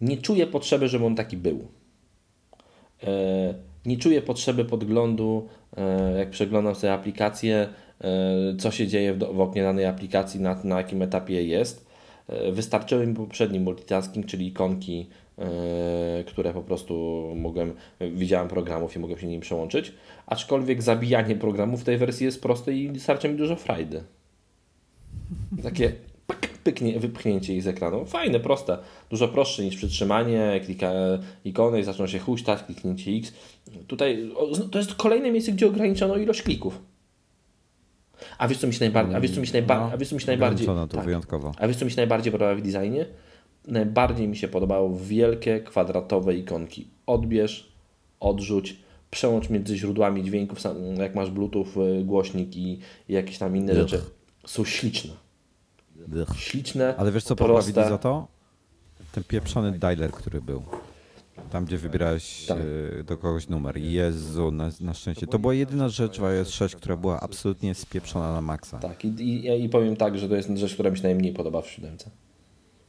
nie 0.00 0.16
czuję 0.16 0.46
potrzeby, 0.46 0.88
żeby 0.88 1.04
on 1.06 1.14
taki 1.16 1.36
był. 1.36 1.68
E, 3.02 3.54
Nie 3.86 3.96
czuję 3.96 4.22
potrzeby 4.22 4.64
podglądu, 4.64 5.48
e, 5.76 6.18
jak 6.18 6.30
przeglądam 6.30 6.74
sobie 6.74 6.92
aplikację, 6.92 7.68
e, 8.00 8.56
co 8.58 8.70
się 8.70 8.86
dzieje 8.88 9.14
w 9.14 9.40
oknie 9.40 9.62
danej 9.62 9.86
aplikacji, 9.86 10.40
na, 10.40 10.60
na 10.64 10.76
jakim 10.78 11.02
etapie 11.02 11.44
jest. 11.44 11.86
Wystarczyły 12.52 13.06
mi 13.06 13.14
poprzedni 13.14 13.60
multitasking, 13.60 14.26
czyli 14.26 14.46
ikonki 14.46 15.08
które 16.26 16.52
po 16.52 16.62
prostu 16.62 17.24
mogłem, 17.36 17.74
widziałem 18.00 18.48
programów 18.48 18.96
i 18.96 18.98
mogłem 18.98 19.18
się 19.18 19.26
nim 19.26 19.40
przełączyć. 19.40 19.92
Aczkolwiek 20.26 20.82
zabijanie 20.82 21.36
programów 21.36 21.80
w 21.80 21.84
tej 21.84 21.98
wersji 21.98 22.26
jest 22.26 22.42
proste 22.42 22.72
i 22.72 23.00
starcza 23.00 23.28
mi 23.28 23.34
dużo 23.34 23.56
frajdy. 23.56 24.02
Takie 25.62 25.92
pyk, 26.26 26.48
pyknie, 26.48 27.00
wypchnięcie 27.00 27.54
ich 27.54 27.62
z 27.62 27.66
ekranu. 27.66 28.04
Fajne, 28.04 28.40
proste. 28.40 28.78
Dużo 29.10 29.28
prostsze 29.28 29.64
niż 29.64 29.76
przytrzymanie, 29.76 30.60
klika 30.64 30.92
ikony 31.44 31.80
i 31.80 31.84
zaczną 31.84 32.06
się 32.06 32.18
huśtać, 32.18 32.62
kliknięcie 32.62 33.10
X. 33.10 33.32
Tutaj 33.86 34.30
to 34.70 34.78
jest 34.78 34.94
kolejne 34.94 35.30
miejsce, 35.30 35.52
gdzie 35.52 35.66
ograniczono 35.66 36.16
ilość 36.16 36.42
klików. 36.42 36.82
A 38.38 38.48
wiesz 38.48 38.58
co 38.58 38.66
mi 38.66 38.74
się, 38.74 38.80
najbardziej, 38.80 39.16
a 39.16 39.20
wiesz, 39.20 39.30
co 39.34 39.40
mi 39.40 39.46
się, 39.46 39.52
najba, 39.52 39.78
No, 39.80 39.90
a 39.92 39.96
wiesz, 39.96 40.08
co 40.08 40.14
mi 40.14 40.20
się 40.20 40.26
najbardziej... 40.26 40.66
To 40.66 40.86
tak. 40.86 41.04
wyjątkowo. 41.04 41.52
A 41.58 41.68
wiesz 41.68 41.76
co 41.76 41.84
mi 41.84 41.90
się 41.90 41.96
najbardziej 41.96 42.32
podoba 42.32 42.54
w 42.54 42.60
designie? 42.60 43.06
Najbardziej 43.68 44.28
mi 44.28 44.36
się 44.36 44.48
podobało 44.48 44.96
wielkie, 44.96 45.60
kwadratowe 45.60 46.34
ikonki. 46.34 46.88
Odbierz, 47.06 47.72
odrzuć, 48.20 48.76
przełącz 49.10 49.50
między 49.50 49.76
źródłami 49.76 50.24
dźwięków, 50.24 50.58
jak 50.98 51.14
masz 51.14 51.30
Bluetooth, 51.30 51.66
y, 52.00 52.04
głośnik 52.04 52.56
i, 52.56 52.78
jakieś 53.08 53.38
tam 53.38 53.56
inne 53.56 53.74
rzeczy. 53.74 54.00
Są 54.46 54.64
śliczne. 54.64 55.10
Śliczne, 56.36 56.94
Ale 56.98 57.12
wiesz 57.12 57.24
co 57.24 57.36
proste. 57.36 57.72
poprawili 57.72 57.90
za 57.90 57.98
to? 57.98 58.26
Ten 59.12 59.24
pieprzony 59.24 59.72
dialer, 59.72 60.10
który 60.10 60.40
był. 60.42 60.62
Tam, 61.50 61.64
gdzie 61.64 61.78
wybierałeś 61.78 62.46
Tak. 62.46 62.58
e, 63.00 63.04
do 63.04 63.16
kogoś 63.16 63.48
numer. 63.48 63.76
Jezu, 63.76 64.50
na, 64.50 64.70
na 64.80 64.94
szczęście. 64.94 65.26
To 65.26 65.38
była 65.38 65.54
jedyna 65.54 65.88
rzecz 65.88 66.18
w 66.20 66.24
iOS 66.24 66.50
6, 66.50 66.76
która 66.76 66.96
była 66.96 67.20
absolutnie 67.20 67.74
spieprzona 67.74 68.32
na 68.32 68.40
maksa. 68.40 68.78
Tak, 68.78 69.04
i, 69.04 69.08
i, 69.08 69.64
i 69.64 69.68
powiem 69.68 69.96
tak, 69.96 70.18
że 70.18 70.28
to 70.28 70.36
jest 70.36 70.48
rzecz, 70.56 70.74
która 70.74 70.90
mi 70.90 70.96
się 70.96 71.02
najmniej 71.02 71.32
podoba 71.32 71.62
w 71.62 71.68
siódemce. 71.68 72.10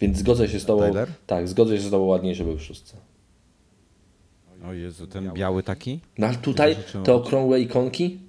Więc 0.02 0.18
zgodzę 0.18 0.50
się 0.50 0.60
z 0.60 0.66
tobą. 0.66 0.88
Tyler? 0.88 1.10
Tak, 1.28 1.48
zgodzę 1.48 1.78
się 1.78 1.84
z 1.84 1.92
tobą 1.92 2.06
ładniejszy 2.06 2.44
był 2.44 2.58
w 2.58 2.62
szóstce. 2.62 2.98
O 4.66 4.74
Jezu, 4.74 5.08
ten 5.08 5.34
biały 5.34 5.64
taki? 5.64 6.00
No 6.18 6.28
ale 6.28 6.36
tutaj 6.36 6.76
te 7.04 7.14
okrągłe 7.14 7.62
ikonki, 7.62 8.20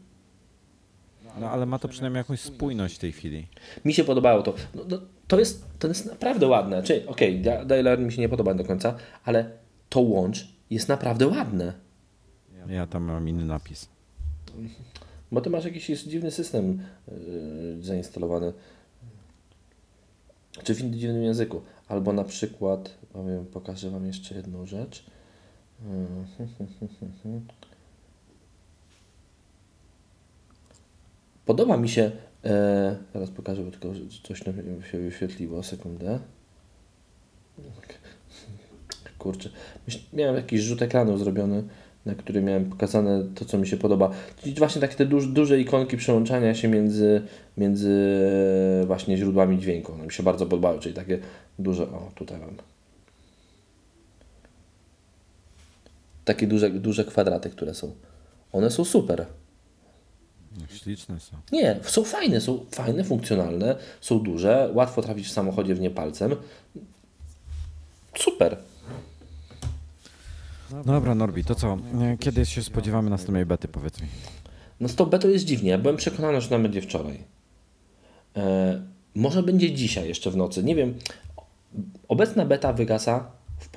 No 1.41 1.51
ale 1.51 1.66
ma 1.66 1.79
to 1.79 1.89
przynajmniej 1.89 2.21
jakąś 2.21 2.41
spójność 2.41 2.97
w 2.97 2.99
tej 2.99 3.12
chwili. 3.12 3.47
Mi 3.85 3.95
się 3.95 4.05
podobało 4.05 4.43
to. 4.43 4.55
No, 4.75 4.83
no, 4.89 4.99
to, 5.29 5.39
jest, 5.39 5.64
to 5.79 5.89
jest 5.89 6.07
naprawdę 6.07 6.47
ładne. 6.47 6.83
Czyli, 6.83 7.07
okej, 7.07 7.41
okay, 7.41 7.66
Dialer 7.66 7.99
mi 7.99 8.12
się 8.12 8.21
nie 8.21 8.29
podoba 8.29 8.55
do 8.55 8.64
końca, 8.64 8.95
ale 9.25 9.51
to 9.89 10.01
łącz 10.01 10.49
jest 10.71 10.89
naprawdę 10.89 11.27
ładne. 11.27 11.73
Ja 12.68 12.87
tam 12.87 13.05
mam 13.05 13.29
inny 13.29 13.45
napis. 13.45 13.89
Bo 15.33 15.41
ty 15.41 15.51
masz 15.51 15.64
jakiś 15.64 15.91
jest 15.91 16.09
dziwny 16.09 16.31
system 16.31 16.83
yy, 17.09 17.83
zainstalowany. 17.83 18.53
Czy 20.65 20.75
w 20.75 20.81
innym 20.81 21.23
języku. 21.23 21.63
Albo 21.89 22.13
na 22.13 22.25
przykład, 22.25 22.99
powiem, 23.13 23.47
pokażę 23.47 23.91
Wam 23.91 24.07
jeszcze 24.07 24.35
jedną 24.35 24.67
rzecz. 24.67 25.05
Podoba 31.47 31.77
mi 31.77 31.89
się, 31.89 32.11
e, 32.45 32.97
teraz 33.13 33.31
pokażę, 33.31 33.63
bo 33.63 33.71
tylko 33.71 33.89
coś 34.23 34.47
nam 34.47 34.55
się 34.93 34.99
wyświetliło, 34.99 35.63
sekundę. 35.63 36.19
Kurczę, 39.19 39.51
miałem 40.13 40.37
jakiś 40.37 40.61
rzut 40.61 40.83
ekranu 40.83 41.19
zrobiony, 41.19 41.65
na 42.07 42.15
którym 42.15 42.45
miałem 42.45 42.71
pokazane 42.71 43.25
to, 43.35 43.45
co 43.45 43.59
mi 43.59 43.67
się 43.67 43.77
podoba. 43.77 44.11
Czyli 44.43 44.55
właśnie 44.55 44.81
takie 44.81 44.95
te 44.95 45.07
duż, 45.07 45.27
duże 45.27 45.61
ikonki 45.61 45.97
przełączania 45.97 46.55
się 46.55 46.69
między, 46.69 47.23
między 47.57 48.21
e, 48.83 48.87
właśnie 48.87 49.17
źródłami 49.17 49.59
dźwięku. 49.59 49.93
One 49.93 50.05
mi 50.05 50.13
się 50.13 50.23
bardzo 50.23 50.47
podobały, 50.47 50.79
czyli 50.79 50.95
takie 50.95 51.19
duże, 51.59 51.83
o 51.83 52.11
tutaj 52.15 52.39
mam. 52.39 52.57
Takie 56.25 56.47
duże, 56.47 56.71
duże 56.71 57.05
kwadraty, 57.05 57.51
które 57.51 57.75
są. 57.75 57.93
One 58.53 58.71
są 58.71 58.85
super. 58.85 59.27
No, 60.61 60.67
Śliczne 60.77 61.21
są. 61.21 61.37
Nie, 61.53 61.79
są 61.83 62.05
fajne, 62.05 62.41
są 62.41 62.67
fajne, 62.71 63.05
funkcjonalne, 63.05 63.77
są 64.01 64.19
duże, 64.19 64.71
łatwo 64.75 65.03
trafić 65.03 65.27
w 65.27 65.33
samochodzie 65.33 65.75
w 65.75 65.81
nie 65.81 65.91
palcem. 65.91 66.37
Super. 68.19 68.57
No 70.73 70.85
dobra, 70.85 71.14
Norbi, 71.14 71.45
to 71.45 71.55
co? 71.55 71.79
Kiedy 72.21 72.47
się 72.47 72.62
spodziewamy 72.62 73.11
następnej 73.11 73.47
bety, 73.47 73.68
powiedz 73.68 74.03
mi? 74.03 74.09
No 74.81 74.89
z 74.89 74.95
tą 74.95 75.07
betą 75.07 75.29
jest 75.29 75.45
dziwnie. 75.45 75.71
Ja 75.71 75.79
byłem 75.79 75.97
przekonany, 75.97 76.41
że 76.41 76.55
ona 76.55 76.62
będzie 76.62 76.83
wczoraj. 76.83 77.25
E, 78.37 78.83
może 79.14 79.43
będzie 79.43 79.73
dzisiaj 79.73 80.09
jeszcze 80.09 80.31
w 80.31 80.37
nocy. 80.37 80.64
Nie 80.64 80.75
wiem. 80.75 80.95
Obecna 82.09 82.47
beta 82.47 82.73
wygasa 82.73 83.31
w, 83.59 83.68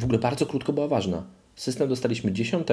w 0.00 0.04
ogóle 0.04 0.18
bardzo 0.18 0.46
krótko 0.46 0.72
była 0.72 0.88
ważna. 0.88 1.22
System 1.56 1.88
dostaliśmy 1.88 2.32
10, 2.32 2.66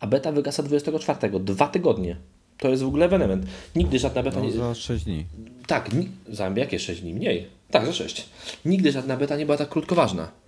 a 0.00 0.06
beta 0.06 0.32
wygasa 0.32 0.62
24. 0.62 1.40
Dwa 1.40 1.68
tygodnie. 1.68 2.16
To 2.58 2.68
jest 2.68 2.82
w 2.82 2.86
ogóle 2.86 3.06
ewenement. 3.06 3.46
Nigdy 3.76 3.98
żadna 3.98 4.22
beta 4.22 4.38
No, 4.38 4.44
nie... 4.44 4.52
za 4.52 4.74
6 4.74 5.04
dni. 5.04 5.26
Tak, 5.66 5.92
ni... 5.92 6.08
za 6.28 6.48
jakie 6.56 6.78
6 6.78 7.00
dni? 7.00 7.14
Mniej. 7.14 7.48
Tak, 7.70 7.86
za 7.86 7.92
6. 7.92 8.28
Nigdy 8.64 8.92
żadna 8.92 9.16
beta 9.16 9.36
nie 9.36 9.44
była 9.46 9.58
tak 9.58 9.68
krótko 9.68 9.94
ważna. 9.94 10.43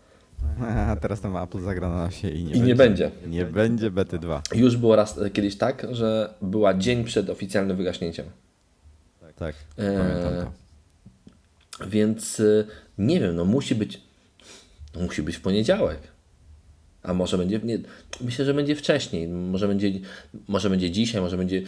A 0.60 0.96
teraz 1.00 1.20
tam 1.20 1.36
Apple 1.36 1.60
zagra 1.60 1.88
na 1.88 2.10
się 2.10 2.30
i 2.30 2.44
nie, 2.44 2.54
I 2.54 2.60
nie 2.60 2.74
będzie. 2.74 3.10
Nie 3.26 3.44
będzie 3.44 3.90
bety 3.90 4.18
2. 4.18 4.42
Już 4.54 4.76
było 4.76 4.96
raz 4.96 5.18
e, 5.18 5.30
kiedyś 5.30 5.56
tak, 5.58 5.86
że 5.90 6.34
była 6.42 6.74
dzień 6.74 7.04
przed 7.04 7.30
oficjalnym 7.30 7.76
wygaśnięciem. 7.76 8.26
Tak, 9.36 9.54
Eee, 9.78 9.98
pamiętam 9.98 10.32
to. 11.78 11.86
Więc 11.88 12.40
y, 12.40 12.66
nie 12.98 13.20
wiem, 13.20 13.36
no 13.36 13.44
musi 13.44 13.74
być 13.74 14.00
musi 15.00 15.22
być 15.22 15.36
w 15.36 15.40
poniedziałek. 15.40 15.98
A 17.02 17.14
może 17.14 17.38
będzie 17.38 17.58
nie, 17.58 17.78
myślę, 18.20 18.44
że 18.44 18.54
będzie 18.54 18.76
wcześniej. 18.76 19.28
Może 19.28 19.68
będzie 19.68 19.90
może 20.48 20.70
będzie 20.70 20.90
dzisiaj, 20.90 21.20
może 21.20 21.36
będzie 21.36 21.62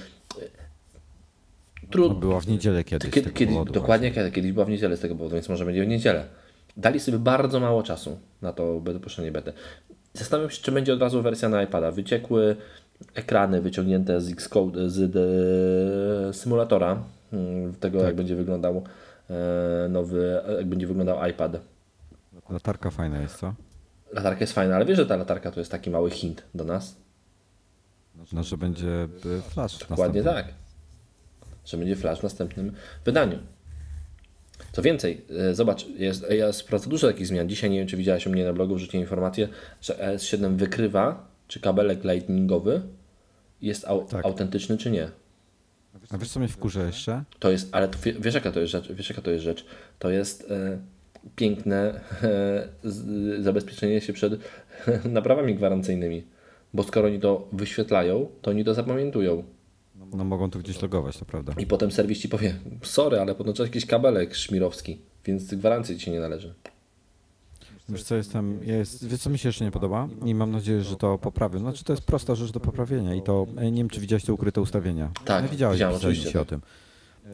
No, 1.83 1.89
trudno. 1.91 2.15
była 2.21 2.41
w 2.41 2.49
niedzielę 2.49 2.85
kiedyś. 2.85 3.11
Kiedy, 3.11 3.55
dokładnie 3.73 4.11
kiedy, 4.11 4.31
kiedyś 4.31 4.53
była 4.53 4.65
w 4.65 4.69
niedzielę 4.71 4.97
z 4.97 5.01
tego 5.01 5.15
powodu, 5.15 5.35
więc 5.35 5.49
może 5.49 5.65
będzie 5.65 5.85
w 5.85 5.89
niedzielę. 5.89 6.25
Dali 6.79 7.01
sobie 7.01 7.19
bardzo 7.19 7.61
mało 7.61 7.83
czasu 7.83 8.19
na 8.43 8.53
to 8.53 8.81
dopuszczenie 8.81 9.33
bety. 9.33 9.53
Zastanawiam 10.15 10.51
się, 10.51 10.63
czy 10.63 10.73
będzie 10.73 10.95
od 10.95 11.01
razu 11.01 11.23
wersja 11.23 11.49
na 11.49 11.63
iPada. 11.63 11.91
Wyciekły 11.91 12.57
ekrany 13.15 13.61
wyciągnięte 13.61 14.21
z 14.21 14.33
Xcode, 14.33 14.91
z 14.91 15.11
de, 15.11 16.35
symulatora 16.35 17.03
mm, 17.33 17.75
tego, 17.75 18.03
jak 18.03 18.17
będzie 18.17 18.37
wyglądał 18.37 18.85
e, 19.31 19.89
nowy, 19.89 20.43
jak 20.57 20.67
będzie 20.67 20.87
wyglądał 20.87 21.29
iPad. 21.31 21.61
Latarka 22.51 22.91
fajna 22.91 23.21
jest, 23.21 23.37
co? 23.37 23.55
Latarka 24.13 24.41
jest 24.41 24.53
fajna, 24.53 24.77
ale 24.77 24.85
wiesz, 24.85 24.97
że 24.97 25.07
ta 25.07 25.17
latarka 25.17 25.51
to 25.51 25.61
jest 25.61 25.71
taki 25.71 25.91
mały 25.91 26.11
hint 26.11 26.43
do 26.55 26.65
nas? 26.65 26.97
No, 28.33 28.43
że 28.43 28.57
będzie 28.57 29.09
e, 29.39 29.43
flash. 29.43 29.79
Dokładnie 29.79 30.23
następny. 30.23 30.53
tak. 30.53 30.55
Że 31.65 31.77
będzie 31.77 31.97
flash 31.97 32.21
w 32.21 32.23
następnym 32.23 32.73
wydaniu. 33.05 33.39
Co 34.73 34.83
więcej, 34.83 35.25
e, 35.51 35.55
zobacz, 35.55 35.87
jest, 35.89 36.27
ja 36.31 36.53
sprawdzę 36.53 36.89
dużo 36.91 37.07
takich 37.07 37.27
zmian. 37.27 37.49
Dzisiaj 37.49 37.71
nie 37.71 37.79
wiem, 37.79 37.89
czy 37.89 37.97
widziałeś 37.97 38.27
u 38.27 38.31
mnie 38.31 38.45
na 38.45 38.53
blogu, 38.53 38.75
wrzuciłem 38.75 39.03
informację, 39.05 39.49
że 39.81 39.95
ES7 39.95 40.57
wykrywa, 40.57 41.29
czy 41.49 41.61
kabelek 41.61 42.05
lightningowy 42.05 42.83
jest 43.63 43.85
au, 43.85 44.05
Tak. 44.07 44.25
autentyczny, 44.27 44.79
czy 44.79 44.91
nie. 44.91 45.11
A 46.11 46.19
wiesz 46.19 46.29
co 46.31 46.41
mnie 46.41 46.49
wkurza 46.49 46.87
jeszcze? 46.87 47.25
To 47.39 47.51
jest, 47.51 47.69
ale 47.73 47.89
to, 47.89 47.99
wie- 48.05 48.13
wiesz, 48.21 48.35
jaka 48.35 48.53
to 48.53 48.61
jest 48.61 48.73
rzecz? 48.73 48.93
Wiesz, 48.93 49.09
jaka 49.11 49.23
to 49.23 49.31
jest 49.31 49.45
rzecz? 49.45 49.65
To 49.99 50.11
jest 50.11 50.51
e, 50.51 50.79
piękne 51.37 52.01
e, 52.23 52.69
z, 52.85 53.45
zabezpieczenie 53.45 54.01
się 54.01 54.13
przed 54.13 54.33
naprawami 55.05 55.55
gwarancyjnymi. 55.55 56.25
Bo 56.75 56.83
skoro 56.83 57.07
oni 57.09 57.21
to 57.21 57.49
wyświetlają, 57.53 58.29
to 58.43 58.51
oni 58.51 58.65
to 58.65 58.75
zapamiętują. 58.75 59.45
No 60.13 60.25
mogą 60.25 60.51
tu 60.51 60.59
gdzieś 60.59 60.83
logować, 60.83 61.19
to 61.19 61.25
prawda. 61.25 61.53
I 61.59 61.67
potem 61.67 61.91
serwis 61.91 62.19
ci 62.19 62.29
powie, 62.29 62.55
sorry, 62.83 63.21
ale 63.21 63.35
podłączasz 63.35 63.67
jakiś 63.67 63.87
kabelek 63.87 64.35
szmirowski, 64.35 64.99
więc 65.25 65.55
gwarancji 65.55 65.99
ci 65.99 66.11
nie 66.11 66.21
należy. 66.21 66.55
Wiesz 67.89 68.03
co, 68.03 68.17
jestem, 68.17 68.61
jest, 68.63 69.07
wiesz 69.09 69.21
co 69.21 69.31
mi 69.31 69.39
się 69.39 69.49
jeszcze 69.49 69.65
nie 69.65 69.71
podoba 69.71 70.09
i 70.25 70.35
mam 70.35 70.51
nadzieję, 70.51 70.83
że 70.83 70.97
to 70.97 71.19
poprawię. 71.19 71.59
Znaczy 71.59 71.85
to 71.85 71.93
jest 71.93 72.03
prosta 72.05 72.35
rzecz 72.35 72.51
do 72.53 72.61
poprawienia 72.61 73.15
i 73.15 73.23
to, 73.23 73.47
e, 73.57 73.71
nie 73.71 73.79
wiem 73.79 73.89
czy 73.89 74.01
widziałeś 74.01 74.25
te 74.25 74.33
ukryte 74.33 74.61
ustawienia. 74.61 75.11
Tak, 75.25 75.45
no, 75.45 75.51
widziałeś, 75.51 75.77
widziałem, 75.77 75.97
oczywiście, 75.97 76.41
o 76.41 76.45
tak. 76.45 76.49
tym. 76.49 76.61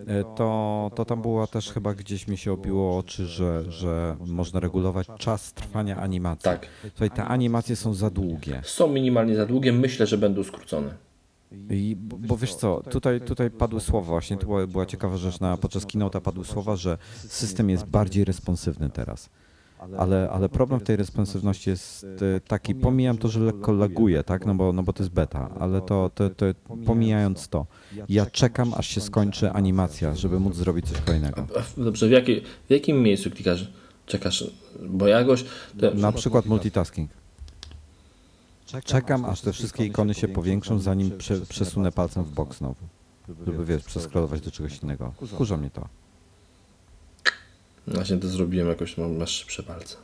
E, 0.06 0.24
To, 0.36 0.90
to 0.94 1.04
tam 1.04 1.22
było 1.22 1.46
też 1.46 1.72
chyba 1.72 1.94
gdzieś 1.94 2.28
mi 2.28 2.36
się 2.36 2.52
obiło 2.52 2.98
oczy, 2.98 3.26
że, 3.26 3.72
że 3.72 4.16
można 4.26 4.60
regulować 4.60 5.06
czas 5.18 5.52
trwania 5.52 5.96
animacji. 5.96 6.44
Tak. 6.44 6.66
Słuchaj, 6.82 7.10
te 7.10 7.24
animacje 7.24 7.76
są 7.76 7.94
za 7.94 8.10
długie. 8.10 8.60
Są 8.64 8.88
minimalnie 8.88 9.36
za 9.36 9.46
długie, 9.46 9.72
myślę, 9.72 10.06
że 10.06 10.18
będą 10.18 10.44
skrócone. 10.44 10.94
I, 11.70 11.96
bo, 11.96 12.16
bo 12.18 12.36
wiesz 12.36 12.54
co, 12.54 12.82
tutaj, 12.90 13.20
tutaj 13.20 13.50
padły 13.50 13.80
słowa 13.80 14.06
właśnie, 14.06 14.36
to 14.36 14.66
była, 14.66 14.86
ciekawa 14.86 15.16
rzecz, 15.16 15.40
na, 15.40 15.56
podczas 15.56 15.86
keynote'a 15.86 16.20
padły 16.20 16.44
słowa, 16.44 16.76
że 16.76 16.98
system 17.28 17.70
jest 17.70 17.86
bardziej 17.86 18.24
responsywny 18.24 18.90
teraz. 18.90 19.30
Ale, 19.98 20.30
ale 20.30 20.48
problem 20.48 20.80
w 20.80 20.82
tej 20.82 20.96
responsywności 20.96 21.70
jest 21.70 22.06
e, 22.36 22.40
taki, 22.40 22.74
pomijam 22.74 23.18
to, 23.18 23.28
że 23.28 23.40
lekko 23.40 23.72
laguje, 23.72 24.24
tak, 24.24 24.46
no 24.46 24.54
bo, 24.54 24.72
no 24.72 24.82
bo 24.82 24.92
to 24.92 25.02
jest 25.02 25.14
beta, 25.14 25.50
ale 25.58 25.80
to, 25.80 26.10
to, 26.14 26.30
to 26.30 26.46
pomijając 26.86 27.48
to, 27.48 27.66
ja 28.08 28.26
czekam 28.26 28.74
aż 28.76 28.86
się 28.88 29.00
skończy 29.00 29.50
animacja, 29.50 30.14
żeby 30.14 30.40
móc 30.40 30.54
zrobić 30.56 30.88
coś 30.88 31.00
kolejnego. 31.00 31.46
Dobrze, 31.76 32.08
w, 32.08 32.10
jakiej, 32.10 32.42
w 32.68 32.70
jakim 32.70 33.02
miejscu 33.02 33.30
klikasz? 33.30 33.72
Czekasz, 34.06 34.50
bo 34.82 35.06
jakoś... 35.06 35.44
Na 35.94 36.12
przykład 36.12 36.46
multitasking. 36.46 37.10
Czekam, 38.84 39.24
aż 39.24 39.40
te 39.40 39.52
wszystkie 39.52 39.84
ikony 39.84 40.14
się 40.14 40.28
powiększą, 40.28 40.78
zanim 40.78 41.18
prze, 41.18 41.40
przesunę 41.40 41.92
palcem 41.92 42.24
w 42.24 42.30
bok 42.30 42.54
znowu. 42.54 42.86
Żeby, 43.46 43.64
wiesz, 43.64 43.82
przeskrolować 43.82 44.40
do 44.40 44.50
czegoś 44.50 44.78
innego. 44.82 45.12
Wkurza 45.26 45.56
mnie 45.56 45.70
to. 45.70 45.88
Właśnie 47.86 48.16
to 48.16 48.28
zrobiłem 48.28 48.68
jakoś, 48.68 48.98
mam- 48.98 49.16
masz 49.16 49.30
szybsze 49.30 49.62
palce. 49.62 49.96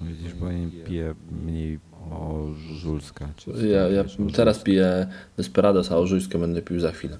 Widzisz, 0.00 0.34
bo 0.34 0.50
ja 0.50 0.58
nie 0.58 0.70
piję 0.70 1.14
mniej 1.44 1.78
o 2.10 2.46
żulska. 2.74 3.28
Ja, 3.70 3.88
ja 3.88 4.04
teraz 4.34 4.58
piję 4.58 5.06
Desperados, 5.36 5.92
a 5.92 5.96
Ożujską 5.96 6.38
będę 6.40 6.62
pił 6.62 6.80
za 6.80 6.92
chwilę. 6.92 7.18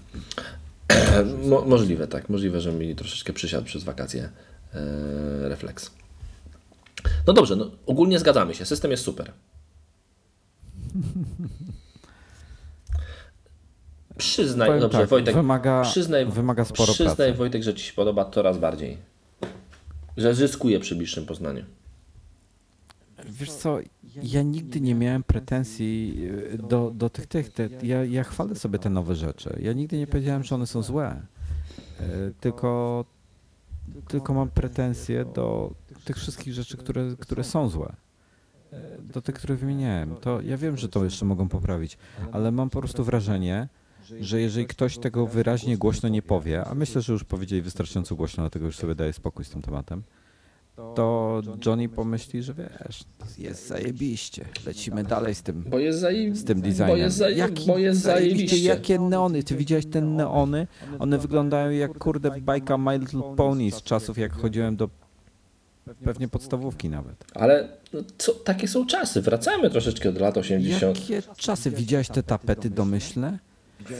Mo, 1.50 1.64
możliwe, 1.64 2.08
tak. 2.08 2.28
Możliwe, 2.28 2.60
że 2.60 2.72
mi 2.72 2.94
troszeczkę 2.96 3.32
przysiadł 3.32 3.64
przez 3.64 3.84
wakacje 3.84 4.28
e, 4.74 5.48
refleks. 5.48 5.90
No 7.26 7.32
dobrze, 7.32 7.56
no, 7.56 7.70
ogólnie 7.86 8.18
zgadzamy 8.18 8.54
się. 8.54 8.64
System 8.64 8.90
jest 8.90 9.02
super. 9.02 9.32
Przyznaj, 14.16 14.68
Powiem 14.68 14.80
dobrze, 14.82 14.98
tak, 14.98 15.08
Wojtek, 15.08 15.34
wymaga, 15.34 15.82
przyznaj, 15.82 16.26
wymaga 16.26 16.64
sporo 16.64 16.92
przyznaj 16.92 17.16
pracy. 17.16 17.32
Wojtek, 17.34 17.62
że 17.62 17.74
Ci 17.74 17.84
się 17.84 17.92
podoba 17.92 18.30
coraz 18.30 18.58
bardziej. 18.58 18.98
Że 20.16 20.34
zyskuje 20.34 20.80
przy 20.80 20.96
bliższym 20.96 21.26
poznaniu. 21.26 21.64
Wiesz 23.26 23.52
co, 23.52 23.78
ja 24.22 24.42
nigdy 24.42 24.80
nie 24.80 24.94
miałem 24.94 25.22
pretensji 25.22 26.14
y, 26.54 26.58
do, 26.58 26.90
do 26.94 27.10
tych, 27.10 27.26
tych 27.26 27.52
te, 27.52 27.68
ja, 27.82 28.04
ja 28.04 28.24
chwalę 28.24 28.54
sobie 28.54 28.78
te 28.78 28.90
nowe 28.90 29.14
rzeczy. 29.14 29.58
Ja 29.62 29.72
nigdy 29.72 29.98
nie 29.98 30.06
powiedziałem, 30.06 30.44
że 30.44 30.54
one 30.54 30.66
są 30.66 30.82
złe. 30.82 31.22
Y, 32.00 32.32
Tylko, 32.40 33.04
tylko 34.08 34.34
mam 34.34 34.48
pretensje 34.50 35.24
do 35.24 35.74
tych 36.04 36.16
wszystkich 36.16 36.54
rzeczy, 36.54 36.76
które, 36.76 37.16
które 37.20 37.44
są 37.44 37.68
złe. 37.68 37.92
Do 39.14 39.22
tych, 39.22 39.34
które 39.34 39.54
wymieniałem. 39.56 40.16
To 40.16 40.40
ja 40.40 40.56
wiem, 40.56 40.76
że 40.76 40.88
to 40.88 41.04
jeszcze 41.04 41.24
mogą 41.24 41.48
poprawić, 41.48 41.98
ale 42.32 42.52
mam 42.52 42.70
po 42.70 42.78
prostu 42.78 43.04
wrażenie, 43.04 43.68
że 44.20 44.40
jeżeli 44.40 44.66
ktoś 44.66 44.98
tego 44.98 45.26
wyraźnie 45.26 45.78
głośno 45.78 46.08
nie 46.08 46.22
powie, 46.22 46.64
a 46.64 46.74
myślę, 46.74 47.02
że 47.02 47.12
już 47.12 47.24
powiedzieli 47.24 47.62
wystarczająco 47.62 48.16
głośno, 48.16 48.42
dlatego 48.42 48.66
już 48.66 48.76
sobie 48.76 48.94
daję 48.94 49.12
spokój 49.12 49.44
z 49.44 49.50
tym 49.50 49.62
tematem, 49.62 50.02
to 50.76 51.42
Johnny 51.66 51.88
pomyśli, 51.88 52.42
że 52.42 52.54
wiesz, 52.54 53.04
jest 53.38 53.68
zajebiście, 53.68 54.44
lecimy 54.66 55.04
dalej 55.04 55.34
z 55.34 55.42
tym, 55.42 55.64
Bo 55.70 55.78
jest 55.78 55.98
zaje... 55.98 56.34
z 56.34 56.44
tym 56.44 56.60
designem. 56.60 56.88
Bo 56.88 56.96
jest, 56.96 57.16
zaje... 57.16 57.36
Jaki 57.36 57.66
bo 57.66 57.78
jest 57.78 58.00
zajebiście. 58.00 58.58
Jakie 58.58 58.98
neony, 58.98 59.42
ty 59.42 59.56
widziałeś 59.56 59.86
te 59.86 60.00
neony? 60.00 60.66
One 60.98 61.18
wyglądają 61.18 61.70
jak 61.70 61.98
kurde 61.98 62.40
bajka 62.40 62.78
My 62.78 62.98
Little 62.98 63.22
Pony 63.36 63.70
z 63.70 63.82
czasów 63.82 64.18
jak 64.18 64.32
chodziłem 64.32 64.76
do 64.76 64.88
pewnie 66.04 66.28
podstawówki 66.28 66.88
nawet. 66.88 67.24
Ale 67.34 67.68
no, 67.92 68.00
co, 68.18 68.32
takie 68.32 68.68
są 68.68 68.86
czasy. 68.86 69.22
Wracamy 69.22 69.70
troszeczkę 69.70 70.12
do 70.12 70.20
lat 70.20 70.36
80. 70.36 71.10
Jakie 71.10 71.22
czasy, 71.36 71.70
widziałeś 71.70 72.08
te 72.08 72.22
tapety 72.22 72.70
domyślne? 72.70 73.38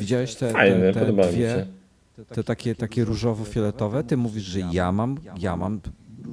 Widziałeś 0.01 0.35
te, 0.35 0.53
Fajne, 0.53 0.93
te, 0.93 1.07
te 1.07 1.13
dwie, 1.13 1.49
się. 1.49 1.67
te 2.35 2.45
takie, 2.45 2.75
takie 2.75 3.05
różowo-fioletowe? 3.05 4.05
Ty 4.05 4.17
mówisz, 4.17 4.45
że 4.45 4.61
ja 4.73 4.93
mam, 4.93 5.19
ja 5.39 5.57
mam 5.57 5.81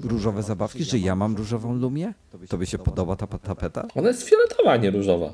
różowe 0.03 0.43
zabawki, 0.43 0.83
że 0.83 0.97
ja 0.97 1.15
mam 1.15 1.35
różową 1.35 1.73
lumię? 1.73 2.13
Tobie 2.49 2.65
się 2.65 2.77
podoba 2.77 3.15
ta 3.15 3.27
tapeta? 3.27 3.87
Ona 3.95 4.07
jest 4.07 4.23
fioletowa, 4.23 4.71
a 4.71 4.77
nie 4.77 4.91
różowa. 4.91 5.33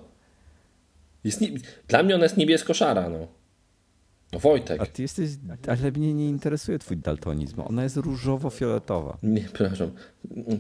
Jest 1.24 1.42
nie... 1.42 1.50
Dla 1.88 2.04
mnie 2.04 2.16
ona 2.16 2.24
jest 2.24 2.38
niebiesko-szara, 2.38 3.10
no. 3.10 3.28
No 4.34 4.40
Wojtek. 4.40 4.82
A 4.82 4.86
ty 4.86 5.02
jesteś, 5.02 5.30
ale 5.68 5.92
mnie 5.92 6.14
nie 6.14 6.30
interesuje 6.30 6.80
twój 6.80 6.98
daltonizm. 6.98 7.62
Ona 7.62 7.84
jest 7.84 7.98
różowo-fioletowa. 7.98 9.18
Nie, 9.24 9.42
przepraszam. 9.54 9.92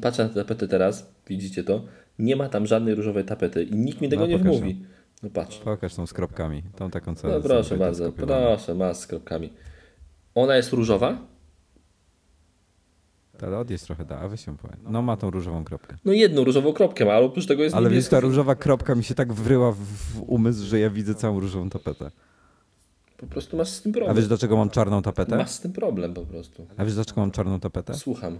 Patrzę 0.01 0.23
na 0.27 0.33
tapetę 0.33 0.67
teraz, 0.67 1.09
widzicie 1.27 1.63
to? 1.63 1.81
Nie 2.19 2.35
ma 2.35 2.49
tam 2.49 2.67
żadnej 2.67 2.95
różowej 2.95 3.25
tapety 3.25 3.63
i 3.63 3.75
nikt 3.75 4.01
mi 4.01 4.09
tego 4.09 4.21
No, 4.21 4.27
nie 4.27 4.37
wmówi. 4.37 4.85
No 5.23 5.29
patrz. 5.29 5.57
Pokaż 5.57 5.95
tą 5.95 6.07
z 6.07 6.13
kropkami. 6.13 6.63
Tą 6.75 6.89
taką 6.91 7.15
co 7.15 7.27
No 7.27 7.41
proszę 7.41 7.77
bardzo, 7.77 8.11
proszę, 8.11 8.75
masz 8.75 8.97
z 8.97 9.07
kropkami. 9.07 9.53
Ona 10.35 10.55
jest 10.55 10.73
różowa? 10.73 11.17
Ale 13.41 13.57
odjedź 13.57 13.81
trochę 13.81 14.05
da, 14.05 14.19
a 14.19 14.27
weź 14.27 14.45
się 14.45 14.57
powiem. 14.57 14.77
No 14.89 15.01
ma 15.01 15.17
tą 15.17 15.31
różową 15.31 15.63
kropkę. 15.63 15.97
No 16.05 16.13
jedną 16.13 16.43
różową 16.43 16.73
kropkę 16.73 17.05
ma, 17.05 17.13
ale 17.13 17.25
oprócz 17.25 17.45
tego 17.45 17.63
jest 17.63 17.75
Ale 17.75 17.83
wiesz, 17.89 17.91
niebieska. 17.95 18.15
ta 18.15 18.19
różowa 18.19 18.55
kropka 18.55 18.95
mi 18.95 19.03
się 19.03 19.15
tak 19.15 19.33
wryła 19.33 19.71
w 19.71 20.21
umysł, 20.27 20.65
że 20.65 20.79
ja 20.79 20.89
widzę 20.89 21.15
całą 21.15 21.39
różową 21.39 21.69
tapetę. 21.69 22.11
Po 23.17 23.27
prostu 23.27 23.57
masz 23.57 23.69
z 23.69 23.81
tym 23.81 23.91
A 23.91 23.93
problem. 23.95 24.15
wiesz 24.17 24.27
dlaczego 24.27 24.57
mam 24.57 24.69
czarną 24.69 25.01
tapetę? 25.01 25.37
Masz 25.37 25.49
z 25.51 25.59
tym 25.59 25.73
problem 25.73 26.13
po 26.13 26.25
prostu. 26.25 26.67
A 26.77 26.85
wiesz 26.85 26.93
dlaczego 26.95 27.21
mam 27.21 27.31
czarną 27.31 27.59
tapetę? 27.59 27.93
Słucham. 27.93 28.39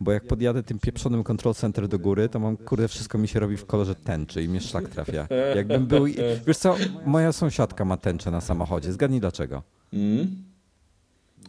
Bo 0.00 0.12
jak 0.12 0.26
podjadę 0.26 0.62
tym 0.62 0.78
pieprzonym 0.78 1.24
control 1.24 1.54
center 1.54 1.88
do 1.88 1.98
góry, 1.98 2.28
to 2.28 2.38
mam, 2.40 2.56
kurde, 2.56 2.88
wszystko 2.88 3.18
mi 3.18 3.28
się 3.28 3.40
robi 3.40 3.56
w 3.56 3.66
kolorze 3.66 3.94
tęczy 3.94 4.42
i 4.42 4.48
mnie 4.48 4.60
szlak 4.60 4.88
trafia. 4.88 5.28
Jakbym 5.56 5.86
był... 5.86 6.04
Wiesz 6.46 6.56
co, 6.56 6.76
moja 7.06 7.32
sąsiadka 7.32 7.84
ma 7.84 7.96
tęczę 7.96 8.30
na 8.30 8.40
samochodzie. 8.40 8.92
Zgadnij 8.92 9.20
dlaczego. 9.20 9.62
Mm? 9.92 10.44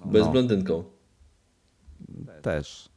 Bo 0.06 0.18
jest 0.18 0.26
No. 0.28 0.32
blondynką. 0.32 0.84
Też. 2.42 2.90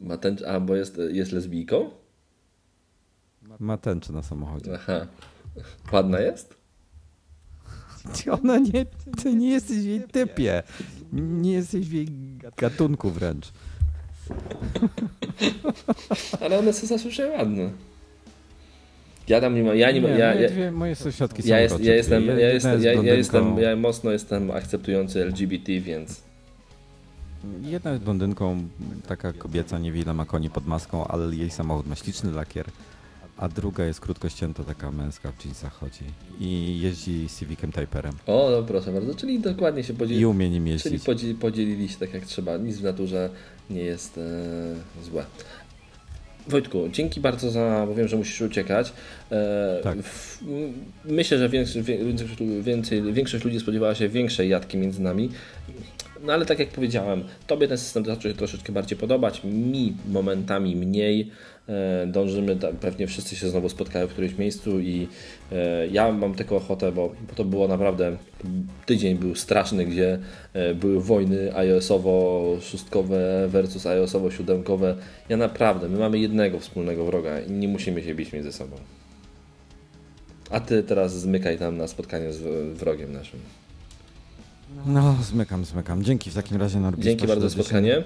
Ma 0.00 0.16
ten, 0.18 0.36
a 0.46 0.60
bo 0.60 0.76
jest, 0.76 0.98
jest 1.10 1.32
lesbijką? 1.32 1.90
Ma 3.58 3.76
tęczę 3.76 4.12
na 4.12 4.22
samochodzie. 4.22 4.74
Aha. 4.74 5.06
Ładna 5.92 6.20
jest? 6.20 6.61
Ona 8.42 8.58
nie... 8.58 8.86
Ty 9.22 9.34
nie 9.34 9.50
jesteś 9.50 9.78
w 9.78 9.84
jej 9.84 10.00
typie. 10.00 10.62
Nie 11.12 11.52
jesteś 11.52 11.88
w 11.88 11.92
jej 11.92 12.08
gatunku 12.56 13.10
wręcz. 13.10 13.52
Ale 16.40 16.58
one 16.58 16.72
są 16.72 16.86
zawsze 16.86 17.28
ładne. 17.28 17.70
Ja 19.28 19.40
tam 19.40 19.54
nie 19.54 19.62
mam, 19.62 19.76
ja 19.76 19.90
nie 19.90 20.00
mam, 20.00 20.10
ja, 20.10 20.32
moje, 20.32 20.42
ja, 20.42 20.48
dwie, 20.48 20.72
moje 20.72 20.94
sąsiadki 20.94 21.42
są 21.42 21.48
ja, 21.48 21.60
jest, 21.60 21.80
ja 21.80 21.94
jestem, 21.94 22.26
ja 22.26 22.48
jestem, 22.48 22.72
jest 22.72 22.84
ja, 22.84 22.92
ja 22.92 23.14
jestem, 23.14 23.58
ja 23.58 23.76
mocno 23.76 24.10
jestem 24.10 24.50
akceptujący 24.50 25.22
LGBT, 25.22 25.80
więc 25.80 26.22
Jedna 27.62 27.90
jest 27.90 28.02
blondynką, 28.02 28.68
taka 29.06 29.32
kobieca, 29.32 29.78
nie 29.78 29.92
wie 29.92 30.00
ile 30.00 30.14
ma 30.14 30.24
koni 30.24 30.50
pod 30.50 30.66
maską, 30.66 31.06
ale 31.06 31.36
jej 31.36 31.50
samochód 31.50 31.86
ma 31.86 31.94
śliczny 31.94 32.32
lakier, 32.32 32.66
a 33.36 33.48
druga 33.48 33.84
jest 33.84 34.00
krótko 34.00 34.28
ścięta, 34.28 34.64
taka 34.64 34.90
męska 34.90 35.32
w 35.32 35.44
jeansach 35.44 35.72
chodzi 35.72 36.04
i 36.40 36.80
jeździ 36.82 37.26
Civicem 37.38 37.72
Typerem 37.72 38.12
o, 38.26 38.48
no 38.50 38.62
proszę 38.62 38.92
bardzo, 38.92 39.14
czyli 39.14 39.40
dokładnie 39.40 39.84
się 39.84 39.92
i 39.92 39.96
podzieli, 39.96 40.26
umie 40.26 40.50
nim 40.50 40.62
czyli 40.64 40.72
jeździć. 40.72 41.02
podzi- 41.08 41.34
podzielili 41.34 41.88
się 41.88 41.96
tak 41.98 42.14
jak 42.14 42.24
trzeba, 42.24 42.56
nic 42.56 42.76
w 42.78 42.82
naturze 42.82 43.30
nie 43.70 43.80
jest 43.82 44.18
e, 44.18 45.04
złe. 45.04 45.24
Wojtku, 46.48 46.88
dzięki 46.92 47.20
bardzo 47.20 47.50
za, 47.50 47.84
bo 47.88 47.94
wiem, 47.94 48.08
że 48.08 48.16
musisz 48.16 48.40
uciekać. 48.40 48.92
E, 49.30 49.80
Tak. 49.82 50.02
w, 50.02 50.42
myślę, 51.04 51.38
że 51.38 51.48
większość, 51.48 51.86
więcej, 52.62 53.12
większość 53.12 53.44
ludzi 53.44 53.60
spodziewała 53.60 53.94
się 53.94 54.08
większej 54.08 54.48
jadki 54.48 54.78
między 54.78 55.02
nami. 55.02 55.30
No 56.22 56.32
ale 56.32 56.46
tak 56.46 56.58
jak 56.58 56.68
powiedziałem, 56.68 57.24
tobie 57.46 57.68
ten 57.68 57.78
system 57.78 58.04
zaczął 58.04 58.22
się 58.22 58.34
troszeczkę 58.34 58.72
bardziej 58.72 58.98
podobać, 58.98 59.44
mi 59.44 59.96
momentami 60.08 60.76
mniej. 60.76 61.30
E, 61.68 62.06
dążymy, 62.06 62.56
pewnie 62.56 63.06
wszyscy 63.06 63.36
się 63.36 63.50
znowu 63.50 63.68
spotkają 63.68 64.06
w 64.06 64.10
którymś 64.10 64.38
miejscu 64.38 64.80
i 64.80 65.08
e, 65.52 65.86
ja 65.86 66.12
mam 66.12 66.34
taką 66.34 66.56
ochotę, 66.56 66.92
bo, 66.92 67.12
to 67.34 67.44
było 67.44 67.68
naprawdę, 67.68 68.16
tydzień 68.86 69.18
był 69.18 69.34
straszny, 69.34 69.84
gdzie 69.84 70.18
e, 70.52 70.74
były 70.74 71.02
wojny 71.02 71.56
iOS-owo-szóstkowe 71.56 73.48
versus 73.48 73.86
iOS-owo-siódemkowe. 73.86 74.96
Ja 75.28 75.36
naprawdę, 75.36 75.88
my 75.88 75.98
mamy 75.98 76.18
jednego 76.18 76.58
wspólnego 76.58 77.04
wroga 77.04 77.40
i 77.40 77.50
nie 77.50 77.68
musimy 77.68 78.02
się 78.02 78.14
bić 78.14 78.32
między 78.32 78.52
sobą. 78.52 78.76
A 80.50 80.60
ty 80.60 80.82
teraz 80.82 81.20
zmykaj 81.20 81.58
tam 81.58 81.76
na 81.76 81.86
spotkanie 81.86 82.32
z 82.32 82.42
wrogiem 82.78 83.12
naszym. 83.12 83.40
No, 84.86 85.16
zmykam, 85.22 85.64
zmykam. 85.64 86.04
Dzięki 86.04 86.30
w 86.30 86.34
takim 86.34 86.56
razie. 86.56 86.80
Dzięki 86.98 87.26
bardzo 87.26 87.48
za 87.48 87.62
170. 87.62 87.64
spotkanie. 87.66 88.04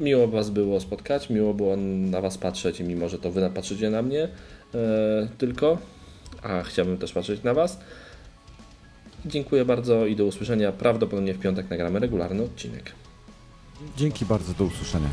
Miło 0.00 0.28
Was 0.28 0.50
było 0.50 0.80
spotkać, 0.80 1.30
miło 1.30 1.54
było 1.54 1.76
na 1.76 2.20
Was 2.20 2.38
patrzeć, 2.38 2.80
mimo 2.80 3.08
że 3.08 3.18
to 3.18 3.30
Wy 3.30 3.50
patrzycie 3.54 3.90
na 3.90 4.02
mnie 4.02 4.22
e, 4.22 4.28
tylko, 5.38 5.78
a 6.42 6.62
chciałbym 6.62 6.98
też 6.98 7.12
patrzeć 7.12 7.42
na 7.42 7.54
Was. 7.54 7.78
Dziękuję 9.26 9.64
bardzo 9.64 10.06
i 10.06 10.16
do 10.16 10.24
usłyszenia. 10.24 10.72
Prawdopodobnie 10.72 11.34
w 11.34 11.38
piątek 11.38 11.70
nagramy 11.70 11.98
regularny 11.98 12.42
odcinek. 12.42 12.92
Dzięki 13.96 14.24
bardzo, 14.24 14.52
do 14.52 14.64
usłyszenia. 14.64 15.08